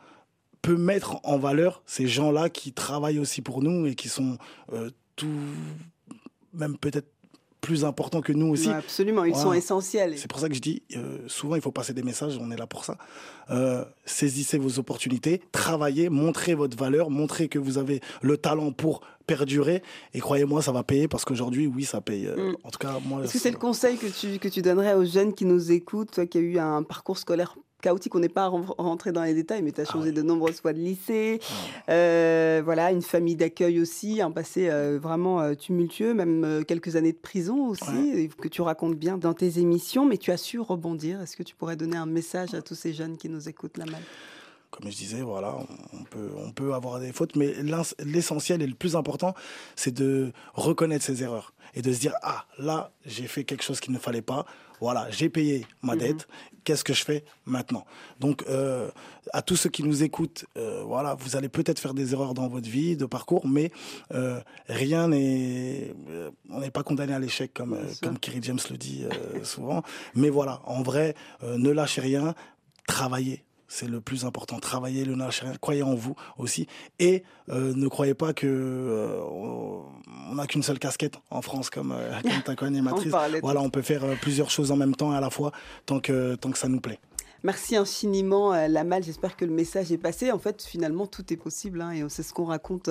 peut 0.64 0.78
mettre 0.78 1.20
en 1.24 1.38
valeur 1.38 1.84
ces 1.86 2.08
gens-là 2.08 2.50
qui 2.50 2.74
travaillent 2.74 3.20
aussi 3.20 3.44
pour 3.44 3.62
nous 3.62 3.86
et 3.86 3.94
qui 3.94 4.10
sont 4.10 4.40
euh, 4.74 4.90
tout, 5.16 5.30
même 6.54 6.76
peut-être 6.76 7.11
plus 7.62 7.86
importants 7.86 8.22
que 8.22 8.34
nous 8.34 8.48
aussi. 8.48 8.68
Ouais, 8.70 8.74
absolument, 8.74 9.24
ils 9.24 9.32
Voilà. 9.34 9.44
sont 9.46 9.54
essentiels. 9.54 10.18
C'est 10.18 10.30
pour 10.30 10.40
ça 10.40 10.50
que 10.50 10.56
je 10.56 10.62
dis, 10.62 10.82
euh, 10.98 11.20
souvent, 11.28 11.56
il 11.56 11.62
faut 11.62 11.72
passer 11.72 11.94
des 11.94 12.02
messages, 12.04 12.38
on 12.42 12.50
est 12.52 12.58
là 12.58 12.66
pour 12.68 12.84
ça. 12.86 12.98
Euh, 13.52 13.86
saisissez 14.06 14.58
vos 14.58 14.80
opportunités, 14.80 15.42
travaillez, 15.52 16.10
montrez 16.10 16.56
votre 16.56 16.76
valeur, 16.76 17.10
montrez 17.12 17.48
que 17.50 17.60
vous 17.60 17.78
avez 17.78 18.02
le 18.22 18.38
talent 18.38 18.72
pour 18.72 19.02
perdurer. 19.28 19.84
Et 20.14 20.20
croyez-moi, 20.20 20.62
ça 20.62 20.72
va 20.72 20.84
payer 20.84 21.08
parce 21.08 21.24
qu'aujourd'hui, 21.24 21.68
oui, 21.68 21.84
ça 21.86 22.02
paye. 22.02 22.28
Euh, 22.28 22.52
Mm. 22.52 22.56
En 22.64 22.70
tout 22.72 22.80
cas, 22.80 22.98
moi, 23.06 23.24
Est-ce 23.24 23.34
que 23.34 23.40
c'est 23.40 23.52
le 23.52 23.58
conseil 23.58 23.98
que 23.98 24.08
tu, 24.08 24.40
que 24.40 24.48
tu 24.48 24.62
donnerais 24.62 24.96
aux 24.96 25.06
jeunes 25.06 25.34
qui 25.34 25.46
nous 25.46 25.72
écoutent, 25.72 26.12
toi 26.12 26.26
qui 26.26 26.38
as 26.40 26.42
eu 26.42 26.58
un 26.58 26.82
parcours 26.84 27.18
scolaire 27.20 27.56
chaotique, 27.82 28.16
on 28.16 28.20
n'est 28.20 28.30
pas 28.30 28.48
ren- 28.48 28.64
rentré 28.78 29.12
dans 29.12 29.24
les 29.24 29.34
détails, 29.34 29.62
mais 29.62 29.72
tu 29.72 29.82
as 29.82 29.86
Ah 29.88 29.92
changé 29.92 30.12
de 30.12 30.22
nombreuses 30.22 30.62
fois 30.62 30.74
de 30.74 30.80
lycée, 30.80 31.40
Euh, 31.90 32.62
voilà, 32.64 32.92
une 32.92 33.02
famille 33.02 33.36
d'accueil 33.36 33.80
aussi, 33.82 34.22
un 34.22 34.32
passé 34.32 34.70
euh, 34.70 35.00
vraiment 35.02 35.42
euh, 35.42 35.56
tumultueux, 35.56 36.14
même 36.14 36.64
quelques 36.68 36.96
années 36.96 37.12
de 37.14 37.18
prison 37.18 37.68
aussi, 37.68 38.30
que 38.40 38.48
tu 38.48 38.62
racontes 38.62 38.96
bien 38.96 39.18
dans 39.18 39.34
tes 39.34 39.60
émissions, 39.60 40.06
mais 40.06 40.18
tu 40.18 40.32
as 40.32 40.38
su 40.38 40.60
rebondir. 40.60 41.22
Est-ce 41.22 41.36
que 41.36 41.44
tu 41.44 41.56
pourrais 41.56 41.76
donner 41.76 41.98
un 41.98 42.06
message 42.06 42.54
à 42.54 42.62
tous 42.62 42.76
ces 42.76 42.94
jeunes 42.94 43.18
qui 43.18 43.30
nous 43.30 43.50
écoutent 43.50 43.78
là 43.78 43.86
mal? 43.86 44.02
Comme 44.70 44.90
je 44.90 44.96
disais, 44.96 45.22
voilà, 45.22 45.58
on 45.92 46.04
peut, 46.06 46.30
on 46.38 46.52
peut 46.52 46.74
avoir 46.74 47.02
des 47.02 47.12
fautes, 47.12 47.36
mais 47.36 47.54
l'essentiel 48.06 48.62
et 48.62 48.68
le 48.68 48.74
plus 48.74 48.96
important, 48.96 49.34
c'est 49.76 49.94
de 49.94 50.32
reconnaître 50.54 51.04
ses 51.04 51.24
erreurs 51.24 51.54
et 51.74 51.82
de 51.82 51.92
se 51.92 52.00
dire 52.00 52.14
ah 52.22 52.46
là 52.58 52.92
j'ai 53.06 53.28
fait 53.28 53.44
quelque 53.44 53.64
chose 53.64 53.82
qu'il 53.82 53.92
ne 53.94 54.00
fallait 54.00 54.22
pas, 54.22 54.46
voilà 54.82 55.08
j'ai 55.10 55.30
payé 55.30 55.66
ma 55.82 55.96
dette, 55.96 56.28
qu'est-ce 56.64 56.84
que 56.84 56.94
je 56.94 57.06
fais 57.06 57.24
maintenant? 57.46 57.86
Donc 58.20 58.44
euh, 58.50 58.90
à 59.32 59.42
tous 59.42 59.56
ceux 59.56 59.70
qui 59.70 59.84
nous 59.84 60.04
écoutent, 60.04 60.46
euh, 60.58 60.84
voilà, 60.86 61.16
vous 61.16 61.36
allez 61.36 61.50
peut-être 61.50 61.80
faire 61.80 61.94
des 61.94 62.14
erreurs 62.14 62.34
dans 62.34 62.50
votre 62.50 62.68
vie 62.68 62.98
de 62.98 63.06
parcours, 63.06 63.48
mais 63.48 63.72
euh, 64.14 64.42
rien 64.68 65.08
n'est, 65.08 65.94
on 66.50 66.60
n'est 66.60 66.72
pas 66.72 66.84
condamné 66.84 67.14
à 67.14 67.20
l'échec 67.20 67.54
comme 67.54 67.78
comme 68.02 68.20
Kerry 68.20 68.40
James 68.42 68.60
le 68.70 68.78
dit 68.78 69.06
souvent, 69.44 69.84
mais 70.16 70.30
voilà, 70.30 70.62
en 70.66 70.82
vrai, 70.82 71.16
ne 71.44 71.70
lâchez 71.70 72.02
rien, 72.02 72.36
travaillez. 72.88 73.46
C'est 73.74 73.88
le 73.88 74.02
plus 74.02 74.26
important. 74.26 74.60
Travaillez, 74.60 75.06
le 75.06 75.16
lâchez 75.16 75.46
rien. 75.46 75.56
Croyez 75.62 75.82
en 75.82 75.96
vous 75.96 76.14
aussi. 76.38 76.68
Et 77.00 77.24
euh, 77.48 77.74
ne 77.74 77.88
croyez 77.88 78.14
pas 78.14 78.34
que 78.34 78.46
euh, 78.46 79.22
on 79.32 80.36
n'a 80.36 80.46
qu'une 80.46 80.62
seule 80.62 80.78
casquette 80.78 81.18
en 81.30 81.42
France 81.42 81.70
comme, 81.70 81.94
euh, 81.94 82.20
comme 82.22 82.44
ta 82.44 82.56
co-animatrice. 82.58 83.14
De 83.14 83.40
Voilà, 83.40 83.62
on 83.62 83.70
peut 83.70 83.82
faire 83.82 84.04
euh, 84.04 84.16
plusieurs 84.22 84.50
choses 84.50 84.72
en 84.72 84.76
même 84.76 84.94
temps 84.94 85.14
et 85.14 85.16
à 85.16 85.22
la 85.22 85.30
fois 85.30 85.54
tant 85.86 86.02
que, 86.02 86.36
tant 86.36 86.52
que 86.52 86.58
ça 86.58 86.68
nous 86.68 86.82
plaît. 86.82 87.00
Merci 87.44 87.76
infiniment, 87.76 88.54
Lamal. 88.68 89.04
J'espère 89.04 89.36
que 89.36 89.46
le 89.46 89.52
message 89.52 89.92
est 89.92 89.98
passé. 89.98 90.32
En 90.32 90.38
fait, 90.38 90.62
finalement, 90.62 91.08
tout 91.08 91.34
est 91.34 91.38
possible 91.38 91.82
hein, 91.82 91.92
et 91.92 92.04
c'est 92.08 92.22
ce 92.22 92.34
qu'on 92.34 92.46
raconte 92.46 92.90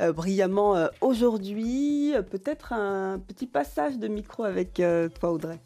euh, 0.00 0.12
brillamment 0.12 0.76
euh, 0.76 0.86
aujourd'hui. 1.02 2.14
Peut-être 2.30 2.72
un 2.72 3.18
petit 3.18 3.46
passage 3.46 3.98
de 3.98 4.08
micro 4.08 4.44
avec 4.44 4.80
euh, 4.80 5.10
toi, 5.20 5.32
Audrey. 5.32 5.60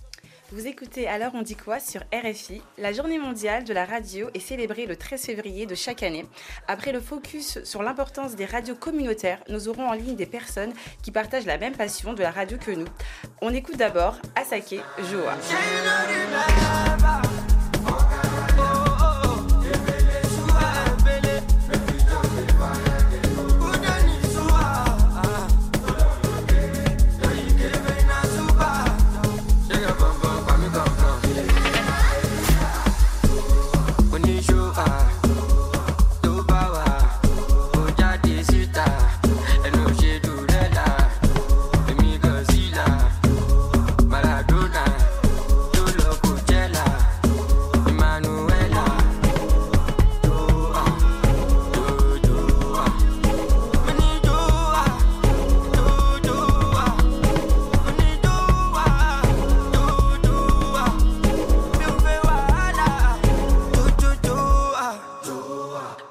Vous 0.53 0.69
écoutez 0.69 1.09
Alors 1.09 1.33
on 1.35 1.43
dit 1.43 1.57
quoi 1.57 1.81
sur 1.81 2.03
RFI 2.13 2.63
La 2.79 2.93
journée 2.93 3.19
mondiale 3.19 3.65
de 3.65 3.73
la 3.73 3.85
radio 3.85 4.29
est 4.33 4.39
célébrée 4.39 4.87
le 4.87 4.95
13 4.95 5.21
février 5.21 5.67
de 5.67 5.75
chaque 5.75 6.05
année. 6.05 6.25
Après 6.69 6.93
le 6.93 7.01
focus 7.01 7.65
sur 7.65 7.83
l'importance 7.83 8.37
des 8.37 8.45
radios 8.45 8.77
communautaires, 8.77 9.43
nous 9.49 9.69
aurons 9.69 9.89
en 9.89 9.93
ligne 9.93 10.15
des 10.15 10.27
personnes 10.27 10.73
qui 11.03 11.11
partagent 11.11 11.47
la 11.47 11.59
même 11.59 11.75
passion 11.75 12.13
de 12.13 12.23
la 12.23 12.31
radio 12.31 12.59
que 12.59 12.71
nous. 12.71 12.87
On 13.43 13.53
écoute 13.53 13.77
d'abord 13.77 14.19
Asake 14.37 14.77
Joa. 15.11 15.35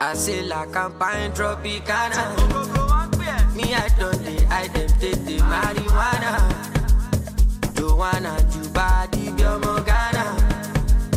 I 0.07 0.13
say 0.13 0.43
la 0.43 0.67
campagne 0.67 1.31
tropicana. 1.33 2.29
Me, 3.55 3.73
I 3.73 3.89
don't 3.97 4.23
dey, 4.23 4.45
I 4.51 4.67
dem 4.67 4.87
take 4.99 5.25
the 5.25 5.39
marijuana. 5.39 6.31
Joanna, 7.73 8.37
Juba, 8.51 9.07
di 9.09 9.31
biomo 9.31 9.83
Ghana. 9.83 10.25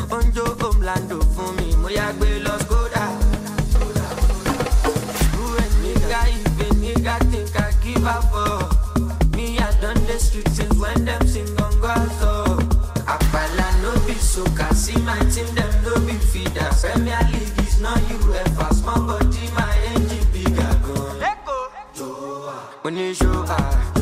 Onjo 0.09 0.57
Omlando 0.67 1.21
fún 1.35 1.55
mi, 1.57 1.77
mo 1.77 1.89
yá 1.91 2.13
gbé 2.13 2.41
lọ 2.41 2.57
Skoda. 2.65 3.05
Nigga, 5.83 6.21
if 6.33 6.61
a 6.65 6.75
nigga 6.81 7.19
think 7.31 7.61
I 7.61 7.71
give 7.85 8.07
up 8.07 8.25
for? 8.33 9.37
Me, 9.37 9.59
I 9.59 9.71
done 9.83 10.03
the 10.07 10.19
street 10.19 10.49
since 10.49 10.75
when 10.79 11.05
them 11.05 11.27
sing 11.29 11.61
on 11.61 11.73
so. 12.21 12.45
Oh. 12.47 12.59
Apala 13.05 13.69
no 13.83 13.93
be 14.07 14.15
soca, 14.15 14.73
see 14.73 14.99
my 15.03 15.19
team, 15.29 15.55
them 15.55 15.73
no 15.85 15.95
be 16.07 16.15
feeder. 16.15 16.71
Premier 16.81 17.21
League 17.33 17.58
now 17.81 17.95
you 17.95 18.35
ever 18.35 18.75
body, 18.83 19.51
my 19.55 19.79
engine 19.95 20.27
gun. 20.57 21.19
Let 21.21 21.47
go. 21.47 22.53
When 22.83 22.97
you 22.97 23.15
show 23.15 23.45
up. 23.45 23.98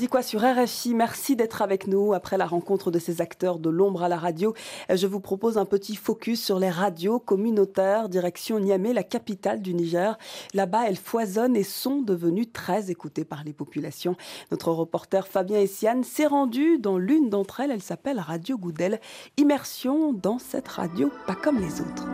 Dit 0.00 0.08
quoi 0.08 0.22
sur 0.22 0.40
RFI 0.40 0.94
Merci 0.94 1.36
d'être 1.36 1.60
avec 1.60 1.86
nous 1.86 2.14
après 2.14 2.38
la 2.38 2.46
rencontre 2.46 2.90
de 2.90 2.98
ces 2.98 3.20
acteurs 3.20 3.58
de 3.58 3.68
l'ombre 3.68 4.02
à 4.02 4.08
la 4.08 4.16
radio. 4.16 4.54
Euh, 4.90 4.96
Je 4.96 5.06
vous 5.06 5.20
propose 5.20 5.58
un 5.58 5.66
petit 5.66 5.94
focus 5.94 6.42
sur 6.42 6.58
les 6.58 6.70
radios 6.70 7.18
communautaires 7.18 8.08
direction 8.08 8.58
Niamey, 8.60 8.94
la 8.94 9.02
capitale 9.02 9.60
du 9.60 9.74
Niger. 9.74 10.16
Là-bas, 10.54 10.88
elles 10.88 10.96
foisonnent 10.96 11.54
et 11.54 11.64
sont 11.64 12.00
devenues 12.00 12.46
très 12.46 12.90
écoutées 12.90 13.26
par 13.26 13.44
les 13.44 13.52
populations. 13.52 14.16
Notre 14.50 14.72
reporter 14.72 15.26
Fabien 15.26 15.58
Essiane 15.60 16.02
s'est 16.02 16.26
rendu 16.26 16.78
dans 16.78 16.96
l'une 16.96 17.28
d'entre 17.28 17.60
elles. 17.60 17.70
Elle 17.70 17.82
s'appelle 17.82 18.20
Radio 18.20 18.56
Goudel. 18.56 19.00
Immersion 19.36 20.14
dans 20.14 20.38
cette 20.38 20.68
radio 20.68 21.10
pas 21.26 21.34
comme 21.34 21.58
les 21.58 21.82
autres. 21.82 22.06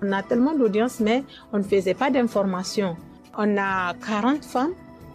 On 0.00 0.12
a 0.12 0.22
tellement 0.22 0.54
d'audience, 0.54 1.00
mais 1.00 1.24
on 1.52 1.58
ne 1.58 1.64
faisait 1.64 1.94
pas 1.94 2.10
d'information. 2.12 2.96
On 3.42 3.56
a 3.56 3.94
40 4.06 4.44
femmes 4.44 4.74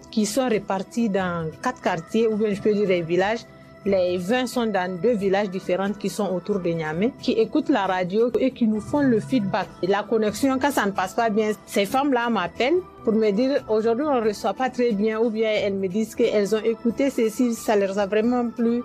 qui 0.10 0.26
sont 0.26 0.50
réparties 0.50 1.10
dans 1.10 1.48
quatre 1.62 1.80
quartiers, 1.80 2.26
ou 2.28 2.36
bien 2.38 2.52
je 2.56 2.60
peux 2.60 2.74
dire 2.74 2.88
des 2.88 3.04
villages. 3.04 3.42
Les 3.86 4.18
20 4.18 4.48
sont 4.48 4.66
dans 4.66 5.00
deux 5.00 5.14
villages 5.14 5.52
différents 5.52 5.92
qui 5.94 6.10
sont 6.10 6.34
autour 6.34 6.60
de 6.60 6.70
Niamey, 6.70 7.12
qui 7.22 7.34
écoutent 7.34 7.70
la 7.70 7.86
radio 7.86 8.32
et 8.40 8.50
qui 8.50 8.66
nous 8.68 8.82
font 8.82 9.02
le 9.02 9.20
feedback. 9.20 9.68
La 9.84 10.02
connexion, 10.02 10.58
quand 10.60 10.72
ça 10.72 10.88
ne 10.88 10.92
passe 10.92 11.14
pas 11.14 11.30
bien, 11.30 11.52
ces 11.68 11.86
femmes-là 11.86 12.32
m'appellent 12.32 12.82
pour 13.04 13.14
me 13.14 13.30
dire 13.30 13.64
aujourd'hui 13.70 14.06
on 14.08 14.16
ne 14.20 14.28
reçoit 14.28 14.56
pas 14.56 14.72
très 14.72 14.92
bien, 14.94 15.20
ou 15.20 15.30
bien 15.30 15.52
elles 15.52 15.76
me 15.76 15.88
disent 15.88 16.16
qu'elles 16.16 16.56
ont 16.56 16.64
écouté 16.64 17.12
ceci, 17.12 17.54
ça 17.54 17.76
leur 17.76 18.00
a 18.00 18.08
vraiment 18.08 18.50
plu. 18.50 18.82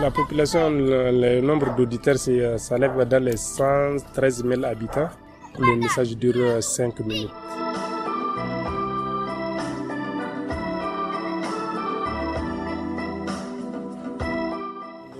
La 0.00 0.10
population, 0.10 0.68
le, 0.70 1.40
nombre 1.40 1.74
d'auditeurs, 1.74 2.18
c'est, 2.18 2.40
euh, 2.40 3.04
dans 3.06 3.22
les 3.24 3.36
113 3.36 4.44
000 4.44 4.64
habitants. 4.64 5.08
Le 5.58 5.76
message 5.76 6.16
dure 6.18 6.62
5 6.62 7.00
minutes. 7.00 7.30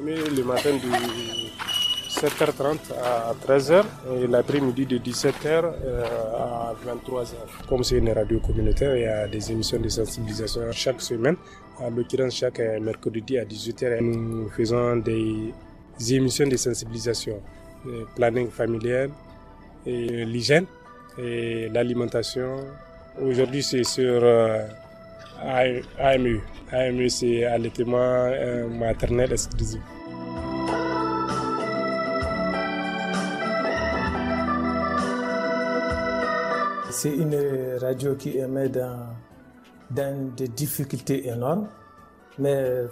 Mais 0.05 0.17
le 0.37 0.45
matin 0.45 0.71
7h30 2.17 2.79
à 3.05 3.35
13h 3.47 3.85
et 4.17 4.27
l'après-midi 4.27 4.87
de 4.87 4.97
17h 4.97 5.65
à 6.35 6.75
23h. 6.87 7.35
Comme 7.69 7.85
c'est 7.85 7.99
une 7.99 8.09
radio 8.11 8.41
communautaire, 8.41 8.97
il 8.97 9.03
y 9.03 9.07
a 9.07 9.29
des 9.29 9.53
émissions 9.53 9.79
de 9.79 9.89
sensibilisation 9.91 10.63
chaque 10.73 11.03
semaine. 11.03 11.37
En 11.79 11.91
l'occurrence, 11.91 12.37
chaque 12.37 12.59
mercredi 12.81 13.37
à 13.39 13.45
18h, 13.45 14.01
nous 14.01 14.49
faisons 14.49 14.97
des 14.97 15.53
émissions 16.11 16.47
de 16.49 16.57
sensibilisation, 16.57 17.39
le 17.85 18.07
planning 18.17 18.49
familial, 18.49 19.11
l'hygiène 19.85 20.65
et 21.19 21.69
l'alimentation. 21.69 22.65
Aujourd'hui, 23.21 23.63
c'est 23.63 23.85
sur 23.85 24.21
euh, 24.23 24.63
AMU. 25.99 26.41
AMU, 26.73 27.11
c'est 27.11 27.45
allaitement 27.45 27.99
euh, 28.01 28.69
maternel 28.69 29.33
exclusif. 29.33 29.81
C'est 36.99 37.15
une 37.15 37.37
radio 37.79 38.15
qui 38.15 38.39
émet 38.39 38.71
dans, 38.71 39.09
des 39.91 40.49
difficultés 40.49 41.29
énormes, 41.29 41.69
mais 42.39 42.85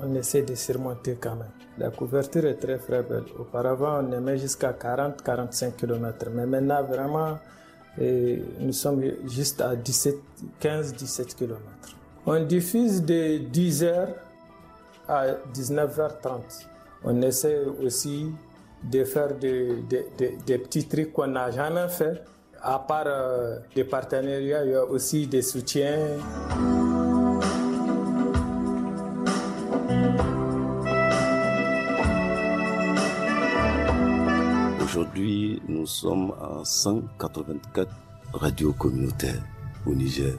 on 0.00 0.14
essaie 0.14 0.42
de 0.42 0.54
surmonter 0.54 1.18
quand 1.20 1.34
même. 1.34 1.50
La 1.76 1.90
couverture 1.90 2.44
est 2.44 2.54
très 2.54 2.78
faible. 2.78 3.24
Auparavant, 3.36 3.98
on 4.04 4.12
émet 4.12 4.38
jusqu'à 4.38 4.70
40-45 4.70 5.72
km, 5.74 6.26
mais 6.32 6.46
maintenant, 6.46 6.84
vraiment, 6.84 7.36
et 8.00 8.40
nous 8.60 8.72
sommes 8.72 9.02
juste 9.26 9.60
à 9.60 9.74
15-17 9.74 11.34
km. 11.34 11.58
On 12.26 12.40
diffuse 12.44 13.02
de 13.02 13.38
10h 13.38 14.06
à 15.08 15.32
19h30. 15.52 16.64
On 17.02 17.20
essaie 17.22 17.58
aussi 17.82 18.30
de 18.84 19.02
faire 19.02 19.34
des 19.34 19.82
petits 20.46 20.86
trucs 20.86 21.12
qu'on 21.12 21.26
n'a 21.26 21.50
jamais 21.50 21.88
fait. 21.88 22.22
À 22.62 22.78
part 22.80 23.04
euh, 23.06 23.58
des 23.74 23.84
partenariats, 23.84 24.64
il 24.64 24.70
y 24.72 24.74
a 24.74 24.84
aussi 24.84 25.26
des 25.26 25.42
soutiens. 25.42 25.96
Aujourd'hui, 34.82 35.62
nous 35.68 35.86
sommes 35.86 36.32
à 36.40 36.64
184 36.64 37.88
radios 38.32 38.72
communautaires 38.72 39.42
au 39.86 39.94
Niger. 39.94 40.34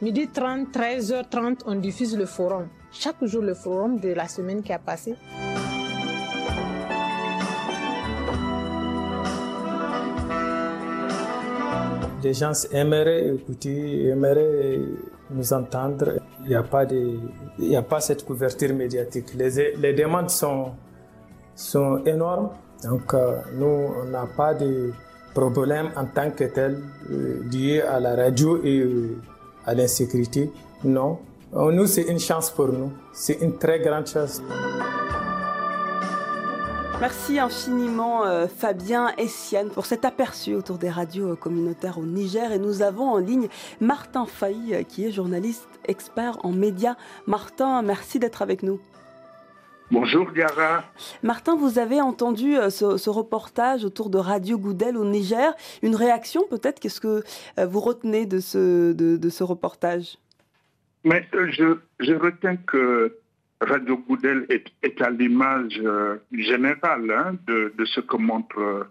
Midi 0.00 0.28
30, 0.28 0.68
13h30, 0.72 1.62
on 1.66 1.74
diffuse 1.76 2.16
le 2.16 2.26
forum. 2.26 2.68
Chaque 3.00 3.24
jour, 3.26 3.42
le 3.42 3.54
forum 3.54 4.00
de 4.00 4.08
la 4.08 4.26
semaine 4.26 4.60
qui 4.60 4.72
a 4.72 4.78
passé. 4.80 5.14
Les 12.24 12.34
gens 12.34 12.50
aimeraient 12.72 13.36
écouter, 13.36 14.06
aimeraient 14.08 14.80
nous 15.30 15.52
entendre. 15.52 16.14
Il 16.40 16.48
n'y 16.48 16.56
a, 16.56 16.64
pas 16.64 16.82
a 16.82 17.82
pas 17.82 18.00
cette 18.00 18.24
couverture 18.24 18.74
médiatique. 18.74 19.32
Les, 19.34 19.76
les 19.76 19.92
demandes 19.92 20.30
sont, 20.30 20.72
sont 21.54 22.02
énormes. 22.04 22.50
Donc, 22.82 23.14
euh, 23.14 23.36
nous, 23.54 23.92
on 24.02 24.04
n'a 24.06 24.26
pas 24.26 24.54
de 24.54 24.90
problème 25.32 25.90
en 25.94 26.06
tant 26.06 26.32
que 26.32 26.44
tel 26.44 26.82
euh, 27.12 27.44
lié 27.52 27.80
à 27.80 28.00
la 28.00 28.16
radio 28.16 28.60
et 28.64 28.80
euh, 28.80 29.16
à 29.66 29.74
l'insécurité. 29.74 30.50
Non. 30.82 31.20
Nous, 31.52 31.86
c'est 31.86 32.02
une 32.02 32.18
chance 32.18 32.50
pour 32.50 32.68
nous. 32.68 32.92
C'est 33.12 33.38
une 33.40 33.56
très 33.56 33.78
grande 33.80 34.06
chance. 34.06 34.42
Merci 37.00 37.38
infiniment 37.38 38.24
euh, 38.26 38.48
Fabien 38.48 39.12
et 39.18 39.28
Siane 39.28 39.68
pour 39.70 39.86
cet 39.86 40.04
aperçu 40.04 40.56
autour 40.56 40.78
des 40.78 40.90
radios 40.90 41.28
euh, 41.28 41.36
communautaires 41.36 41.96
au 41.98 42.02
Niger. 42.04 42.50
Et 42.50 42.58
nous 42.58 42.82
avons 42.82 43.08
en 43.10 43.18
ligne 43.18 43.48
Martin 43.80 44.26
Failly 44.26 44.74
euh, 44.74 44.82
qui 44.82 45.06
est 45.06 45.12
journaliste 45.12 45.68
expert 45.84 46.44
en 46.44 46.50
médias. 46.50 46.96
Martin, 47.26 47.82
merci 47.82 48.18
d'être 48.18 48.42
avec 48.42 48.64
nous. 48.64 48.80
Bonjour 49.92 50.32
Gara. 50.32 50.82
Martin, 51.22 51.54
vous 51.56 51.78
avez 51.78 52.00
entendu 52.00 52.56
ce, 52.68 53.08
reportage 53.08 53.84
autour 53.84 54.10
de 54.10 54.18
Radio 54.18 54.58
Goudel 54.58 54.98
au 54.98 55.04
Niger. 55.04 55.54
Une 55.82 55.94
réaction 55.94 56.44
peut-être? 56.50 56.78
Qu'est-ce 56.80 57.00
que 57.00 57.22
vous 57.64 57.80
retenez 57.80 58.26
de 58.26 58.38
ce, 58.40 58.92
de, 58.92 59.28
ce 59.30 59.44
reportage? 59.44 60.18
Mais 61.04 61.26
je, 61.32 61.78
je 62.00 62.14
retiens 62.14 62.56
que 62.56 63.16
Radio 63.60 63.96
Goudel 63.98 64.46
est, 64.50 65.02
à 65.02 65.10
l'image 65.10 65.80
euh, 65.82 66.18
générale 66.32 67.10
hein, 67.10 67.36
de, 67.46 67.72
ce 67.84 68.00
que 68.00 68.16
montrent 68.16 68.60
euh, 68.60 68.84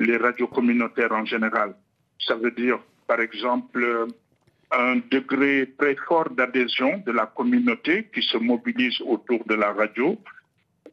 les 0.00 0.16
radios 0.16 0.48
communautaires 0.48 1.12
en 1.12 1.24
général. 1.24 1.74
Ça 2.18 2.34
veut 2.34 2.50
dire, 2.50 2.78
par 3.06 3.20
exemple, 3.20 3.82
euh, 3.82 4.06
un 4.70 4.96
degré 5.10 5.72
très 5.78 5.96
fort 5.96 6.28
d'adhésion 6.30 7.02
de 7.06 7.12
la 7.12 7.26
communauté 7.26 8.08
qui 8.14 8.22
se 8.22 8.36
mobilise 8.36 9.00
autour 9.02 9.44
de 9.46 9.54
la 9.54 9.72
radio. 9.72 10.18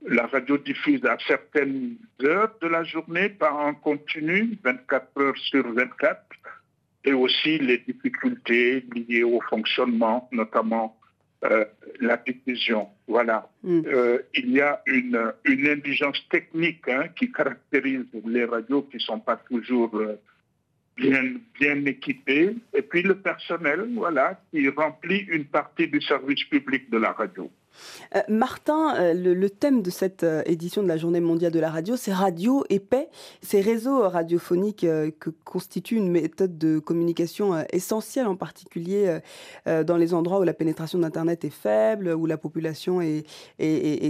La 0.07 0.27
radio 0.27 0.57
diffuse 0.57 1.03
à 1.05 1.17
certaines 1.27 1.97
heures 2.23 2.55
de 2.61 2.67
la 2.67 2.83
journée, 2.85 3.29
pas 3.29 3.51
en 3.51 3.73
continu, 3.73 4.57
24 4.63 5.21
heures 5.21 5.37
sur 5.37 5.73
24, 5.73 6.21
et 7.05 7.13
aussi 7.13 7.57
les 7.59 7.79
difficultés 7.79 8.85
liées 8.95 9.23
au 9.23 9.41
fonctionnement, 9.41 10.27
notamment 10.31 10.97
euh, 11.45 11.63
la 12.01 12.17
diffusion. 12.17 12.89
Voilà. 13.07 13.49
Mm. 13.63 13.81
Euh, 13.85 14.19
il 14.33 14.51
y 14.51 14.61
a 14.61 14.81
une, 14.85 15.31
une 15.45 15.67
indigence 15.67 16.21
technique 16.29 16.87
hein, 16.89 17.07
qui 17.17 17.31
caractérise 17.31 18.05
les 18.25 18.45
radios 18.45 18.83
qui 18.83 18.97
ne 18.97 19.01
sont 19.01 19.19
pas 19.19 19.37
toujours 19.37 19.95
euh, 19.95 20.19
bien, 20.97 21.35
bien 21.59 21.85
équipées. 21.85 22.55
Et 22.73 22.81
puis 22.81 23.03
le 23.03 23.15
personnel, 23.15 23.89
voilà, 23.93 24.39
qui 24.51 24.67
remplit 24.67 25.25
une 25.29 25.45
partie 25.45 25.87
du 25.87 26.01
service 26.01 26.43
public 26.45 26.89
de 26.89 26.97
la 26.97 27.13
radio. 27.13 27.49
Euh, 28.15 28.21
Martin, 28.27 28.95
euh, 28.95 29.13
le, 29.13 29.49
thème 29.49 29.81
de 29.81 29.89
cette 29.89 30.23
euh, 30.23 30.41
édition 30.45 30.83
de 30.83 30.87
la 30.87 30.97
Journée 30.97 31.19
mondiale 31.19 31.51
de 31.51 31.59
la 31.59 31.69
radio, 31.69 31.95
c'est 31.95 32.13
radio 32.13 32.63
et 32.69 32.79
paix. 32.79 33.09
Ces 33.41 33.61
réseaux 33.61 34.07
radiophoniques 34.07 34.81
que 34.81 35.29
constituent 35.43 35.97
une 35.97 36.11
méthode 36.11 36.57
de 36.57 36.79
communication 36.79 37.63
essentielle, 37.71 38.27
en 38.27 38.35
particulier 38.35 39.19
dans 39.65 39.97
les 39.97 40.13
endroits 40.13 40.39
où 40.39 40.43
la 40.43 40.53
pénétration 40.53 40.99
d'Internet 40.99 41.43
est 41.43 41.49
faible, 41.49 42.13
où 42.13 42.25
la 42.25 42.37
population 42.37 43.01
est, 43.01 43.25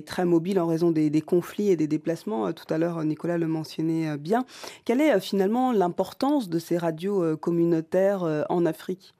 très 0.05 0.25
mobile 0.25 0.59
en 0.59 0.67
raison 0.67 0.91
des, 0.91 1.21
conflits 1.21 1.69
et 1.69 1.75
des 1.75 1.87
déplacements. 1.87 2.51
Tout 2.53 2.71
à 2.73 2.77
l'heure, 2.77 3.03
Nicolas 3.03 3.37
le 3.37 3.47
mentionnait 3.47 4.17
bien. 4.17 4.45
Quelle 4.85 5.01
est 5.01 5.19
finalement 5.19 5.71
l'importance 5.71 6.49
de 6.49 6.59
ces 6.59 6.77
radios 6.77 7.37
communautaires 7.37 8.45
en 8.49 8.65
Afrique? 8.65 9.13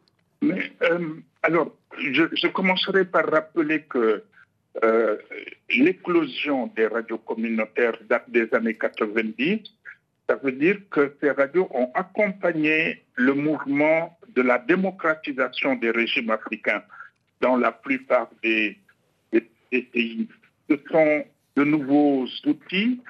Alors, 1.41 1.71
je, 1.99 2.47
commencerai 2.47 3.05
par 3.05 3.25
rappeler 3.29 3.83
que 3.83 4.23
euh, 4.83 5.17
l'éclosion 5.69 6.67
des 6.75 6.87
radios 6.87 7.17
communautaires 7.17 7.97
date 8.09 8.29
des 8.29 8.53
années 8.53 8.75
90. 8.75 9.61
Ça 10.27 10.35
veut 10.35 10.51
dire 10.51 10.77
que 10.91 11.15
ces 11.19 11.31
radios 11.31 11.67
ont 11.71 11.91
accompagné 11.95 13.03
le 13.15 13.33
mouvement 13.33 14.17
de 14.35 14.41
la 14.41 14.59
démocratisation 14.59 15.75
des 15.75 15.91
régimes 15.91 16.29
africains 16.29 16.83
dans 17.41 17.57
la 17.57 17.71
plupart 17.71 18.29
des, 18.43 18.77
pays. 19.71 20.27
Ce 20.69 20.75
sont 20.91 21.23
de 21.55 21.63
nouveaux 21.63 22.25
outils 22.45 23.01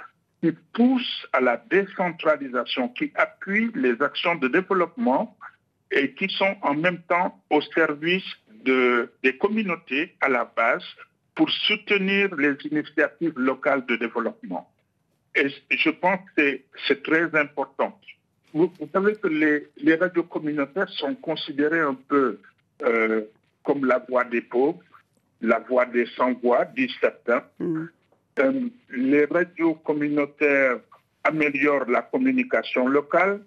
qui 0.42 0.52
poussent 0.74 1.28
à 1.34 1.42
la 1.42 1.58
décentralisation, 1.70 2.90
qui 2.90 3.12
appuient 3.16 3.72
les 3.76 4.02
actions 4.02 4.36
de 4.36 4.48
développement 4.48 5.38
et 5.92 6.14
qui 6.14 6.30
sont 6.30 6.56
en 6.62 6.76
même 6.76 7.02
temps 7.10 7.42
au 7.50 7.62
service 7.62 8.26
de, 8.64 9.12
des 9.24 9.38
communautés 9.38 10.16
à 10.22 10.30
la 10.30 10.46
base 10.46 10.84
pour 11.36 11.50
soutenir 11.50 12.36
les 12.36 12.56
initiatives 12.70 13.38
locales 13.38 13.86
de 13.86 13.96
développement. 13.96 14.70
Et 15.36 15.48
je 15.70 15.90
pense 15.90 16.20
que 16.36 16.60
c'est 16.88 17.04
très 17.04 17.34
important. 17.36 18.00
Vous, 18.54 18.72
savez 18.92 19.16
que 19.16 19.28
les, 19.28 19.68
les, 19.78 19.96
radios 19.96 20.24
communautaires 20.24 20.90
sont 20.90 21.16
considérées 21.16 21.82
un 21.82 21.94
peu 21.94 22.40
euh, 22.82 23.22
comme 23.64 23.86
la 23.86 24.00
voix 24.00 24.24
des 24.24 24.42
pauvres, 24.42 24.80
la 25.42 25.60
voix 25.60 25.86
des 25.86 26.08
sans-voix, 26.18 26.66
disent 26.66 26.98
certains. 27.00 27.44
Mm. 27.60 27.86
Euh, 28.40 28.70
les 28.90 29.26
radios 29.26 29.76
communautaires 29.76 30.80
améliorent 31.24 31.90
la 31.90 32.02
communication 32.02 32.88
locale, 32.88 33.42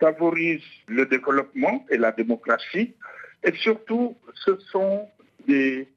favorisent 0.00 0.60
le 0.88 1.06
développement 1.06 1.84
et 1.90 1.96
la 1.96 2.12
démocratie, 2.12 2.94
et 3.42 3.52
surtout, 3.56 4.16
ce 4.34 4.58
sont 4.70 5.08
des 5.46 5.88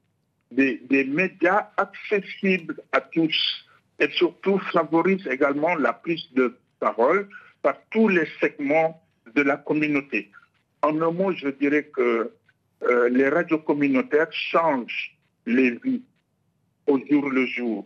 des, 0.52 1.06
médias 1.06 1.70
accessibles 1.78 2.76
à 2.92 3.02
tous 3.02 3.66
et 4.00 4.10
surtout 4.10 4.60
favorise 4.72 5.26
également 5.28 5.76
la 5.76 5.94
prise 5.94 6.32
de 6.34 6.58
parole 6.80 7.28
par 7.62 7.76
tous 7.92 8.08
les 8.08 8.28
segments 8.40 9.02
de 9.36 9.42
la 9.42 9.58
communauté. 9.58 10.32
En 10.82 11.00
un 11.02 11.12
mot, 11.12 11.32
je 11.34 11.50
dirais 11.50 11.84
que 11.84 12.32
euh, 12.84 13.10
les 13.10 13.28
radios 13.28 13.60
communautaires 13.60 14.32
changent 14.32 15.16
les 15.46 15.72
vies 15.72 16.02
au 16.88 16.98
jour 17.06 17.30
le 17.30 17.46
jour. 17.46 17.86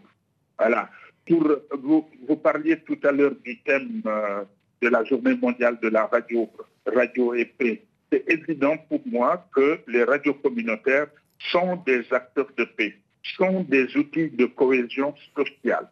Voilà. 0.58 0.89
Pour, 1.28 1.58
vous, 1.80 2.08
vous 2.28 2.36
parliez 2.36 2.80
tout 2.82 2.99
à 3.04 3.12
l'heure 3.12 3.36
du 3.43 3.60
thème 3.62 4.04
euh, 4.06 4.43
de 4.82 4.89
la 4.89 5.04
journée 5.04 5.36
mondiale 5.36 5.80
de 5.82 5.88
la 5.89 6.06
radio, 6.06 6.49
radio 6.86 7.34
et 7.34 7.45
paix. 7.45 7.84
C'est 8.14 8.26
évident 8.32 8.76
pour 8.89 9.01
moi 9.07 9.43
que 9.55 9.80
les 9.88 10.03
radios 10.03 10.36
communautaires 10.36 11.07
sont 11.51 11.78
des 11.78 12.05
acteurs 12.11 12.49
de 12.55 12.64
paix, 12.66 12.95
sont 13.38 13.61
des 13.64 13.97
outils 13.97 14.30
de 14.30 14.45
cohésion 14.45 15.16
sociale. 15.36 15.89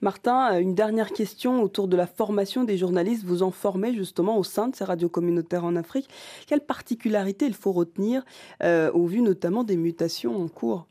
Martin, 0.00 0.54
euh, 0.54 0.60
une 0.60 0.76
dernière 0.76 1.10
question 1.12 1.60
autour 1.60 1.88
de 1.88 1.96
la 1.96 2.06
formation 2.06 2.62
des 2.62 2.78
journalistes. 2.78 3.24
Vous 3.24 3.42
en 3.42 3.50
formez 3.50 3.92
justement 3.94 4.38
au 4.38 4.44
sein 4.44 4.68
de 4.68 4.76
ces 4.76 4.84
radios 4.84 5.08
communautaires 5.08 5.64
en 5.64 5.74
Afrique. 5.74 6.08
Quelle 6.46 6.60
particularité 6.60 7.46
il 7.46 7.54
faut 7.54 7.72
retenir 7.72 8.22
euh, 8.62 8.92
au 8.92 9.06
vu 9.06 9.22
notamment 9.22 9.64
des 9.64 9.76
mutations 9.76 10.40
en 10.40 10.46
cours? 10.46 10.86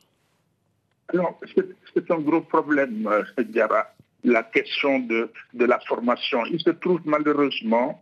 Alors, 1.14 1.39
c'est- 1.55 2.12
un 2.12 2.20
gros 2.20 2.41
problème, 2.41 3.07
euh, 3.07 3.43
Diara, 3.43 3.86
la 4.26 4.43
question 4.43 4.99
de, 4.99 5.32
de 5.53 5.66
la 5.66 5.80
formation. 5.80 6.43
Il 6.51 6.59
se 6.59 6.72
trouve 6.72 6.99
malheureusement 7.05 8.01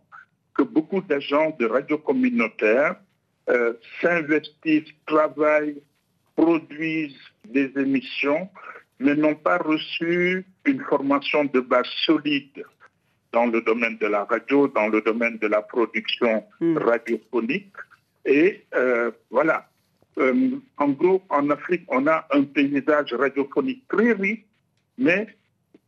que 0.54 0.62
beaucoup 0.62 1.00
d'agents 1.00 1.56
de 1.58 1.66
radios 1.66 1.98
communautaires 1.98 2.96
euh, 3.48 3.74
s'investissent, 4.00 4.94
travaillent, 5.06 5.82
produisent 6.36 7.16
des 7.48 7.72
émissions, 7.76 8.48
mais 8.98 9.14
n'ont 9.14 9.34
pas 9.34 9.58
reçu 9.58 10.46
une 10.64 10.80
formation 10.80 11.44
de 11.44 11.60
base 11.60 11.88
solide 12.04 12.64
dans 13.32 13.46
le 13.46 13.60
domaine 13.62 13.96
de 13.98 14.06
la 14.06 14.24
radio, 14.24 14.68
dans 14.68 14.88
le 14.88 15.00
domaine 15.00 15.38
de 15.38 15.46
la 15.46 15.62
production 15.62 16.44
radiophonique. 16.60 17.72
Et 18.24 18.64
euh, 18.74 19.10
voilà. 19.30 19.68
Euh, 20.18 20.58
en 20.76 20.88
gros, 20.88 21.22
en 21.30 21.48
Afrique, 21.50 21.84
on 21.88 22.06
a 22.06 22.26
un 22.32 22.42
paysage 22.42 23.14
radiophonique 23.14 23.86
très 23.88 24.12
riche, 24.12 24.44
mais 24.98 25.28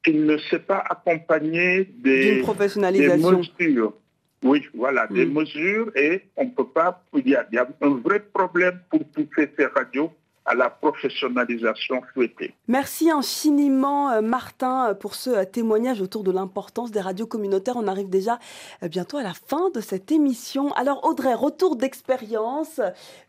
qui 0.05 0.15
ne 0.15 0.37
s'est 0.39 0.61
pas 0.61 0.83
accompagné 0.89 1.85
des, 1.85 2.43
des 2.43 3.09
mesures. 3.17 3.95
Oui, 4.43 4.65
voilà, 4.75 5.07
des 5.07 5.27
mesures 5.27 5.91
et 5.97 6.23
on 6.37 6.45
ne 6.47 6.51
peut 6.51 6.67
pas. 6.67 7.03
Il 7.15 7.29
y, 7.29 7.37
a, 7.37 7.47
il 7.51 7.55
y 7.55 7.59
a 7.59 7.69
un 7.81 7.91
vrai 7.91 8.21
problème 8.21 8.81
pour 8.91 9.05
pousser 9.05 9.51
ces 9.57 9.67
radios 9.67 10.11
à 10.45 10.55
la 10.55 10.71
professionnalisation 10.71 12.03
souhaitée. 12.13 12.53
Merci 12.67 13.11
infiniment 13.11 14.11
euh, 14.11 14.23
Martin 14.23 14.89
euh, 14.89 14.95
pour 14.95 15.15
ce 15.15 15.31
euh, 15.31 15.45
témoignage 15.45 16.01
autour 16.01 16.25
de 16.25 16.33
l'importance 16.33 16.91
des 16.91 17.01
radios 17.01 17.29
communautaires. 17.29 17.77
On 17.77 17.87
arrive 17.87 18.11
déjà 18.11 18.41
bientôt 18.83 19.19
à 19.19 19.23
la 19.23 19.35
fin 19.35 19.71
de 19.71 19.81
cette 19.81 20.11
émission. 20.11 20.73
Alors 20.73 21.05
Audrey, 21.05 21.35
retour 21.35 21.77
d'expérience. 21.77 22.81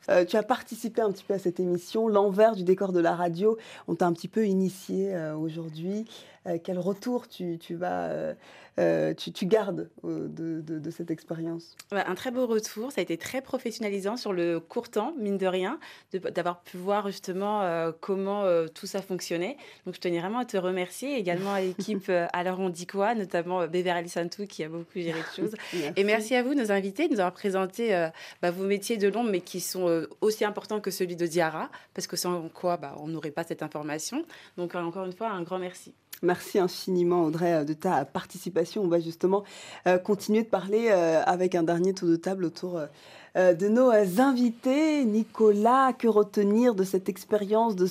Euh, 0.09 0.25
tu 0.25 0.35
as 0.35 0.43
participé 0.43 1.01
un 1.01 1.11
petit 1.11 1.23
peu 1.23 1.33
à 1.33 1.39
cette 1.39 1.59
émission, 1.59 2.07
l'envers 2.07 2.55
du 2.55 2.63
décor 2.63 2.91
de 2.91 2.99
la 2.99 3.15
radio. 3.15 3.57
On 3.87 3.95
t'a 3.95 4.05
un 4.05 4.13
petit 4.13 4.27
peu 4.27 4.45
initié 4.45 5.15
euh, 5.15 5.35
aujourd'hui. 5.35 6.05
Euh, 6.47 6.57
quel 6.61 6.77
retour 6.79 7.27
tu, 7.27 7.57
tu 7.57 7.75
vas, 7.75 8.07
euh, 8.09 8.33
euh, 8.79 9.13
tu, 9.13 9.31
tu 9.31 9.45
gardes 9.45 9.89
de, 10.03 10.59
de- 10.61 10.79
de 10.79 10.91
cette 10.91 11.09
expérience? 11.09 11.75
Ouais, 11.91 12.03
un 12.05 12.15
très 12.15 12.31
beau 12.31 12.45
retour. 12.47 12.91
Ça 12.91 12.99
a 12.99 13.01
été 13.01 13.17
très 13.17 13.41
professionnalisant 13.41 14.17
sur 14.17 14.33
le 14.33 14.59
court 14.59 14.89
temps, 14.89 15.13
mine 15.17 15.37
de 15.37 15.47
rien, 15.47 15.79
de- 16.11 16.19
d'avoir 16.19 16.61
pu 16.61 16.75
voir 16.77 17.07
justement 17.09 17.61
comment 18.01 18.43
tout 18.73 18.87
ça 18.87 19.01
fonctionnait. 19.01 19.55
Donc, 19.85 19.95
je 19.95 20.01
tenais 20.01 20.19
vraiment 20.19 20.39
à 20.39 20.45
te 20.45 20.57
remercier, 20.57 21.15
également 21.17 21.53
à 21.53 21.61
l'équipe 21.61 22.11
Alors 22.33 22.59
on 22.59 22.69
dit 22.69 22.87
quoi, 22.87 23.15
notamment 23.15 23.65
Beverly 23.67 24.09
Santou 24.09 24.45
qui 24.45 24.63
a 24.63 24.69
beaucoup 24.69 24.89
géré 24.95 25.19
les 25.19 25.43
choses. 25.43 25.55
Merci. 25.73 25.93
Et 25.95 26.03
merci 26.03 26.35
à 26.35 26.43
vous, 26.43 26.53
nos 26.55 26.71
invités, 26.71 27.07
de 27.07 27.13
nous 27.13 27.19
avoir 27.19 27.33
présenté 27.33 27.95
euh, 27.95 28.09
bah, 28.41 28.51
vos 28.51 28.65
métiers 28.65 28.97
de 28.97 29.07
l'ombre, 29.07 29.29
mais 29.29 29.41
qui 29.41 29.61
sont 29.61 29.87
euh, 29.87 30.07
aussi 30.21 30.43
importants 30.43 30.81
que 30.81 30.91
celui 30.91 31.15
de 31.15 31.25
Diara, 31.25 31.69
parce 31.93 32.07
que 32.07 32.17
sans 32.17 32.49
quoi 32.49 32.77
bah, 32.77 32.95
on 32.99 33.07
n'aurait 33.07 33.31
pas 33.31 33.43
cette 33.43 33.63
information. 33.63 34.25
Donc, 34.57 34.75
encore 34.75 35.05
une 35.05 35.13
fois, 35.13 35.29
un 35.29 35.41
grand 35.43 35.59
merci. 35.59 35.93
Merci 36.23 36.57
infiniment 36.57 37.25
Audrey 37.25 37.53
euh, 37.53 37.63
de 37.65 37.73
ta 37.73 38.05
participation. 38.05 38.81
On 38.81 38.87
va 38.87 39.01
justement 39.01 39.43
euh, 39.87 39.97
continuer 39.97 40.43
de 40.43 40.47
parler 40.47 40.87
euh, 40.89 41.21
avec 41.25 41.53
un 41.53 41.63
dernier 41.63 41.93
tour 41.93 42.07
de 42.07 42.15
table 42.15 42.45
autour 42.45 42.79
de 43.35 43.67
nos 43.67 43.91
invités. 44.21 45.03
Nicolas, 45.05 45.91
que 45.91 46.07
retenir 46.07 46.75
de 46.75 46.83
cette 46.83 47.09
expérience, 47.09 47.75
de 47.75 47.87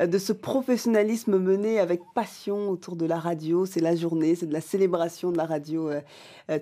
euh, 0.00 0.06
de 0.06 0.18
ce 0.18 0.32
professionnalisme 0.32 1.36
mené 1.38 1.80
avec 1.80 2.00
passion 2.14 2.68
autour 2.70 2.94
de 2.94 3.06
la 3.06 3.18
radio? 3.18 3.66
C'est 3.66 3.80
la 3.80 3.96
journée, 3.96 4.36
c'est 4.36 4.46
de 4.46 4.52
la 4.52 4.60
célébration 4.60 5.32
de 5.32 5.36
la 5.36 5.46
radio 5.46 5.90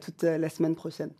toute 0.01 0.23
la 0.23 0.49
semaine 0.49 0.75
prochaine. 0.75 1.11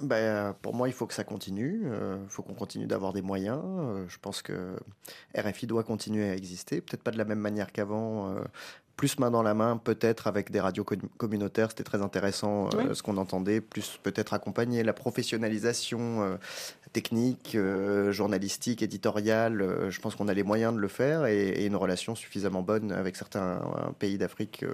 Ben, 0.00 0.54
pour 0.62 0.74
moi, 0.74 0.88
il 0.88 0.94
faut 0.94 1.06
que 1.06 1.14
ça 1.14 1.24
continue. 1.24 1.82
Il 1.84 2.28
faut 2.28 2.42
qu'on 2.42 2.54
continue 2.54 2.86
d'avoir 2.86 3.12
des 3.12 3.22
moyens. 3.22 3.60
Je 4.08 4.16
pense 4.18 4.40
que 4.40 4.76
RFI 5.36 5.66
doit 5.66 5.84
continuer 5.84 6.28
à 6.30 6.34
exister. 6.34 6.80
Peut-être 6.80 7.02
pas 7.02 7.10
de 7.10 7.18
la 7.18 7.24
même 7.24 7.38
manière 7.40 7.72
qu'avant. 7.72 8.34
Plus 8.96 9.18
main 9.18 9.30
dans 9.30 9.42
la 9.42 9.54
main, 9.54 9.76
peut-être 9.78 10.26
avec 10.26 10.50
des 10.50 10.60
radios 10.60 10.84
com- 10.84 10.98
communautaires. 11.16 11.70
C'était 11.70 11.82
très 11.84 12.02
intéressant 12.02 12.68
euh, 12.74 12.94
ce 12.94 13.02
qu'on 13.02 13.16
entendait. 13.16 13.60
Plus 13.60 13.98
peut-être 14.02 14.34
accompagner 14.34 14.82
la 14.82 14.92
professionnalisation 14.92 16.22
euh, 16.22 16.36
technique, 16.92 17.54
euh, 17.54 18.12
journalistique, 18.12 18.82
éditoriale. 18.82 19.86
Je 19.90 20.00
pense 20.00 20.14
qu'on 20.14 20.28
a 20.28 20.34
les 20.34 20.42
moyens 20.42 20.74
de 20.74 20.78
le 20.78 20.88
faire 20.88 21.26
et, 21.26 21.48
et 21.48 21.66
une 21.66 21.76
relation 21.76 22.14
suffisamment 22.14 22.62
bonne 22.62 22.92
avec 22.92 23.16
certains 23.16 23.60
pays 23.98 24.18
d'Afrique. 24.18 24.64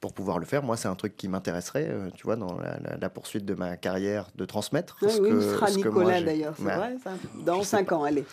pour 0.00 0.14
pouvoir 0.14 0.38
le 0.38 0.46
faire, 0.46 0.62
moi, 0.62 0.78
c'est 0.78 0.88
un 0.88 0.94
truc 0.94 1.14
qui 1.14 1.28
m'intéresserait, 1.28 1.90
tu 2.14 2.22
vois, 2.24 2.36
dans 2.36 2.56
la, 2.58 2.78
la- 2.82 2.96
la 2.96 3.10
poursuite 3.10 3.44
de 3.44 3.52
ma 3.52 3.76
carrière, 3.76 4.28
de 4.34 4.46
transmettre. 4.46 4.96
Ah 5.02 5.08
ce 5.10 5.20
oui, 5.20 5.28
que- 5.28 5.34
où 5.34 5.42
sera 5.42 5.66
ce 5.66 5.76
Nicolas 5.76 6.22
d'ailleurs, 6.22 6.54
c'est 6.56 6.62
vrai 6.62 6.96
ça 7.04 7.10
Dans 7.44 7.58
Je 7.58 7.64
sais 7.64 7.68
cinq 7.76 7.92
ans, 7.92 8.04
allez. 8.04 8.24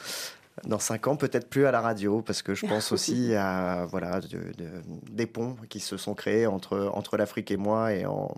Dans 0.65 0.79
cinq 0.79 1.07
ans, 1.07 1.15
peut-être 1.15 1.49
plus 1.49 1.65
à 1.67 1.71
la 1.71 1.81
radio, 1.81 2.21
parce 2.21 2.41
que 2.41 2.55
je 2.55 2.65
pense 2.67 2.91
aussi 2.91 3.33
à 3.35 3.85
voilà 3.89 4.19
de- 4.21 4.27
de- 4.57 4.81
des 5.11 5.25
ponts 5.27 5.55
qui 5.69 5.79
se 5.79 5.97
sont 5.97 6.13
créés 6.15 6.47
entre 6.47 6.91
entre 6.93 7.15
l'Afrique 7.17 7.51
et 7.51 7.57
moi, 7.57 7.93
et 7.93 8.05
en, 8.05 8.33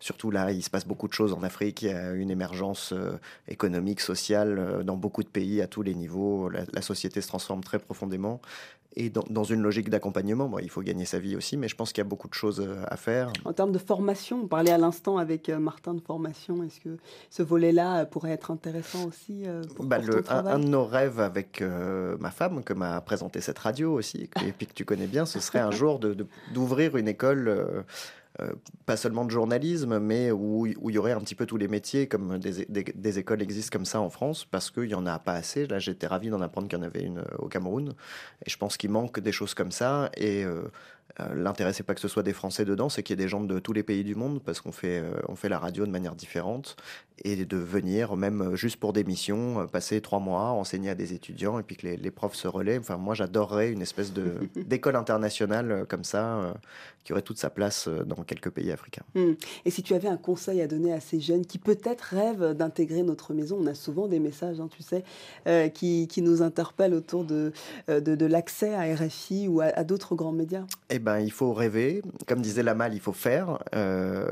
surtout 0.00 0.30
là, 0.30 0.52
il 0.52 0.62
se 0.62 0.70
passe 0.70 0.86
beaucoup 0.86 1.08
de 1.08 1.12
choses 1.12 1.32
en 1.32 1.42
Afrique. 1.42 1.82
Il 1.82 1.88
y 1.88 1.92
a 1.92 2.12
une 2.12 2.30
émergence 2.30 2.92
euh, 2.92 3.18
économique, 3.48 4.00
sociale 4.00 4.58
euh, 4.58 4.82
dans 4.84 4.96
beaucoup 4.96 5.22
de 5.22 5.28
pays 5.28 5.60
à 5.62 5.66
tous 5.66 5.82
les 5.82 5.94
niveaux. 5.94 6.48
La, 6.48 6.60
la 6.72 6.82
société 6.82 7.20
se 7.20 7.28
transforme 7.28 7.62
très 7.64 7.78
profondément. 7.78 8.40
Et 8.96 9.10
dans, 9.10 9.24
dans 9.28 9.42
une 9.44 9.60
logique 9.60 9.90
d'accompagnement, 9.90 10.48
bon, 10.48 10.58
il 10.60 10.70
faut 10.70 10.80
gagner 10.82 11.04
sa 11.04 11.18
vie 11.18 11.34
aussi, 11.34 11.56
mais 11.56 11.66
je 11.66 11.74
pense 11.74 11.92
qu'il 11.92 11.98
y 12.02 12.06
a 12.06 12.08
beaucoup 12.08 12.28
de 12.28 12.34
choses 12.34 12.60
euh, 12.60 12.82
à 12.86 12.96
faire. 12.96 13.32
En 13.44 13.52
termes 13.52 13.72
de 13.72 13.78
formation, 13.78 14.42
on 14.44 14.46
parlait 14.46 14.70
à 14.70 14.78
l'instant 14.78 15.18
avec 15.18 15.48
euh, 15.48 15.58
Martin 15.58 15.94
de 15.94 16.00
formation. 16.00 16.62
Est-ce 16.62 16.80
que 16.80 16.96
ce 17.28 17.42
volet-là 17.42 18.02
euh, 18.02 18.04
pourrait 18.04 18.30
être 18.30 18.52
intéressant 18.52 19.04
aussi 19.06 19.42
pour, 19.74 19.84
Bah, 19.86 19.98
pour 19.98 20.14
le- 20.14 20.22
ton 20.22 20.30
un, 20.32 20.58
de 20.60 20.66
nos 20.68 20.84
rêves 20.84 21.18
avec 21.18 21.60
euh, 21.60 22.16
ma 22.20 22.30
femme, 22.30 22.62
que 22.62 22.72
m'a 22.72 23.00
présenté 23.00 23.40
cette 23.40 23.58
radio 23.58 23.92
aussi, 23.94 24.28
et 24.46 24.52
puis 24.52 24.66
que 24.68 24.74
tu 24.74 24.84
connais 24.84 25.08
bien, 25.08 25.26
ce 25.26 25.40
serait 25.40 25.58
un 25.58 25.70
jour 25.82 25.98
de- 25.98 26.14
de- 26.14 26.26
d'ouvrir 26.52 26.96
une 26.96 27.08
école, 27.08 27.48
euh, 27.48 27.82
pas 28.86 28.96
seulement 28.96 29.24
de 29.24 29.30
journalisme, 29.30 29.98
mais 29.98 30.30
où, 30.30 30.66
il 30.66 30.76
y 30.94 30.98
aurait 30.98 31.12
un 31.12 31.20
petit 31.20 31.34
peu 31.36 31.46
tous 31.46 31.56
les 31.56 31.68
métiers, 31.68 32.08
comme 32.08 32.38
des, 32.38 32.64
des- 32.66 32.82
des 32.94 33.18
écoles 33.18 33.42
existent 33.42 33.72
comme 33.76 33.84
ça 33.84 34.00
en 34.00 34.10
France, 34.10 34.44
parce 34.44 34.70
qu'il 34.70 34.84
n'y 34.88 34.94
en 34.94 35.06
a 35.06 35.18
pas 35.18 35.34
assez. 35.34 35.66
Là, 35.66 35.78
j'étais 35.78 36.06
ravi 36.06 36.30
d'en 36.30 36.40
apprendre 36.40 36.68
qu'il 36.68 36.78
y 36.78 36.80
en 36.82 36.84
avait 36.84 37.02
une 37.04 37.18
euh, 37.18 37.24
au 37.38 37.48
Cameroun, 37.48 37.94
et 38.44 38.50
je 38.50 38.56
pense 38.58 38.76
qu'il 38.76 38.90
manque 38.90 39.20
des 39.20 39.32
choses 39.32 39.54
comme 39.54 39.70
ça, 39.72 40.10
et 40.16 40.44
euh, 40.44 40.62
euh, 41.20 41.34
L'intérêt, 41.34 41.72
c'est 41.72 41.82
pas 41.84 41.94
que 41.94 42.00
ce 42.00 42.08
soit 42.08 42.22
des 42.24 42.32
Français 42.32 42.64
dedans, 42.64 42.88
c'est 42.88 43.02
qu'il 43.04 43.16
y 43.16 43.20
ait 43.20 43.24
des 43.24 43.28
gens 43.28 43.42
de 43.42 43.58
tous 43.60 43.72
les 43.74 43.82
pays 43.84 44.02
du 44.02 44.14
monde, 44.16 44.42
parce 44.42 44.60
qu'on 44.60 44.72
fait, 44.72 44.98
euh, 44.98 45.12
on 45.28 45.36
fait 45.36 45.50
la 45.50 45.58
radio 45.60 45.86
de 45.86 45.90
manière 45.92 46.14
différente, 46.16 46.76
et 47.24 47.44
de 47.44 47.56
venir, 47.56 48.16
même 48.16 48.40
euh, 48.40 48.56
juste 48.56 48.78
pour 48.78 48.92
des 48.92 49.04
missions, 49.04 49.60
euh, 49.60 49.66
passer 49.66 50.00
trois 50.00 50.18
mois, 50.18 50.46
enseigner 50.50 50.90
à 50.90 50.94
des 50.96 51.12
étudiants, 51.12 51.58
et 51.60 51.62
puis 51.62 51.76
que 51.76 51.86
les, 51.86 51.96
les 51.98 52.10
profs 52.10 52.34
se 52.34 52.48
relaient. 52.48 52.78
Enfin, 52.78 52.96
moi, 52.96 53.14
j'adorerais 53.14 53.70
une 53.70 53.82
espèce 53.82 54.12
de 54.12 54.32
d'école 54.56 54.96
internationale 54.96 55.70
euh, 55.70 55.84
comme 55.84 56.02
ça, 56.04 56.36
euh, 56.38 56.54
qui 57.04 57.12
aurait 57.12 57.22
toute 57.22 57.38
sa 57.38 57.50
place 57.50 57.86
euh, 57.88 58.04
dans 58.04 58.22
quelques 58.24 58.50
pays 58.50 58.72
africains. 58.72 59.04
Hmm. 59.14 59.34
Et 59.64 59.70
si 59.70 59.82
tu 59.82 59.94
avais 59.94 60.08
un 60.08 60.16
conseil 60.16 60.60
à 60.60 60.66
donner 60.66 60.92
à 60.92 61.00
ces 61.00 61.20
jeunes 61.20 61.44
qui 61.46 61.58
peut-être 61.58 62.00
rêvent 62.00 62.54
d'intégrer 62.54 63.02
notre 63.02 63.34
maison, 63.34 63.58
on 63.60 63.66
a 63.66 63.74
souvent 63.74 64.08
des 64.08 64.18
messages, 64.18 64.60
hein, 64.60 64.68
tu 64.70 64.82
sais, 64.82 65.04
euh, 65.46 65.68
qui, 65.68 66.08
qui 66.08 66.22
nous 66.22 66.42
interpellent 66.42 66.94
autour 66.94 67.24
de, 67.24 67.52
euh, 67.88 68.00
de, 68.00 68.14
de 68.14 68.26
l'accès 68.26 68.74
à 68.74 68.94
RFI 68.94 69.48
ou 69.48 69.60
à, 69.60 69.66
à 69.66 69.84
d'autres 69.84 70.14
grands 70.14 70.32
médias. 70.32 70.64
Eh 70.90 70.98
ben, 70.98 71.20
il 71.20 71.30
faut 71.30 71.52
rêver. 71.52 72.02
Comme 72.26 72.40
disait 72.40 72.62
Lamal, 72.62 72.94
il 72.94 73.00
faut 73.00 73.12
faire. 73.12 73.58
Euh, 73.74 74.26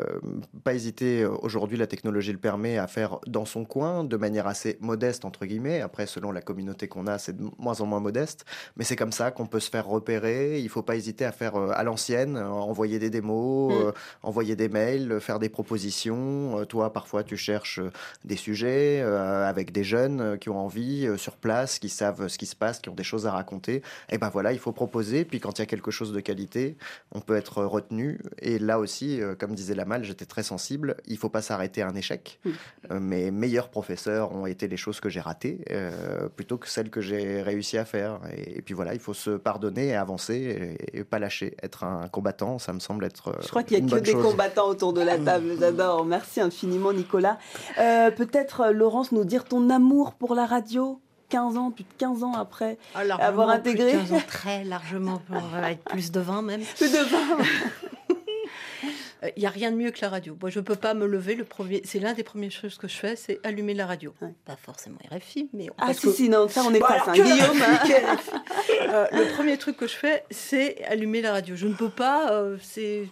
pas 0.64 0.75
hésiter. 0.75 1.27
Aujourd'hui, 1.27 1.77
la 1.77 1.87
technologie 1.87 2.33
le 2.33 2.39
permet 2.39 2.79
à 2.79 2.87
faire 2.87 3.18
dans 3.27 3.45
son 3.45 3.64
coin, 3.64 4.05
de 4.05 4.16
manière 4.16 4.47
assez 4.47 4.79
modeste 4.81 5.25
entre 5.25 5.45
guillemets. 5.45 5.81
Après, 5.81 6.07
selon 6.07 6.33
la 6.33 6.41
communauté 6.41 6.89
qu'on 6.89 7.07
a, 7.07 7.18
c'est 7.18 7.37
de 7.37 7.45
moins 7.59 7.81
en 7.81 7.87
moins 7.87 8.01
modeste. 8.01 8.45
Mais 8.77 8.85
c'est 8.85 8.97
comme 8.97 9.12
ça 9.12 9.31
qu'on 9.31 9.47
peut 9.47 9.61
se 9.61 9.70
faire 9.70 9.87
repérer. 9.87 10.61
Il 10.61 10.68
faut 10.68 10.83
pas 10.83 10.97
hésiter 10.97 11.25
à 11.25 11.33
faire 11.33 11.57
à 11.57 11.83
l'ancienne, 11.83 12.37
envoyer 12.62 12.98
des 12.98 13.10
démos, 13.10 13.72
Mm. 13.72 13.86
euh, 13.86 13.92
envoyer 14.22 14.56
des 14.56 14.68
mails, 14.68 15.12
euh, 15.12 15.20
faire 15.20 15.38
des 15.38 15.48
propositions. 15.48 16.58
Euh, 16.60 16.64
toi, 16.64 16.92
parfois, 16.92 17.22
tu 17.24 17.36
cherches 17.36 17.80
des 18.24 18.36
sujets 18.36 19.00
avec 19.02 19.72
des 19.72 19.84
jeunes 19.84 20.38
qui 20.38 20.48
ont 20.48 20.58
envie 20.58 21.08
sur 21.16 21.36
place, 21.36 21.78
qui 21.78 21.88
savent 21.88 22.28
ce 22.28 22.38
qui 22.38 22.46
se 22.46 22.56
passe, 22.56 22.78
qui 22.78 22.88
ont 22.88 22.94
des 22.94 23.02
choses 23.04 23.26
à 23.26 23.32
raconter. 23.32 23.82
Et 24.10 24.18
ben 24.18 24.28
voilà, 24.28 24.52
il 24.52 24.58
faut 24.58 24.72
proposer. 24.72 25.24
Puis 25.24 25.40
quand 25.40 25.58
il 25.58 25.62
y 25.62 25.64
a 25.64 25.66
quelque 25.66 25.90
chose 25.90 26.12
de 26.12 26.20
qualité, 26.20 26.76
on 27.12 27.20
peut 27.20 27.36
être 27.36 27.64
retenu. 27.64 28.20
Et 28.40 28.58
là 28.58 28.78
aussi, 28.78 29.20
comme 29.38 29.54
disait 29.54 29.74
Lamal, 29.74 30.04
j'étais 30.04 30.24
très 30.26 30.42
sensible. 30.42 30.96
Il 31.06 31.18
faut 31.18 31.28
pas 31.28 31.42
s'arrêter 31.42 31.82
à 31.82 31.88
un 31.88 31.94
échec. 31.94 32.38
Euh, 32.90 33.00
mes 33.00 33.30
meilleurs 33.30 33.68
professeurs 33.68 34.32
ont 34.32 34.46
été 34.46 34.68
les 34.68 34.76
choses 34.76 35.00
que 35.00 35.08
j'ai 35.08 35.20
ratées 35.20 35.60
euh, 35.70 36.28
plutôt 36.28 36.58
que 36.58 36.68
celles 36.68 36.90
que 36.90 37.00
j'ai 37.00 37.42
réussi 37.42 37.78
à 37.78 37.84
faire. 37.84 38.20
Et, 38.36 38.58
et 38.58 38.62
puis 38.62 38.74
voilà, 38.74 38.94
il 38.94 39.00
faut 39.00 39.14
se 39.14 39.30
pardonner 39.30 39.88
et 39.88 39.94
avancer 39.96 40.76
et, 40.92 40.98
et 40.98 41.04
pas 41.04 41.18
lâcher. 41.18 41.56
Être 41.62 41.84
un 41.84 42.08
combattant, 42.08 42.51
ça 42.59 42.72
me 42.72 42.80
semble 42.80 43.05
être. 43.05 43.28
euh, 43.28 43.32
Je 43.42 43.48
crois 43.48 43.62
qu'il 43.62 43.84
n'y 43.84 43.92
a 43.92 43.96
que 43.96 44.00
des 44.03 44.12
chose. 44.12 44.22
combattants 44.22 44.68
autour 44.68 44.92
de 44.92 45.00
la 45.00 45.18
table, 45.24 45.57
j'adore. 45.59 46.05
Merci 46.05 46.40
infiniment, 46.40 46.92
Nicolas. 46.92 47.38
Euh, 47.78 48.11
Peut-être, 48.11 48.61
euh, 48.62 48.72
Laurence, 48.72 49.12
nous 49.12 49.24
dire 49.24 49.44
ton 49.44 49.70
amour 49.70 50.12
pour 50.12 50.34
la 50.34 50.46
radio 50.46 51.00
15 51.30 51.57
ans, 51.57 51.70
plus 51.70 51.84
de 51.84 51.88
15 51.98 52.22
ans 52.24 52.34
après 52.34 52.76
Ah, 52.94 53.00
avoir 53.18 53.46
plus 53.62 53.74
de 53.74 53.80
intégré. 53.82 53.92
15 53.92 54.12
ans, 54.12 54.22
très 54.26 54.64
largement, 54.64 55.22
pour, 55.28 55.36
euh, 55.36 55.62
avec 55.64 55.82
plus 55.84 56.12
de 56.12 56.20
20 56.20 56.42
même. 56.42 56.61
Plus 56.76 56.92
de 56.92 56.98
20 56.98 57.18
Il 59.37 59.41
n'y 59.41 59.47
a 59.47 59.51
rien 59.51 59.70
de 59.70 59.77
mieux 59.77 59.91
que 59.93 60.01
la 60.03 60.09
radio. 60.09 60.37
Moi, 60.41 60.51
je 60.51 60.59
ne 60.59 60.64
peux 60.64 60.75
pas 60.75 60.95
me 60.95 61.07
lever. 61.07 61.35
Le 61.37 61.45
premier, 61.45 61.81
c'est 61.85 61.99
l'un 62.01 62.12
des 62.12 62.25
premières 62.25 62.51
choses 62.51 62.77
que 62.77 62.89
je 62.89 62.97
fais, 62.97 63.14
c'est 63.16 63.39
allumer 63.45 63.75
la 63.75 63.87
radio. 63.87 64.12
Pas 64.45 64.57
forcément 64.57 64.99
RFI, 65.11 65.49
mais 65.53 65.68
Ah, 65.79 65.87
parce 65.87 65.99
si, 65.99 66.07
que- 66.07 66.12
si, 66.12 66.29
non, 66.29 66.49
ça, 66.49 66.62
on 66.66 66.75
est 66.75 66.81
Bon, 66.81 66.87
alors 66.87 67.09
hein, 67.09 67.12
que- 67.14 67.23
Guillaume, 67.23 67.62
hein. 67.62 68.16
Euh, 68.89 69.07
le 69.12 69.33
premier 69.35 69.57
truc 69.59 69.77
que 69.77 69.87
je 69.87 69.95
fais, 69.95 70.25
c'est 70.31 70.83
allumer 70.85 71.20
la 71.23 71.33
radio. 71.33 71.55
Je 71.57 71.66
ne 71.68 71.75
peux 71.75 71.89
pas. 71.91 72.33
euh, 72.33 72.57
c'est 72.61 73.05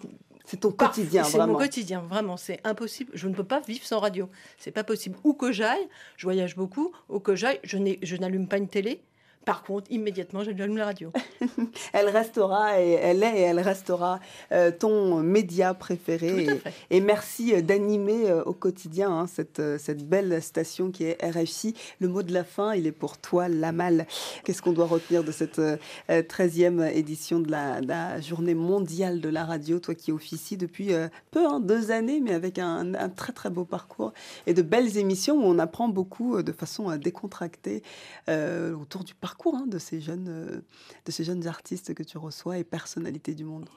C'est 0.45 0.59
ton 0.59 0.73
quotidien, 0.73 1.23
C'est 1.23 1.39
mon 1.39 1.55
quotidien, 1.55 2.01
vraiment. 2.01 2.37
C'est 2.37 2.59
impossible. 2.65 3.13
Je 3.15 3.29
ne 3.29 3.35
peux 3.35 3.45
pas 3.45 3.61
vivre 3.61 3.85
sans 3.87 4.01
radio. 4.01 4.29
C'est 4.59 4.73
pas 4.73 4.83
possible. 4.83 5.17
Où 5.23 5.33
que 5.33 5.53
j'aille, 5.53 5.87
je 6.17 6.27
voyage 6.27 6.57
beaucoup. 6.57 6.91
Où 7.09 7.21
que 7.21 7.37
j'aille, 7.37 7.61
je 7.63 8.17
n'allume 8.17 8.49
pas 8.49 8.57
une 8.57 8.67
télé. 8.69 9.01
Par 9.47 9.63
contre, 9.63 9.91
immédiatement, 9.91 10.45
j'allume 10.45 10.77
la 10.77 10.85
radio. 10.85 11.13
Elle 11.95 12.09
restera 12.11 12.81
et 12.81 12.91
elle 12.93 13.23
est 13.23 13.39
et 13.39 13.41
elle 13.41 13.59
restera 13.61 14.21
euh, 14.53 14.71
ton 14.71 15.17
média 15.23 15.73
préféré. 15.73 16.45
Tout 16.45 16.51
à 16.51 16.55
Et, 16.55 16.59
fait. 16.59 16.73
et 16.91 17.01
merci 17.01 17.55
euh, 17.55 17.63
d'animer 17.63 18.29
euh, 18.31 18.43
au 18.45 18.53
quotidien 18.53 19.11
hein, 19.11 19.27
cette, 19.27 19.63
cette 19.79 20.07
belle 20.07 20.43
station 20.43 20.91
qui 20.91 21.05
est 21.05 21.17
RFI. 21.25 21.75
Le 22.01 22.09
mot 22.09 22.23
de 22.23 22.35
la 22.35 22.45
fin, 22.45 22.75
il 22.75 22.87
est 22.87 22.93
pour 22.93 23.17
toi, 23.17 23.49
Lamal. 23.49 24.07
Qu'est-ce 24.45 24.61
qu'on 24.61 24.73
doit 24.73 24.87
retenir 24.87 25.25
de 25.25 25.33
cette 25.33 25.59
euh, 25.59 25.79
euh, 26.11 26.23
13e 26.23 26.93
édition 26.93 27.41
de 27.41 27.51
la, 27.51 27.81
de 27.81 27.89
la 27.89 28.21
journée 28.21 28.55
mondiale 28.55 29.21
de 29.23 29.29
la 29.31 29.47
radio, 29.47 29.81
toi 29.81 29.95
qui 29.95 30.13
officies 30.13 30.59
depuis 30.59 30.91
peu, 31.31 31.47
hein, 31.47 31.61
deux 31.61 31.91
années, 31.91 32.21
mais 32.21 32.35
avec 32.35 32.59
un, 32.59 32.95
un 32.95 33.09
très 33.09 33.33
très 33.33 33.49
beau 33.49 33.65
parcours 33.65 34.13
et 34.47 34.53
de 34.53 34.63
belles 34.63 34.99
émissions 34.99 35.37
où 35.37 35.45
on 35.45 35.59
apprend 35.59 35.89
beaucoup 35.89 36.43
de 36.43 36.53
façon 36.53 36.91
euh, 36.91 36.99
décontractée 36.99 37.83
autour 38.29 39.03
du 39.03 39.15
parcours 39.15 39.30
hein, 39.55 39.67
de, 39.67 39.79
ces 39.79 40.01
jeunes, 40.01 40.29
euh, 40.29 40.61
de 41.05 41.11
ces 41.11 41.25
jeunes 41.25 41.47
artistes 41.47 41.95
que 41.95 42.03
tu 42.03 42.19
reçois 42.19 42.59
et 42.59 42.65
personnalités 42.65 43.35
du 43.35 43.45
monde. 43.45 43.69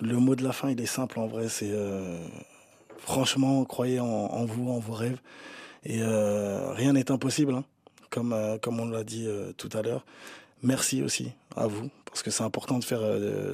Le 0.00 0.16
mot 0.18 0.34
de 0.34 0.42
la 0.42 0.52
fin, 0.52 0.70
il 0.70 0.80
est 0.80 0.86
simple 0.86 1.18
en 1.18 1.26
vrai. 1.26 1.48
C'est 1.48 1.70
euh, 1.70 2.18
franchement, 2.98 3.64
croyez 3.64 4.00
en, 4.00 4.44
vous, 4.44 4.70
en 4.70 4.78
vos 4.78 4.94
rêves. 4.94 5.20
Et 5.84 6.02
euh, 6.02 6.72
rien 6.72 6.92
n'est 6.92 7.10
impossible, 7.10 7.54
hein, 7.54 7.64
comme, 8.10 8.36
comme 8.62 8.80
on 8.80 8.88
l'a 8.88 9.04
dit 9.04 9.28
tout 9.56 9.70
à 9.72 9.82
l'heure. 9.82 10.04
Merci 10.62 11.02
aussi 11.02 11.32
à 11.56 11.66
vous, 11.66 11.90
parce 12.06 12.22
que 12.22 12.30
c'est 12.30 12.44
important 12.44 12.78
de 12.78 12.84
faire 12.84 13.00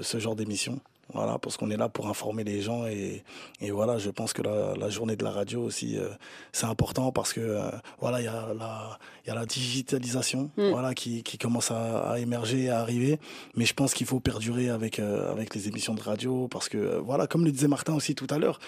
ce 0.03 0.19
genre 0.19 0.37
d'émission. 0.37 0.79
Voilà, 1.15 1.39
parce 1.39 1.57
qu'on 1.57 1.71
est 1.71 1.77
là 1.79 1.89
pour 1.89 2.09
informer 2.09 2.45
les 2.45 2.61
gens 2.61 2.87
et, 2.87 3.25
et 3.61 3.71
voilà, 3.71 3.97
je 3.97 4.11
pense 4.11 4.35
que 4.35 4.43
la, 4.43 4.75
la 4.77 4.91
journée 4.91 5.17
de 5.17 5.25
la 5.25 5.31
radio 5.31 5.63
aussi, 5.63 5.97
euh, 5.97 6.09
c'est 6.53 6.67
important 6.67 7.13
parce 7.13 7.33
que 7.33 7.41
euh, 7.41 7.71
voilà, 7.99 8.21
il 8.21 8.25
y 8.25 8.29
a 8.29 8.53
la, 8.59 8.99
il 9.25 9.29
y 9.29 9.31
a 9.31 9.35
la 9.35 9.47
digitalisation, 9.47 10.51
Mm. 10.57 10.71
voilà, 10.71 10.95
qui, 10.95 11.23
qui 11.23 11.39
commence 11.39 11.71
à, 11.71 12.01
à 12.11 12.19
émerger, 12.19 12.69
à 12.69 12.81
arriver. 12.81 13.19
Mais 13.57 13.65
je 13.65 13.75
pense 13.75 13.95
qu'il 13.95 14.07
faut 14.07 14.21
perdurer 14.21 14.69
avec 14.69 14.99
euh, 14.99 15.31
avec 15.33 15.55
les 15.55 15.69
émissions 15.69 15.95
de 15.95 16.03
radio 16.03 16.47
parce 16.49 16.69
que 16.69 16.99
voilà, 16.99 17.27
comme 17.27 17.45
le 17.45 17.53
disait 17.53 17.69
Martin 17.69 17.95
aussi 17.95 18.15
tout 18.15 18.27
à 18.31 18.39
l'heure, 18.39 18.59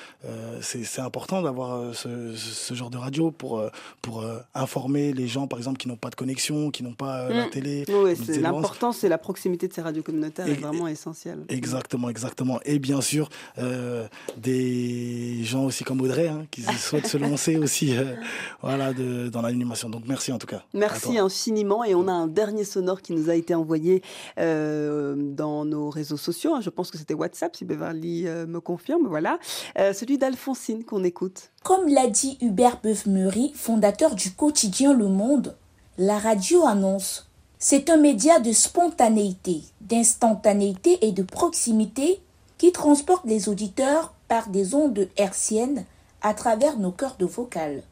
c'est 0.62 1.00
important 1.00 1.42
d'avoir 1.42 1.94
ce, 1.94 2.34
ce 2.36 2.74
genre 2.74 2.90
de 2.90 2.96
radio 2.98 3.30
pour 3.30 3.62
pour 4.02 4.24
informer 4.54 5.12
les 5.12 5.28
gens, 5.28 5.46
par 5.46 5.58
exemple, 5.58 5.78
qui 5.78 5.88
n'ont 5.88 5.96
pas 5.96 6.10
de 6.10 6.14
connexion, 6.16 6.70
qui 6.70 6.82
n'ont 6.82 6.94
pas 6.94 7.20
euh, 7.22 7.28
la 7.34 7.46
Mm. 7.46 7.50
télé. 7.50 7.84
Oui, 7.88 8.14
l'important, 8.40 8.92
c'est 8.92 9.08
la 9.08 9.18
proximité 9.18 9.66
de 9.68 9.72
ces 9.72 9.82
radios 9.82 10.02
communautaires 10.02 10.46
est 10.46 10.52
Et- 10.52 10.54
vraiment 10.54 10.86
essentielle. 10.88 11.44
Exactement, 11.48 12.08
exactement. 12.08 12.29
Et 12.64 12.78
bien 12.78 13.00
sûr, 13.00 13.28
euh, 13.58 14.06
des 14.36 15.42
gens 15.44 15.64
aussi 15.64 15.84
comme 15.84 16.00
Audrey, 16.00 16.28
hein, 16.28 16.46
qui 16.50 16.62
souhaitent 16.78 17.06
se 17.06 17.18
lancer 17.18 17.56
aussi 17.56 17.96
euh, 17.96 18.14
voilà, 18.62 18.92
de, 18.92 19.28
dans 19.28 19.42
l'animation. 19.42 19.88
Donc 19.88 20.04
merci 20.06 20.32
en 20.32 20.38
tout 20.38 20.46
cas. 20.46 20.62
Merci 20.74 21.18
infiniment. 21.18 21.84
Et 21.84 21.94
on 21.94 22.08
a 22.08 22.12
un 22.12 22.26
dernier 22.26 22.64
sonore 22.64 23.02
qui 23.02 23.12
nous 23.12 23.30
a 23.30 23.34
été 23.34 23.54
envoyé 23.54 24.02
euh, 24.38 25.14
dans 25.16 25.64
nos 25.64 25.90
réseaux 25.90 26.16
sociaux. 26.16 26.54
hein. 26.54 26.60
Je 26.60 26.70
pense 26.70 26.90
que 26.90 26.98
c'était 26.98 27.14
WhatsApp, 27.14 27.56
si 27.56 27.64
Beverly 27.64 28.26
euh, 28.26 28.46
me 28.46 28.60
confirme. 28.60 29.06
Voilà. 29.06 29.38
Euh, 29.78 29.92
celui 29.92 30.18
d'Alphonsine 30.18 30.84
qu'on 30.84 31.04
écoute. 31.04 31.50
Comme 31.64 31.88
l'a 31.88 32.06
dit 32.06 32.38
Hubert 32.40 32.80
Beuve-Meury, 32.82 33.52
fondateur 33.54 34.14
du 34.14 34.30
quotidien 34.32 34.94
Le 34.94 35.06
Monde, 35.08 35.56
la 35.98 36.18
radio 36.18 36.64
annonce. 36.66 37.29
C'est 37.62 37.90
un 37.90 37.98
média 37.98 38.40
de 38.40 38.52
spontanéité, 38.52 39.60
d'instantanéité 39.82 41.06
et 41.06 41.12
de 41.12 41.22
proximité 41.22 42.18
qui 42.56 42.72
transporte 42.72 43.26
les 43.26 43.50
auditeurs 43.50 44.14
par 44.28 44.48
des 44.48 44.74
ondes 44.74 45.10
hertziennes 45.18 45.84
à 46.22 46.32
travers 46.32 46.78
nos 46.78 46.90
cordes 46.90 47.22
vocales. 47.22 47.82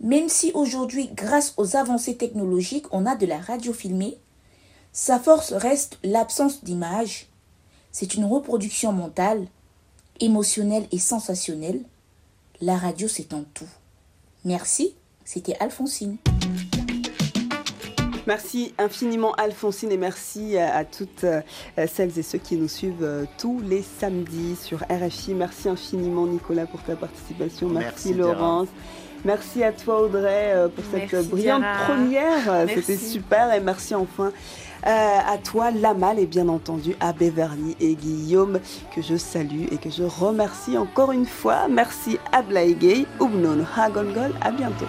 Même 0.00 0.28
si 0.28 0.52
aujourd'hui, 0.52 1.08
grâce 1.14 1.54
aux 1.56 1.76
avancées 1.76 2.18
technologiques, 2.18 2.84
on 2.92 3.06
a 3.06 3.16
de 3.16 3.24
la 3.24 3.38
radio 3.38 3.72
filmée, 3.72 4.18
sa 4.92 5.18
force 5.18 5.54
reste 5.54 5.98
l'absence 6.04 6.62
d'image. 6.62 7.28
C'est 7.92 8.16
une 8.16 8.26
reproduction 8.26 8.92
mentale, 8.92 9.46
émotionnelle 10.20 10.86
et 10.92 10.98
sensationnelle. 10.98 11.80
La 12.60 12.76
radio, 12.76 13.08
c'est 13.08 13.32
un 13.32 13.46
tout. 13.54 13.68
Merci, 14.44 14.94
c'était 15.24 15.56
Alphonsine. 15.58 16.18
Merci 18.26 18.74
infiniment 18.78 19.32
Alphonsine 19.34 19.92
et 19.92 19.96
merci 19.96 20.58
à, 20.58 20.76
à 20.76 20.84
toutes 20.84 21.24
euh, 21.24 21.40
celles 21.86 22.18
et 22.18 22.22
ceux 22.22 22.38
qui 22.38 22.56
nous 22.56 22.68
suivent 22.68 23.02
euh, 23.02 23.24
tous 23.38 23.60
les 23.60 23.82
samedis 23.82 24.56
sur 24.56 24.78
RFI. 24.90 25.34
Merci 25.34 25.68
infiniment 25.68 26.26
Nicolas 26.26 26.66
pour 26.66 26.82
ta 26.82 26.96
participation. 26.96 27.68
Merci, 27.68 28.08
Merci, 28.08 28.14
Laurence. 28.14 28.68
Merci 29.24 29.64
à 29.64 29.72
toi 29.72 30.02
Audrey 30.02 30.52
euh, 30.54 30.68
pour 30.68 30.84
cette 30.84 31.12
Merci, 31.12 31.28
brillante 31.28 31.64
première. 31.86 32.48
Euh. 32.48 32.66
C'était 32.72 32.96
super 32.96 33.52
et 33.52 33.60
merci 33.60 33.94
enfin 33.94 34.30
euh, 34.86 34.88
à 34.88 35.38
toi 35.38 35.72
Lamal 35.72 36.20
et 36.20 36.26
bien 36.26 36.48
entendu 36.48 36.94
à 37.00 37.12
Beverly 37.12 37.76
et 37.80 37.94
Guillaume 37.96 38.60
que 38.94 39.02
je 39.02 39.16
salue 39.16 39.64
et 39.72 39.78
que 39.78 39.90
je 39.90 40.04
remercie 40.04 40.78
encore 40.78 41.10
une 41.10 41.26
fois. 41.26 41.66
Merci 41.68 42.18
à 42.30 42.42
Blaigay, 42.42 43.06
Oubnon 43.18 43.64
Hagongol. 43.76 44.32
À 44.42 44.52
bientôt. 44.52 44.86